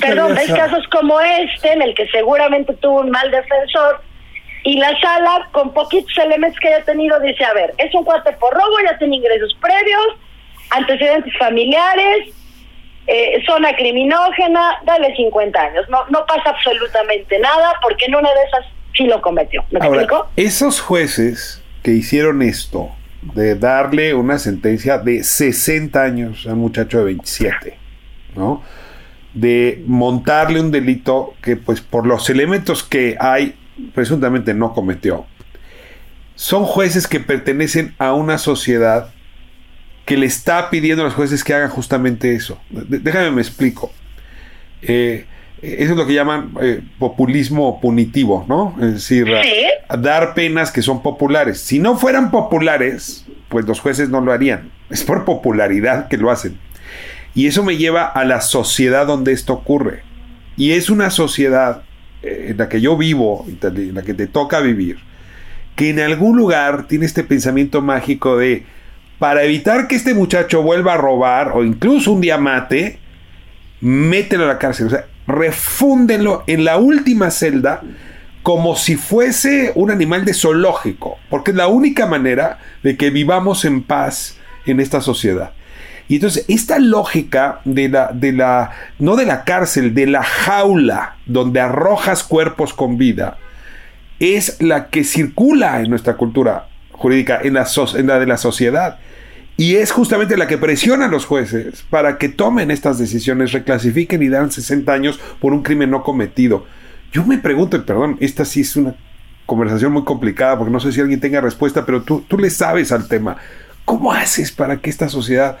perdón, 0.00 0.34
ves 0.34 0.52
casos 0.52 0.84
como 0.88 1.20
este, 1.20 1.72
en 1.72 1.82
el 1.82 1.94
que 1.94 2.06
seguramente 2.08 2.74
tuvo 2.74 3.00
un 3.00 3.10
mal 3.10 3.30
defensor, 3.30 4.00
y 4.64 4.78
la 4.78 4.98
sala, 4.98 5.48
con 5.52 5.74
poquitos 5.74 6.16
elementos 6.16 6.58
que 6.58 6.68
haya 6.68 6.82
tenido, 6.84 7.20
dice, 7.20 7.44
a 7.44 7.52
ver, 7.52 7.74
es 7.76 7.94
un 7.94 8.02
cuate 8.02 8.32
por 8.32 8.52
robo, 8.54 8.80
ya 8.82 8.96
tiene 8.96 9.16
ingresos 9.16 9.54
previos, 9.60 10.16
antecedentes 10.70 11.36
familiares, 11.38 12.34
eh, 13.06 13.42
zona 13.44 13.76
criminógena, 13.76 14.80
dale 14.84 15.14
50 15.14 15.60
años. 15.60 15.86
No, 15.90 16.06
no 16.08 16.24
pasa 16.24 16.48
absolutamente 16.48 17.38
nada 17.38 17.74
porque 17.82 18.06
en 18.06 18.14
una 18.14 18.30
de 18.30 18.42
esas 18.46 18.66
sí 18.96 19.06
lo 19.06 19.20
cometió. 19.20 19.64
¿Me 19.70 19.78
explico? 19.78 20.28
Esos 20.36 20.80
jueces 20.80 21.62
que 21.82 21.92
hicieron 21.92 22.42
esto, 22.42 22.90
de 23.34 23.54
darle 23.54 24.14
una 24.14 24.38
sentencia 24.38 24.98
de 24.98 25.24
60 25.24 26.02
años 26.02 26.46
a 26.46 26.52
un 26.52 26.60
muchacho 26.60 26.98
de 26.98 27.04
27, 27.04 27.78
¿no? 28.36 28.62
De 29.32 29.82
montarle 29.86 30.60
un 30.60 30.70
delito 30.70 31.34
que, 31.42 31.56
pues, 31.56 31.80
por 31.80 32.06
los 32.06 32.28
elementos 32.30 32.84
que 32.84 33.16
hay, 33.18 33.54
presuntamente 33.94 34.54
no 34.54 34.72
cometió. 34.72 35.26
Son 36.34 36.64
jueces 36.64 37.06
que 37.06 37.20
pertenecen 37.20 37.94
a 37.98 38.12
una 38.12 38.38
sociedad 38.38 39.10
que 40.04 40.16
le 40.16 40.26
está 40.26 40.68
pidiendo 40.70 41.02
a 41.02 41.06
los 41.06 41.14
jueces 41.14 41.44
que 41.44 41.54
hagan 41.54 41.70
justamente 41.70 42.34
eso. 42.34 42.60
Déjame 42.70 43.30
me 43.30 43.40
explico. 43.40 43.90
Eh, 44.82 45.26
eso 45.64 45.92
es 45.92 45.96
lo 45.96 46.06
que 46.06 46.14
llaman 46.14 46.52
eh, 46.60 46.82
populismo 46.98 47.80
punitivo, 47.80 48.44
¿no? 48.48 48.76
Es 48.80 48.94
decir, 48.94 49.26
dar 49.98 50.34
penas 50.34 50.70
que 50.70 50.82
son 50.82 51.02
populares. 51.02 51.60
Si 51.60 51.78
no 51.78 51.96
fueran 51.96 52.30
populares, 52.30 53.24
pues 53.48 53.64
los 53.66 53.80
jueces 53.80 54.10
no 54.10 54.20
lo 54.20 54.32
harían. 54.32 54.70
Es 54.90 55.04
por 55.04 55.24
popularidad 55.24 56.08
que 56.08 56.18
lo 56.18 56.30
hacen. 56.30 56.58
Y 57.34 57.46
eso 57.46 57.64
me 57.64 57.76
lleva 57.76 58.04
a 58.04 58.24
la 58.24 58.40
sociedad 58.40 59.06
donde 59.06 59.32
esto 59.32 59.54
ocurre. 59.54 60.02
Y 60.56 60.72
es 60.72 60.90
una 60.90 61.10
sociedad 61.10 61.82
eh, 62.22 62.48
en 62.50 62.58
la 62.58 62.68
que 62.68 62.80
yo 62.80 62.96
vivo, 62.96 63.46
en 63.48 63.94
la 63.94 64.02
que 64.02 64.14
te 64.14 64.26
toca 64.26 64.60
vivir, 64.60 64.98
que 65.74 65.90
en 65.90 66.00
algún 66.00 66.36
lugar 66.36 66.86
tiene 66.86 67.06
este 67.06 67.24
pensamiento 67.24 67.82
mágico 67.82 68.36
de 68.36 68.64
para 69.18 69.44
evitar 69.44 69.88
que 69.88 69.96
este 69.96 70.12
muchacho 70.12 70.62
vuelva 70.62 70.94
a 70.94 70.96
robar 70.96 71.52
o 71.54 71.64
incluso 71.64 72.12
un 72.12 72.20
día 72.20 72.36
mate, 72.36 72.98
mételo 73.80 74.44
a 74.44 74.48
la 74.48 74.58
cárcel. 74.58 74.88
O 74.88 74.90
sea, 74.90 75.06
refúndenlo 75.26 76.44
en 76.46 76.64
la 76.64 76.78
última 76.78 77.30
celda 77.30 77.82
como 78.42 78.76
si 78.76 78.96
fuese 78.96 79.72
un 79.74 79.90
animal 79.90 80.24
de 80.24 80.34
zoológico, 80.34 81.18
porque 81.30 81.52
es 81.52 81.56
la 81.56 81.66
única 81.66 82.06
manera 82.06 82.58
de 82.82 82.96
que 82.96 83.10
vivamos 83.10 83.64
en 83.64 83.82
paz 83.82 84.36
en 84.66 84.80
esta 84.80 85.00
sociedad. 85.00 85.52
Y 86.08 86.16
entonces, 86.16 86.44
esta 86.48 86.78
lógica 86.78 87.60
de 87.64 87.88
la, 87.88 88.10
de 88.12 88.32
la, 88.32 88.72
no 88.98 89.16
de 89.16 89.24
la 89.24 89.44
cárcel, 89.44 89.94
de 89.94 90.06
la 90.06 90.22
jaula 90.22 91.16
donde 91.24 91.60
arrojas 91.60 92.22
cuerpos 92.22 92.74
con 92.74 92.98
vida, 92.98 93.38
es 94.20 94.60
la 94.60 94.88
que 94.88 95.04
circula 95.04 95.80
en 95.80 95.88
nuestra 95.88 96.16
cultura 96.16 96.68
jurídica, 96.92 97.40
en 97.42 97.54
la, 97.54 97.66
en 97.96 98.06
la 98.06 98.18
de 98.18 98.26
la 98.26 98.36
sociedad. 98.36 98.98
Y 99.56 99.76
es 99.76 99.92
justamente 99.92 100.36
la 100.36 100.48
que 100.48 100.58
presiona 100.58 101.04
a 101.04 101.08
los 101.08 101.26
jueces 101.26 101.84
para 101.88 102.18
que 102.18 102.28
tomen 102.28 102.72
estas 102.72 102.98
decisiones, 102.98 103.52
reclasifiquen 103.52 104.22
y 104.22 104.28
dan 104.28 104.50
60 104.50 104.92
años 104.92 105.20
por 105.40 105.52
un 105.52 105.62
crimen 105.62 105.90
no 105.90 106.02
cometido. 106.02 106.66
Yo 107.12 107.24
me 107.24 107.38
pregunto, 107.38 107.84
perdón, 107.86 108.16
esta 108.18 108.44
sí 108.44 108.62
es 108.62 108.74
una 108.74 108.96
conversación 109.46 109.92
muy 109.92 110.02
complicada 110.02 110.58
porque 110.58 110.72
no 110.72 110.80
sé 110.80 110.90
si 110.90 111.00
alguien 111.00 111.20
tenga 111.20 111.40
respuesta, 111.40 111.86
pero 111.86 112.02
tú, 112.02 112.24
tú 112.26 112.36
le 112.36 112.50
sabes 112.50 112.90
al 112.90 113.06
tema. 113.06 113.36
¿Cómo 113.84 114.12
haces 114.12 114.50
para 114.50 114.78
que 114.78 114.90
esta 114.90 115.08
sociedad 115.08 115.58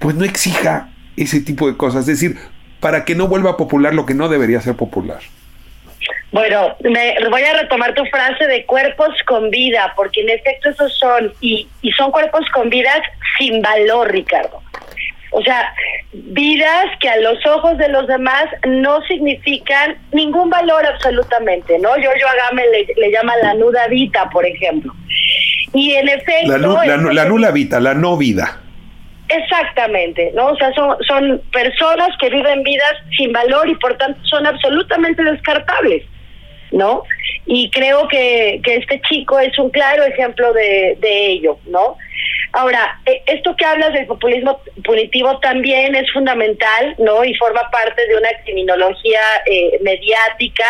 pues 0.00 0.16
no 0.16 0.24
exija 0.24 0.90
ese 1.16 1.40
tipo 1.40 1.68
de 1.68 1.76
cosas? 1.76 2.08
Es 2.08 2.20
decir, 2.20 2.36
para 2.80 3.04
que 3.04 3.14
no 3.14 3.28
vuelva 3.28 3.56
popular 3.56 3.94
lo 3.94 4.06
que 4.06 4.14
no 4.14 4.28
debería 4.28 4.60
ser 4.60 4.74
popular. 4.74 5.20
Bueno, 6.32 6.76
me, 6.80 7.16
voy 7.30 7.42
a 7.42 7.54
retomar 7.62 7.94
tu 7.94 8.04
frase 8.06 8.46
de 8.46 8.64
cuerpos 8.66 9.08
con 9.26 9.50
vida, 9.50 9.92
porque 9.96 10.20
en 10.20 10.30
efecto 10.30 10.70
esos 10.70 10.92
son, 10.98 11.32
y, 11.40 11.68
y 11.82 11.90
son 11.92 12.10
cuerpos 12.10 12.44
con 12.52 12.68
vidas 12.68 13.00
sin 13.38 13.62
valor, 13.62 14.10
Ricardo. 14.10 14.62
O 15.30 15.42
sea, 15.42 15.72
vidas 16.12 16.86
que 17.00 17.08
a 17.08 17.18
los 17.18 17.44
ojos 17.46 17.76
de 17.78 17.88
los 17.88 18.06
demás 18.06 18.44
no 18.66 19.02
significan 19.02 19.96
ningún 20.12 20.50
valor 20.50 20.86
absolutamente, 20.86 21.78
¿no? 21.78 21.96
Yo 21.98 22.10
Agame 22.10 22.62
le, 22.68 22.94
le 22.96 23.10
llama 23.10 23.34
la 23.42 23.54
nuda 23.54 23.86
vita, 23.88 24.28
por 24.30 24.46
ejemplo. 24.46 24.94
Y 25.74 25.94
en 25.94 26.08
efecto... 26.08 26.56
La, 26.56 26.58
la 27.12 27.24
nula 27.24 27.50
vita, 27.50 27.80
la 27.80 27.94
no 27.94 28.16
vida. 28.16 28.60
Exactamente, 29.28 30.30
¿no? 30.34 30.48
O 30.48 30.56
sea, 30.56 30.72
son, 30.74 30.96
son 31.06 31.42
personas 31.52 32.08
que 32.20 32.30
viven 32.30 32.62
vidas 32.62 32.94
sin 33.16 33.32
valor 33.32 33.68
y 33.68 33.74
por 33.76 33.96
tanto 33.98 34.20
son 34.24 34.46
absolutamente 34.46 35.22
descartables, 35.24 36.04
¿no? 36.70 37.02
Y 37.44 37.68
creo 37.70 38.06
que, 38.06 38.60
que 38.62 38.76
este 38.76 39.00
chico 39.02 39.38
es 39.40 39.58
un 39.58 39.70
claro 39.70 40.04
ejemplo 40.04 40.52
de, 40.52 40.96
de 41.00 41.26
ello, 41.26 41.58
¿no? 41.66 41.96
Ahora, 42.52 43.00
e, 43.04 43.20
esto 43.26 43.56
que 43.56 43.64
hablas 43.64 43.92
del 43.94 44.06
populismo 44.06 44.60
punitivo 44.84 45.38
también 45.40 45.96
es 45.96 46.10
fundamental, 46.12 46.94
¿no? 46.98 47.24
Y 47.24 47.34
forma 47.34 47.68
parte 47.70 48.06
de 48.06 48.16
una 48.16 48.30
criminología 48.44 49.20
eh, 49.46 49.78
mediática 49.82 50.66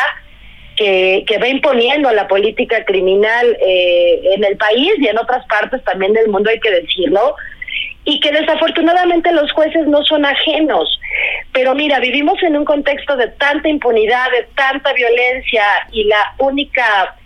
que, 0.77 1.25
que 1.27 1.39
va 1.39 1.49
imponiendo 1.49 2.11
la 2.13 2.27
política 2.27 2.85
criminal 2.87 3.57
eh, 3.61 4.21
en 4.35 4.45
el 4.45 4.57
país 4.57 4.93
y 4.99 5.09
en 5.09 5.19
otras 5.19 5.47
partes 5.47 5.85
también 5.85 6.15
del 6.15 6.29
mundo, 6.29 6.49
hay 6.49 6.61
que 6.61 6.71
decirlo 6.71 7.37
y 8.07 8.21
que 8.21 8.31
desafortunadamente 8.31 9.33
los 9.33 9.53
jueces 9.53 9.87
no 9.89 10.03
son 10.05 10.25
ajenos. 10.25 10.89
Pero 11.53 11.75
mira, 11.75 11.99
vivimos 11.99 12.41
en 12.43 12.57
un 12.57 12.65
contexto 12.65 13.17
de 13.17 13.27
tanta 13.29 13.69
impunidad, 13.69 14.31
de 14.31 14.47
tanta 14.55 14.93
violencia 14.93 15.65
y 15.91 16.05
la 16.05 16.35
única 16.39 17.17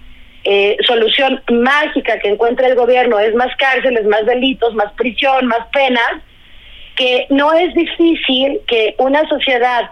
eh, 0.43 0.79
solución 0.87 1.43
mágica 1.51 2.19
que 2.19 2.31
encuentra 2.31 2.67
el 2.67 2.77
gobierno 2.77 3.19
es 3.19 3.35
más 3.35 3.55
cárceles, 3.57 4.07
más 4.07 4.25
delitos, 4.25 4.75
más 4.75 4.91
prisión, 4.95 5.47
más 5.47 5.67
penas, 5.71 6.23
que 6.97 7.27
no 7.29 7.53
es 7.53 7.75
difícil 7.75 8.61
que 8.67 8.95
una 8.97 9.29
sociedad 9.29 9.91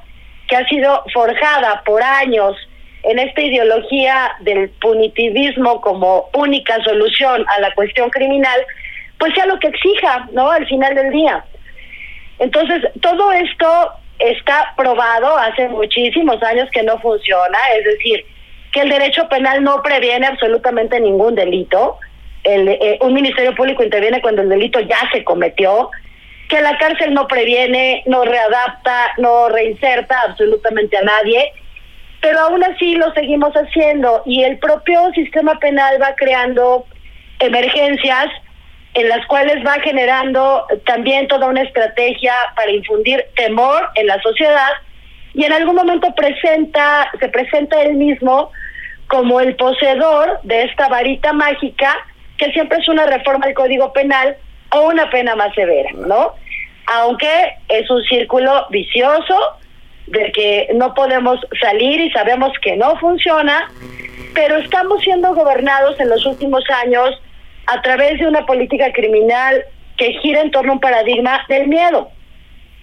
que 0.49 0.57
ha 0.57 0.67
sido 0.69 1.05
forjada 1.13 1.83
por 1.85 2.03
años 2.03 2.57
en 3.03 3.19
esta 3.19 3.43
ideología 3.43 4.33
del 4.41 4.71
punitivismo 4.81 5.83
como 5.83 6.31
única 6.35 6.83
solución 6.83 7.45
a 7.49 7.61
la 7.61 7.75
cuestión 7.75 8.09
criminal, 8.09 8.61
pues 9.19 9.35
sea 9.35 9.47
lo 9.47 9.59
que 9.59 9.69
exija, 9.69 10.29
¿no? 10.33 10.51
Al 10.51 10.67
final 10.67 10.95
del 10.95 11.11
día. 11.11 11.45
Entonces, 12.39 12.83
todo 13.01 13.33
esto 13.33 13.91
está 14.19 14.73
probado 14.77 15.37
hace 15.37 15.69
muchísimos 15.69 16.43
años 16.43 16.69
que 16.73 16.83
no 16.83 16.99
funciona, 17.01 17.59
es 17.77 17.85
decir, 17.85 18.25
que 18.73 18.81
el 18.81 18.91
derecho 18.91 19.29
penal 19.29 19.63
no 19.63 19.83
previene 19.83 20.27
absolutamente 20.27 21.01
ningún 21.01 21.35
delito, 21.35 21.99
el, 22.45 22.69
eh, 22.69 22.99
un 23.01 23.15
ministerio 23.15 23.55
público 23.55 23.83
interviene 23.83 24.21
cuando 24.21 24.43
el 24.43 24.49
delito 24.49 24.81
ya 24.81 24.99
se 25.13 25.25
cometió, 25.25 25.91
que 26.49 26.61
la 26.61 26.79
cárcel 26.79 27.13
no 27.13 27.27
previene, 27.27 28.03
no 28.07 28.25
readapta, 28.25 29.13
no 29.19 29.49
reinserta 29.49 30.21
absolutamente 30.23 30.97
a 30.97 31.03
nadie, 31.03 31.53
pero 32.21 32.41
aún 32.41 32.65
así 32.65 32.95
lo 32.95 33.13
seguimos 33.13 33.53
haciendo 33.55 34.23
y 34.25 34.43
el 34.43 34.59
propio 34.59 35.11
sistema 35.13 35.59
penal 35.59 36.01
va 36.03 36.15
creando 36.17 36.87
emergencias 37.39 38.27
en 38.99 39.09
las 39.09 39.25
cuales 39.27 39.65
va 39.65 39.75
generando 39.81 40.67
también 40.85 41.29
toda 41.29 41.47
una 41.47 41.63
estrategia 41.63 42.35
para 42.57 42.71
infundir 42.73 43.25
temor 43.37 43.89
en 43.95 44.07
la 44.09 44.21
sociedad 44.21 44.71
y 45.35 45.45
en 45.45 45.53
algún 45.53 45.77
momento 45.77 46.13
presenta 46.17 47.09
se 47.21 47.29
presenta 47.29 47.81
él 47.83 47.95
mismo 47.95 48.51
como 49.07 49.41
el 49.41 49.55
poseedor 49.55 50.41
de 50.43 50.65
esta 50.65 50.89
varita 50.89 51.33
mágica 51.33 51.95
que 52.39 52.51
siempre 52.53 52.79
es 52.79 52.89
una 52.89 53.07
reforma 53.07 53.47
del 53.47 53.55
Código 53.55 53.93
Penal 53.93 54.37
o 54.71 54.89
una 54.89 55.09
pena 55.11 55.35
más 55.37 55.55
severa, 55.55 55.91
¿no? 55.95 56.35
Aunque 56.87 57.57
es 57.69 57.89
un 57.91 58.03
círculo 58.05 58.67
vicioso 58.71 59.37
de 60.07 60.33
que 60.33 60.69
no 60.75 60.95
podemos 60.95 61.39
salir 61.61 62.01
y 62.01 62.11
sabemos 62.11 62.53
que 62.63 62.77
no 62.77 62.97
funciona, 62.99 63.71
pero 64.35 64.57
estamos 64.57 65.03
siendo 65.03 65.35
gobernados 65.35 65.99
en 66.01 66.09
los 66.09 66.25
últimos 66.27 66.65
años 66.83 67.11
a 67.69 67.83
través 67.83 68.19
de 68.19 68.27
una 68.27 68.47
política 68.47 68.93
criminal 68.93 69.63
que 69.97 70.13
gira 70.23 70.41
en 70.41 70.51
torno 70.51 70.73
a 70.73 70.75
un 70.75 70.81
paradigma 70.81 71.45
del 71.49 71.69
miedo. 71.69 72.11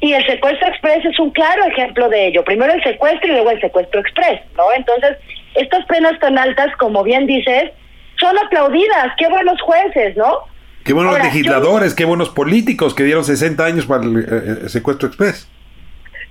Y 0.02 0.14
el 0.14 0.26
secuestro 0.26 0.68
express 0.68 1.04
es 1.06 1.18
un 1.20 1.32
claro 1.32 1.64
ejemplo 1.66 2.08
de 2.10 2.28
ello. 2.28 2.44
Primero 2.44 2.74
el 2.74 2.84
secuestro 2.84 3.28
y 3.28 3.32
luego 3.32 3.52
el 3.52 3.62
secuestro 3.62 4.02
express, 4.02 4.42
¿no? 4.56 4.64
Entonces, 4.76 5.18
estas 5.56 5.86
penas 5.86 6.20
tan 6.20 6.38
altas, 6.38 6.76
como 6.78 7.04
bien 7.04 7.26
dices, 7.26 7.72
son 8.20 8.38
aplaudidas. 8.38 9.14
Qué 9.18 9.28
buenos 9.28 9.60
jueces, 9.62 10.16
¿no? 10.18 10.42
Qué 10.84 10.94
buenos 10.94 11.18
legisladores, 11.18 11.96
qué 11.96 12.06
buenos 12.06 12.30
políticos 12.30 12.94
que 12.94 13.04
dieron 13.04 13.24
60 13.24 13.66
años 13.66 13.88
para 13.88 14.04
el, 14.04 14.70
secuestro 14.70 15.08
express. 15.08 15.50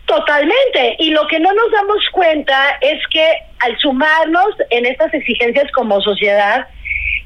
Totalmente. 0.07 0.97
Y 1.01 1.11
lo 1.11 1.27
que 1.27 1.41
no 1.41 1.53
nos 1.53 1.73
damos 1.73 1.99
cuenta 2.13 2.79
es 2.81 3.01
que 3.11 3.27
al 3.61 3.77
sumarnos 3.79 4.51
en 4.71 4.87
estas 4.87 5.13
exigencias 5.13 5.73
como 5.73 6.01
sociedad, 6.03 6.69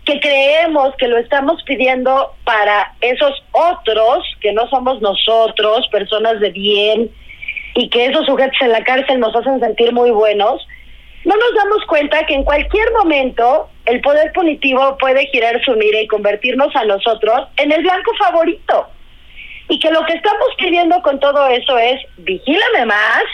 que 0.09 0.20
creemos 0.20 0.94
que 0.96 1.06
lo 1.06 1.18
estamos 1.18 1.62
pidiendo 1.64 2.34
para 2.44 2.94
esos 3.02 3.44
otros, 3.52 4.24
que 4.40 4.52
no 4.52 4.66
somos 4.70 5.02
nosotros, 5.02 5.86
personas 5.88 6.40
de 6.40 6.48
bien, 6.48 7.11
y 7.74 7.90
que 7.90 8.06
esos 8.06 8.24
sujetos 8.24 8.56
en 8.62 8.72
la 8.72 8.82
cárcel 8.84 9.20
nos 9.20 9.36
hacen 9.36 9.61
sentir 9.61 9.92
muy 9.92 10.11
buenos, 10.11 10.66
no 11.26 11.34
nos 11.36 11.54
damos 11.54 11.84
cuenta 11.84 12.24
que 12.24 12.32
en 12.32 12.44
cualquier 12.44 12.90
momento 12.92 13.68
el 13.84 14.00
poder 14.00 14.32
punitivo 14.32 14.96
puede 14.96 15.26
girar 15.26 15.62
su 15.62 15.72
mira 15.72 16.00
y 16.00 16.06
convertirnos 16.06 16.74
a 16.74 16.86
nosotros 16.86 17.46
en 17.59 17.70
el 17.70 17.82
blanco 17.82 18.12
favorito. 18.18 18.86
Y 19.68 19.78
que 19.78 19.90
lo 19.90 20.06
que 20.06 20.14
estamos 20.14 20.48
pidiendo 20.56 21.02
con 21.02 21.20
todo 21.20 21.48
eso 21.48 21.76
es 21.76 22.00
vigílame 22.16 22.86
más, 22.86 23.24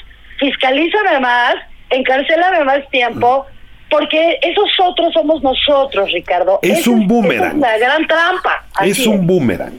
fiscalízame 0.40 1.20
más, 1.20 1.54
encarcélame 1.90 2.64
más 2.64 2.88
tiempo, 2.90 3.46
porque 3.94 4.40
esos 4.42 4.70
otros 4.84 5.12
somos 5.12 5.40
nosotros, 5.40 6.10
Ricardo. 6.10 6.58
Es 6.62 6.88
un 6.88 7.06
boomerang. 7.06 7.50
Es 7.50 7.54
una 7.54 7.78
gran 7.78 8.06
trampa. 8.08 8.66
es 8.82 9.06
un 9.06 9.24
boomerang. 9.24 9.78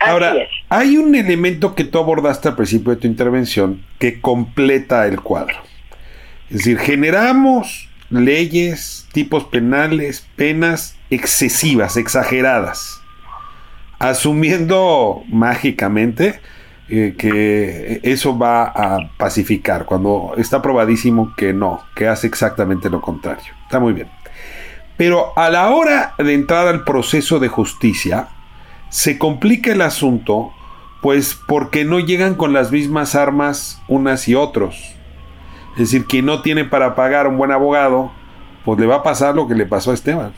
Ahora, 0.00 0.34
hay 0.68 0.96
un 0.96 1.14
elemento 1.14 1.76
que 1.76 1.84
tú 1.84 1.98
abordaste 1.98 2.48
al 2.48 2.56
principio 2.56 2.92
de 2.92 3.00
tu 3.00 3.06
intervención 3.06 3.84
que 4.00 4.20
completa 4.20 5.06
el 5.06 5.20
cuadro. 5.20 5.54
Es 6.50 6.58
decir, 6.58 6.78
generamos 6.78 7.88
leyes, 8.10 9.06
tipos 9.12 9.44
penales, 9.44 10.26
penas 10.34 10.96
excesivas, 11.08 11.96
exageradas, 11.96 13.00
asumiendo 14.00 15.22
mágicamente 15.28 16.40
eh, 16.88 17.14
que 17.16 18.00
eso 18.02 18.36
va 18.38 18.64
a 18.64 19.10
pacificar, 19.16 19.86
cuando 19.86 20.34
está 20.36 20.60
probadísimo 20.60 21.34
que 21.34 21.54
no, 21.54 21.82
que 21.94 22.08
hace 22.08 22.26
exactamente 22.26 22.90
lo 22.90 23.00
contrario. 23.00 23.54
Está 23.64 23.80
muy 23.80 23.94
bien. 23.94 24.08
Pero 24.96 25.32
a 25.36 25.50
la 25.50 25.70
hora 25.70 26.14
de 26.18 26.34
entrar 26.34 26.68
al 26.68 26.84
proceso 26.84 27.38
de 27.38 27.48
justicia, 27.48 28.28
se 28.90 29.18
complica 29.18 29.72
el 29.72 29.82
asunto, 29.82 30.52
pues 31.00 31.34
porque 31.34 31.84
no 31.84 32.00
llegan 32.00 32.34
con 32.34 32.52
las 32.52 32.70
mismas 32.70 33.14
armas 33.14 33.82
unas 33.88 34.28
y 34.28 34.34
otros. 34.34 34.94
Es 35.72 35.78
decir, 35.78 36.04
quien 36.06 36.26
no 36.26 36.42
tiene 36.42 36.64
para 36.64 36.94
pagar 36.94 37.26
un 37.26 37.36
buen 37.36 37.50
abogado, 37.50 38.12
pues 38.64 38.78
le 38.78 38.86
va 38.86 38.96
a 38.96 39.02
pasar 39.02 39.34
lo 39.34 39.48
que 39.48 39.54
le 39.54 39.66
pasó 39.66 39.90
a 39.90 39.94
Esteban. 39.94 40.32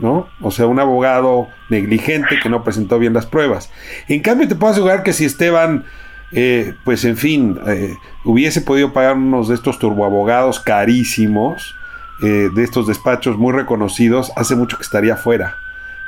¿No? 0.00 0.28
O 0.40 0.50
sea, 0.50 0.66
un 0.66 0.80
abogado 0.80 1.48
negligente 1.68 2.38
que 2.42 2.48
no 2.48 2.62
presentó 2.62 2.98
bien 2.98 3.12
las 3.12 3.26
pruebas. 3.26 3.70
En 4.08 4.20
cambio, 4.20 4.48
te 4.48 4.54
puedo 4.54 4.72
asegurar 4.72 5.02
que 5.02 5.12
si 5.12 5.24
Esteban, 5.24 5.84
eh, 6.32 6.74
pues 6.84 7.04
en 7.04 7.16
fin, 7.16 7.58
eh, 7.66 7.94
hubiese 8.24 8.60
podido 8.60 8.92
pagar 8.92 9.16
unos 9.16 9.48
de 9.48 9.54
estos 9.54 9.78
turboabogados 9.78 10.60
carísimos, 10.60 11.74
eh, 12.22 12.48
de 12.54 12.62
estos 12.62 12.86
despachos 12.86 13.36
muy 13.38 13.52
reconocidos, 13.52 14.32
hace 14.36 14.54
mucho 14.54 14.76
que 14.76 14.84
estaría 14.84 15.16
fuera, 15.16 15.56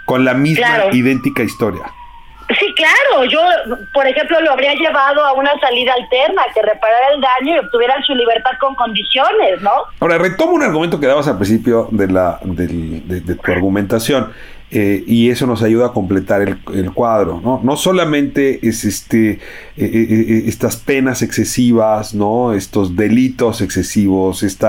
con 0.05 0.25
la 0.25 0.35
misma 0.35 0.87
idéntica 0.93 1.43
historia. 1.43 1.83
Sí, 2.49 2.67
claro. 2.75 3.25
Yo, 3.25 3.41
por 3.93 4.07
ejemplo, 4.07 4.41
lo 4.41 4.53
habría 4.53 4.75
llevado 4.75 5.25
a 5.25 5.33
una 5.33 5.59
salida 5.59 5.95
alterna 5.95 6.43
que 6.55 6.63
reparara 6.63 7.15
el 7.15 7.21
daño 7.21 7.57
y 7.57 7.59
obtuvieran 7.59 8.03
su 8.05 8.15
libertad 8.15 8.53
con 8.61 8.75
condiciones, 8.77 9.61
¿no? 9.63 9.71
Ahora, 9.99 10.19
retomo 10.19 10.53
un 10.53 10.63
argumento 10.63 11.01
que 11.01 11.07
dabas 11.07 11.27
al 11.27 11.37
principio 11.37 11.89
de, 11.91 12.07
la, 12.07 12.39
de, 12.45 13.35
tu 13.35 13.53
argumentación. 13.53 14.33
Eh, 14.69 15.05
y 15.07 15.31
eso 15.31 15.47
nos 15.47 15.63
ayuda 15.63 15.87
a 15.87 15.93
completar 15.93 16.43
el, 16.43 16.93
cuadro, 16.93 17.41
¿no? 17.41 17.61
No 17.63 17.77
solamente 17.77 18.67
es 18.67 18.85
este, 18.85 19.31
eh, 19.31 19.39
eh, 19.77 20.43
estas 20.47 20.77
penas 20.77 21.23
excesivas, 21.23 22.15
¿no? 22.15 22.53
Estos 22.53 22.97
delitos 22.97 23.61
excesivos, 23.61 24.43
este 24.43 24.67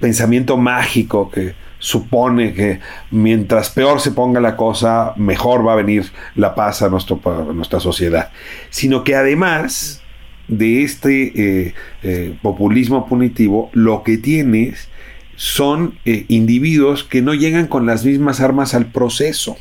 pensamiento 0.00 0.56
mágico 0.56 1.30
que, 1.30 1.54
supone 1.80 2.52
que 2.52 2.78
mientras 3.10 3.70
peor 3.70 4.00
se 4.00 4.12
ponga 4.12 4.38
la 4.38 4.54
cosa, 4.54 5.14
mejor 5.16 5.66
va 5.66 5.72
a 5.72 5.76
venir 5.76 6.12
la 6.36 6.54
paz 6.54 6.82
a, 6.82 6.88
nuestra 6.88 7.80
sociedad. 7.80 8.30
Sino 8.68 9.02
que 9.02 9.16
además 9.16 10.02
de 10.46 10.82
este 10.84 11.32
eh, 11.34 11.74
eh, 12.02 12.36
populismo 12.42 13.06
punitivo, 13.06 13.70
lo 13.72 14.04
que 14.04 14.18
tienes 14.18 14.88
son 15.36 15.98
eh, 16.04 16.26
individuos 16.28 17.02
que 17.02 17.22
no 17.22 17.34
llegan 17.34 17.66
con 17.66 17.86
las 17.86 18.04
mismas 18.04 18.40
armas 18.40 18.74
al 18.74 18.86
proceso. 18.86 19.56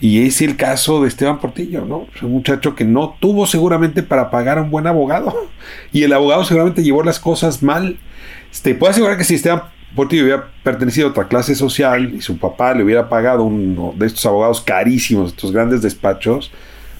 Y 0.00 0.24
es 0.24 0.40
el 0.40 0.54
caso 0.54 1.02
de 1.02 1.08
Esteban 1.08 1.40
Portillo, 1.40 1.84
¿no? 1.84 2.06
un 2.22 2.30
muchacho 2.30 2.76
que 2.76 2.84
no 2.84 3.16
tuvo 3.18 3.48
seguramente 3.48 4.04
para 4.04 4.30
pagar 4.30 4.58
a 4.58 4.62
un 4.62 4.70
buen 4.70 4.86
abogado. 4.86 5.34
Y 5.92 6.04
el 6.04 6.12
abogado 6.12 6.44
seguramente 6.44 6.82
llevó 6.82 7.02
las 7.02 7.18
cosas 7.18 7.62
mal. 7.62 7.98
Te 8.62 8.74
puedo 8.74 8.90
asegurar 8.90 9.18
que 9.18 9.24
si 9.24 9.34
Esteban 9.34 9.62
Portillo 9.98 10.22
hubiera 10.22 10.44
pertenecido 10.62 11.08
a 11.08 11.10
otra 11.10 11.26
clase 11.26 11.56
social 11.56 12.14
y 12.14 12.20
su 12.20 12.38
papá 12.38 12.72
le 12.72 12.84
hubiera 12.84 13.08
pagado 13.08 13.42
uno 13.42 13.92
de 13.96 14.06
estos 14.06 14.24
abogados 14.26 14.60
carísimos, 14.60 15.30
estos 15.30 15.50
grandes 15.50 15.82
despachos, 15.82 16.52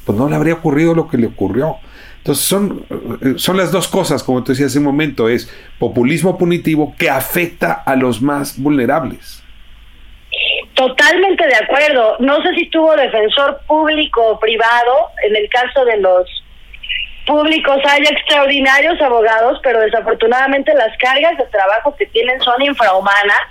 pues 0.05 0.19
no 0.19 0.29
le 0.29 0.35
habría 0.35 0.55
ocurrido 0.55 0.97
lo 0.97 1.07
que 1.07 1.17
le 1.17 1.29
ocurrió. 1.29 1.77
Entonces 2.17 2.45
son, 2.45 2.85
eh, 2.91 3.35
son 3.37 3.57
las 3.57 3.71
dos 3.71 3.87
cosas, 3.87 4.25
como 4.25 4.43
te 4.43 4.51
decía 4.51 4.67
hace 4.67 4.79
un 4.79 4.85
momento, 4.85 5.29
es 5.29 5.49
populismo 5.79 6.37
punitivo 6.37 6.93
que 6.99 7.09
afecta 7.09 7.73
a 7.73 7.95
los 7.95 8.21
más 8.21 8.61
vulnerables. 8.61 9.45
Totalmente 10.75 11.47
de 11.47 11.55
acuerdo. 11.55 12.17
No 12.19 12.43
sé 12.43 12.53
si 12.57 12.69
tuvo 12.69 12.97
defensor 12.97 13.61
público 13.69 14.27
o 14.27 14.41
privado 14.41 14.93
en 15.25 15.37
el 15.37 15.49
caso 15.51 15.85
de 15.85 15.99
los 15.99 16.27
públicos 17.29 17.77
hay 17.85 18.01
extraordinarios 18.01 19.01
abogados, 19.03 19.61
pero 19.63 19.81
desafortunadamente 19.81 20.73
las 20.75 20.97
cargas 20.97 21.37
de 21.37 21.45
trabajo 21.45 21.95
que 21.97 22.07
tienen 22.07 22.41
son 22.41 22.61
infrahumanas, 22.63 23.43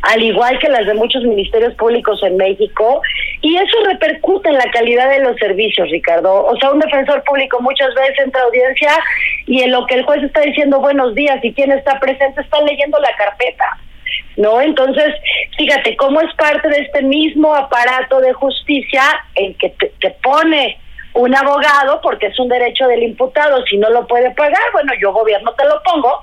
al 0.00 0.22
igual 0.22 0.58
que 0.58 0.68
las 0.70 0.86
de 0.86 0.94
muchos 0.94 1.22
ministerios 1.24 1.74
públicos 1.74 2.22
en 2.22 2.38
México, 2.38 3.02
y 3.42 3.56
eso 3.56 3.76
repercute 3.84 4.48
en 4.48 4.56
la 4.56 4.70
calidad 4.70 5.10
de 5.10 5.20
los 5.20 5.36
servicios, 5.36 5.90
Ricardo. 5.90 6.46
O 6.46 6.56
sea, 6.56 6.70
un 6.72 6.80
defensor 6.80 7.22
público 7.24 7.60
muchas 7.60 7.94
veces 7.94 8.18
entra 8.24 8.40
a 8.40 8.44
audiencia 8.44 8.92
y 9.46 9.62
en 9.62 9.72
lo 9.72 9.84
que 9.86 9.96
el 9.96 10.04
juez 10.04 10.22
está 10.22 10.40
diciendo 10.40 10.80
buenos 10.80 11.14
días 11.14 11.38
y 11.42 11.52
quien 11.52 11.70
está 11.72 12.00
presente 12.00 12.40
está 12.40 12.62
leyendo 12.62 12.98
la 12.98 13.14
carpeta. 13.16 13.78
¿no? 14.36 14.60
Entonces, 14.60 15.14
fíjate 15.58 15.96
cómo 15.96 16.20
es 16.22 16.32
parte 16.36 16.68
de 16.68 16.80
este 16.80 17.02
mismo 17.02 17.54
aparato 17.54 18.20
de 18.20 18.32
justicia 18.32 19.02
en 19.34 19.52
que 19.54 19.74
te 20.00 20.10
pone 20.22 20.78
un 21.14 21.34
abogado 21.34 22.00
porque 22.02 22.26
es 22.26 22.38
un 22.38 22.48
derecho 22.48 22.86
del 22.86 23.02
imputado, 23.02 23.64
si 23.66 23.76
no 23.76 23.90
lo 23.90 24.06
puede 24.06 24.30
pagar, 24.32 24.62
bueno, 24.72 24.92
yo 25.00 25.12
gobierno 25.12 25.52
te 25.54 25.64
lo 25.64 25.82
pongo, 25.82 26.20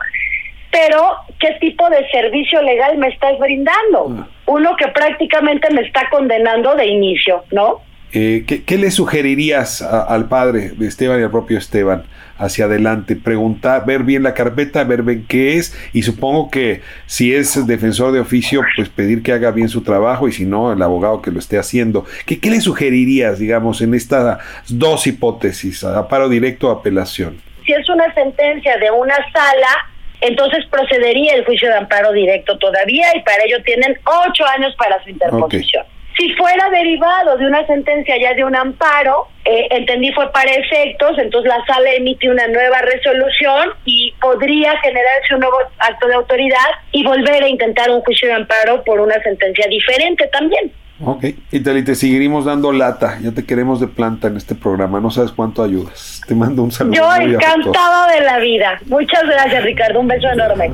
pero 0.71 1.13
¿qué 1.39 1.57
tipo 1.59 1.89
de 1.89 2.07
servicio 2.09 2.61
legal 2.61 2.97
me 2.97 3.09
estás 3.09 3.38
brindando? 3.39 4.09
Mm. 4.09 4.25
Uno 4.47 4.75
que 4.77 4.88
prácticamente 4.89 5.73
me 5.73 5.81
está 5.81 6.09
condenando 6.09 6.75
de 6.75 6.86
inicio, 6.86 7.43
¿no? 7.51 7.81
Eh, 8.13 8.45
¿qué, 8.45 8.77
le 8.77 8.91
sugerirías 8.91 9.81
al 9.81 10.29
padre 10.29 10.69
de 10.69 10.88
Esteban 10.88 11.19
y 11.19 11.23
al 11.23 11.31
propio 11.31 11.57
Esteban 11.57 12.03
hacia 12.38 12.65
adelante? 12.65 13.15
Preguntar, 13.15 13.86
ver 13.86 14.03
bien 14.03 14.23
la 14.23 14.33
carpeta, 14.33 14.83
ver 14.83 15.03
bien 15.03 15.25
qué 15.27 15.57
es 15.57 15.77
y 15.93 16.03
supongo 16.03 16.49
que 16.49 16.81
si 17.05 17.33
es 17.33 17.65
defensor 17.67 18.11
de 18.11 18.19
oficio, 18.19 18.63
pues 18.75 18.89
pedir 18.89 19.23
que 19.23 19.31
haga 19.31 19.51
bien 19.51 19.69
su 19.69 19.83
trabajo 19.83 20.27
y 20.27 20.31
si 20.31 20.45
no, 20.45 20.73
el 20.73 20.81
abogado 20.81 21.21
que 21.21 21.31
lo 21.31 21.39
esté 21.39 21.57
haciendo. 21.57 22.05
¿Qué, 22.25 22.39
qué 22.39 22.49
le 22.49 22.61
sugerirías, 22.61 23.39
digamos, 23.39 23.81
en 23.81 23.93
estas 23.93 24.39
dos 24.69 25.07
hipótesis, 25.07 25.83
a 25.83 26.07
paro 26.07 26.29
directo 26.29 26.69
o 26.69 26.71
apelación? 26.71 27.41
Si 27.65 27.73
es 27.73 27.89
una 27.89 28.13
sentencia 28.13 28.77
de 28.77 28.91
una 28.91 29.15
sala, 29.31 29.89
entonces 30.21 30.65
procedería 30.69 31.36
el 31.36 31.45
juicio 31.45 31.67
de 31.69 31.75
amparo 31.75 32.11
directo 32.11 32.57
todavía 32.57 33.07
y 33.15 33.21
para 33.21 33.43
ello 33.43 33.61
tienen 33.63 33.97
ocho 34.05 34.45
años 34.45 34.75
para 34.77 35.01
su 35.03 35.09
interposición. 35.09 35.86
Si 36.18 36.34
fuera 36.36 36.70
derivado 36.70 37.38
de 37.38 37.45
una 37.45 37.66
sentencia 37.68 38.16
ya 38.18 38.34
de 38.34 38.43
un 38.43 38.55
amparo, 38.55 39.28
eh, 39.43 39.68
entendí 39.72 40.13
fue 40.13 40.32
para 40.32 40.49
efectos, 40.49 41.18
entonces 41.18 41.49
la 41.49 41.63
sala 41.66 41.91
emite 41.93 42.30
una 42.30 42.47
nueva 42.47 42.80
resolución 42.82 43.70
y 43.84 44.13
podría 44.22 44.78
generarse 44.80 45.34
un 45.34 45.41
nuevo 45.41 45.57
acto 45.78 46.07
de 46.07 46.13
autoridad 46.13 46.70
y 46.91 47.03
volver 47.03 47.43
a 47.43 47.47
intentar 47.47 47.91
un 47.91 48.01
juicio 48.01 48.30
de 48.30 48.36
amparo 48.36 48.84
por 48.84 49.01
una 49.01 49.22
sentencia 49.24 49.68
diferente 49.68 50.28
también. 50.32 50.72
Ok, 51.03 51.26
y 51.51 51.59
te 51.59 51.95
seguiremos 51.95 52.45
dando 52.45 52.72
lata. 52.72 53.20
Ya 53.22 53.32
te 53.32 53.45
queremos 53.45 53.82
de 53.82 53.88
planta 53.88 54.30
en 54.30 54.38
este 54.38 54.55
programa. 54.55 55.01
No 55.01 55.11
sabes 55.11 55.34
cuánto 55.34 55.61
ayudas. 55.61 56.22
Te 56.26 56.34
mando 56.34 56.63
un 56.63 56.72
saludo. 56.72 56.95
Yo 56.95 57.16
encantada 57.16 58.13
de 58.13 58.22
la 58.22 58.39
vida. 58.39 58.80
Muchas 58.86 59.24
gracias, 59.24 59.63
Ricardo. 59.63 59.99
Un 59.99 60.07
beso 60.07 60.30
enorme. 60.30 60.72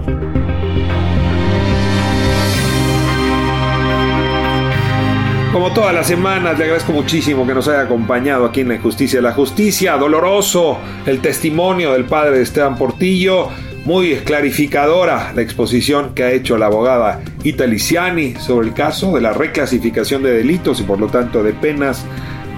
Como 5.51 5.73
todas 5.73 5.93
las 5.93 6.07
semanas, 6.07 6.57
le 6.57 6.63
agradezco 6.63 6.93
muchísimo 6.93 7.45
que 7.45 7.53
nos 7.53 7.67
haya 7.67 7.81
acompañado 7.81 8.45
aquí 8.45 8.61
en 8.61 8.69
La 8.69 8.75
Injusticia 8.75 9.19
de 9.19 9.23
la 9.23 9.33
Justicia. 9.33 9.97
Doloroso 9.97 10.77
el 11.05 11.19
testimonio 11.19 11.91
del 11.91 12.05
padre 12.05 12.37
de 12.37 12.43
Esteban 12.43 12.77
Portillo. 12.77 13.49
Muy 13.83 14.15
clarificadora 14.17 15.33
la 15.35 15.41
exposición 15.41 16.13
que 16.15 16.23
ha 16.23 16.31
hecho 16.31 16.57
la 16.57 16.67
abogada 16.67 17.19
Ita 17.43 17.67
Liciani 17.67 18.35
sobre 18.35 18.69
el 18.69 18.73
caso 18.73 19.13
de 19.13 19.19
la 19.19 19.33
reclasificación 19.33 20.23
de 20.23 20.31
delitos 20.31 20.79
y 20.79 20.83
por 20.83 21.01
lo 21.01 21.07
tanto 21.07 21.43
de 21.43 21.51
penas 21.51 22.05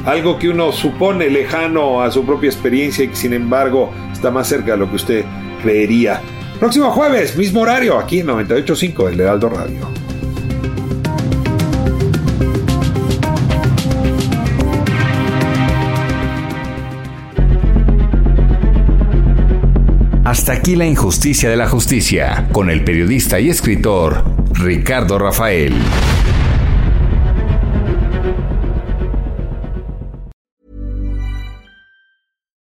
algo 0.05 0.37
que 0.37 0.49
uno 0.49 0.71
supone 0.71 1.31
lejano 1.31 2.03
a 2.03 2.11
su 2.11 2.23
propia 2.23 2.49
experiencia 2.49 3.05
y 3.05 3.07
que 3.07 3.15
sin 3.15 3.33
embargo 3.33 3.91
está 4.11 4.29
más 4.29 4.47
cerca 4.47 4.73
de 4.73 4.77
lo 4.77 4.89
que 4.89 4.97
usted 4.97 5.25
creería. 5.63 6.21
Próximo 6.59 6.91
jueves, 6.91 7.35
mismo 7.37 7.61
horario, 7.61 7.97
aquí 7.97 8.19
en 8.19 8.27
98.5 8.27 9.11
El 9.11 9.19
Heraldo 9.19 9.49
Radio. 9.49 9.93
Hasta 20.34 20.53
aquí 20.53 20.75
la 20.75 20.88
injusticia 20.88 21.47
de 21.47 21.55
la 21.55 21.69
justicia, 21.69 22.49
con 22.51 22.71
el 22.71 22.84
periodista 22.84 23.39
y 23.39 23.51
escritor 23.51 24.23
Ricardo 24.53 25.19
Rafael. 25.19 25.71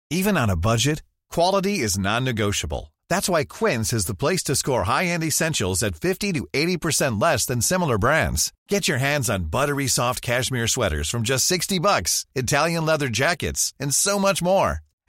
Even 0.09 0.35
on 0.35 0.49
a 0.49 0.57
budget, 0.57 1.01
quality 1.29 1.79
is 1.79 1.97
non-negotiable. 1.97 2.93
That's 3.07 3.29
why 3.29 3.45
Quince 3.45 3.93
is 3.93 4.05
the 4.05 4.15
place 4.15 4.43
to 4.43 4.55
score 4.57 4.83
high-end 4.83 5.23
essentials 5.23 5.81
at 5.81 5.95
50 5.95 6.33
to 6.33 6.47
80% 6.51 7.21
less 7.21 7.45
than 7.45 7.61
similar 7.61 7.97
brands. 7.97 8.51
Get 8.67 8.89
your 8.89 8.97
hands 8.97 9.29
on 9.29 9.45
buttery 9.45 9.87
soft 9.87 10.21
cashmere 10.21 10.67
sweaters 10.67 11.09
from 11.09 11.23
just 11.23 11.45
60 11.45 11.79
bucks, 11.79 12.25
Italian 12.35 12.85
leather 12.85 13.07
jackets, 13.07 13.73
and 13.79 13.95
so 13.95 14.19
much 14.19 14.41
more. 14.41 14.81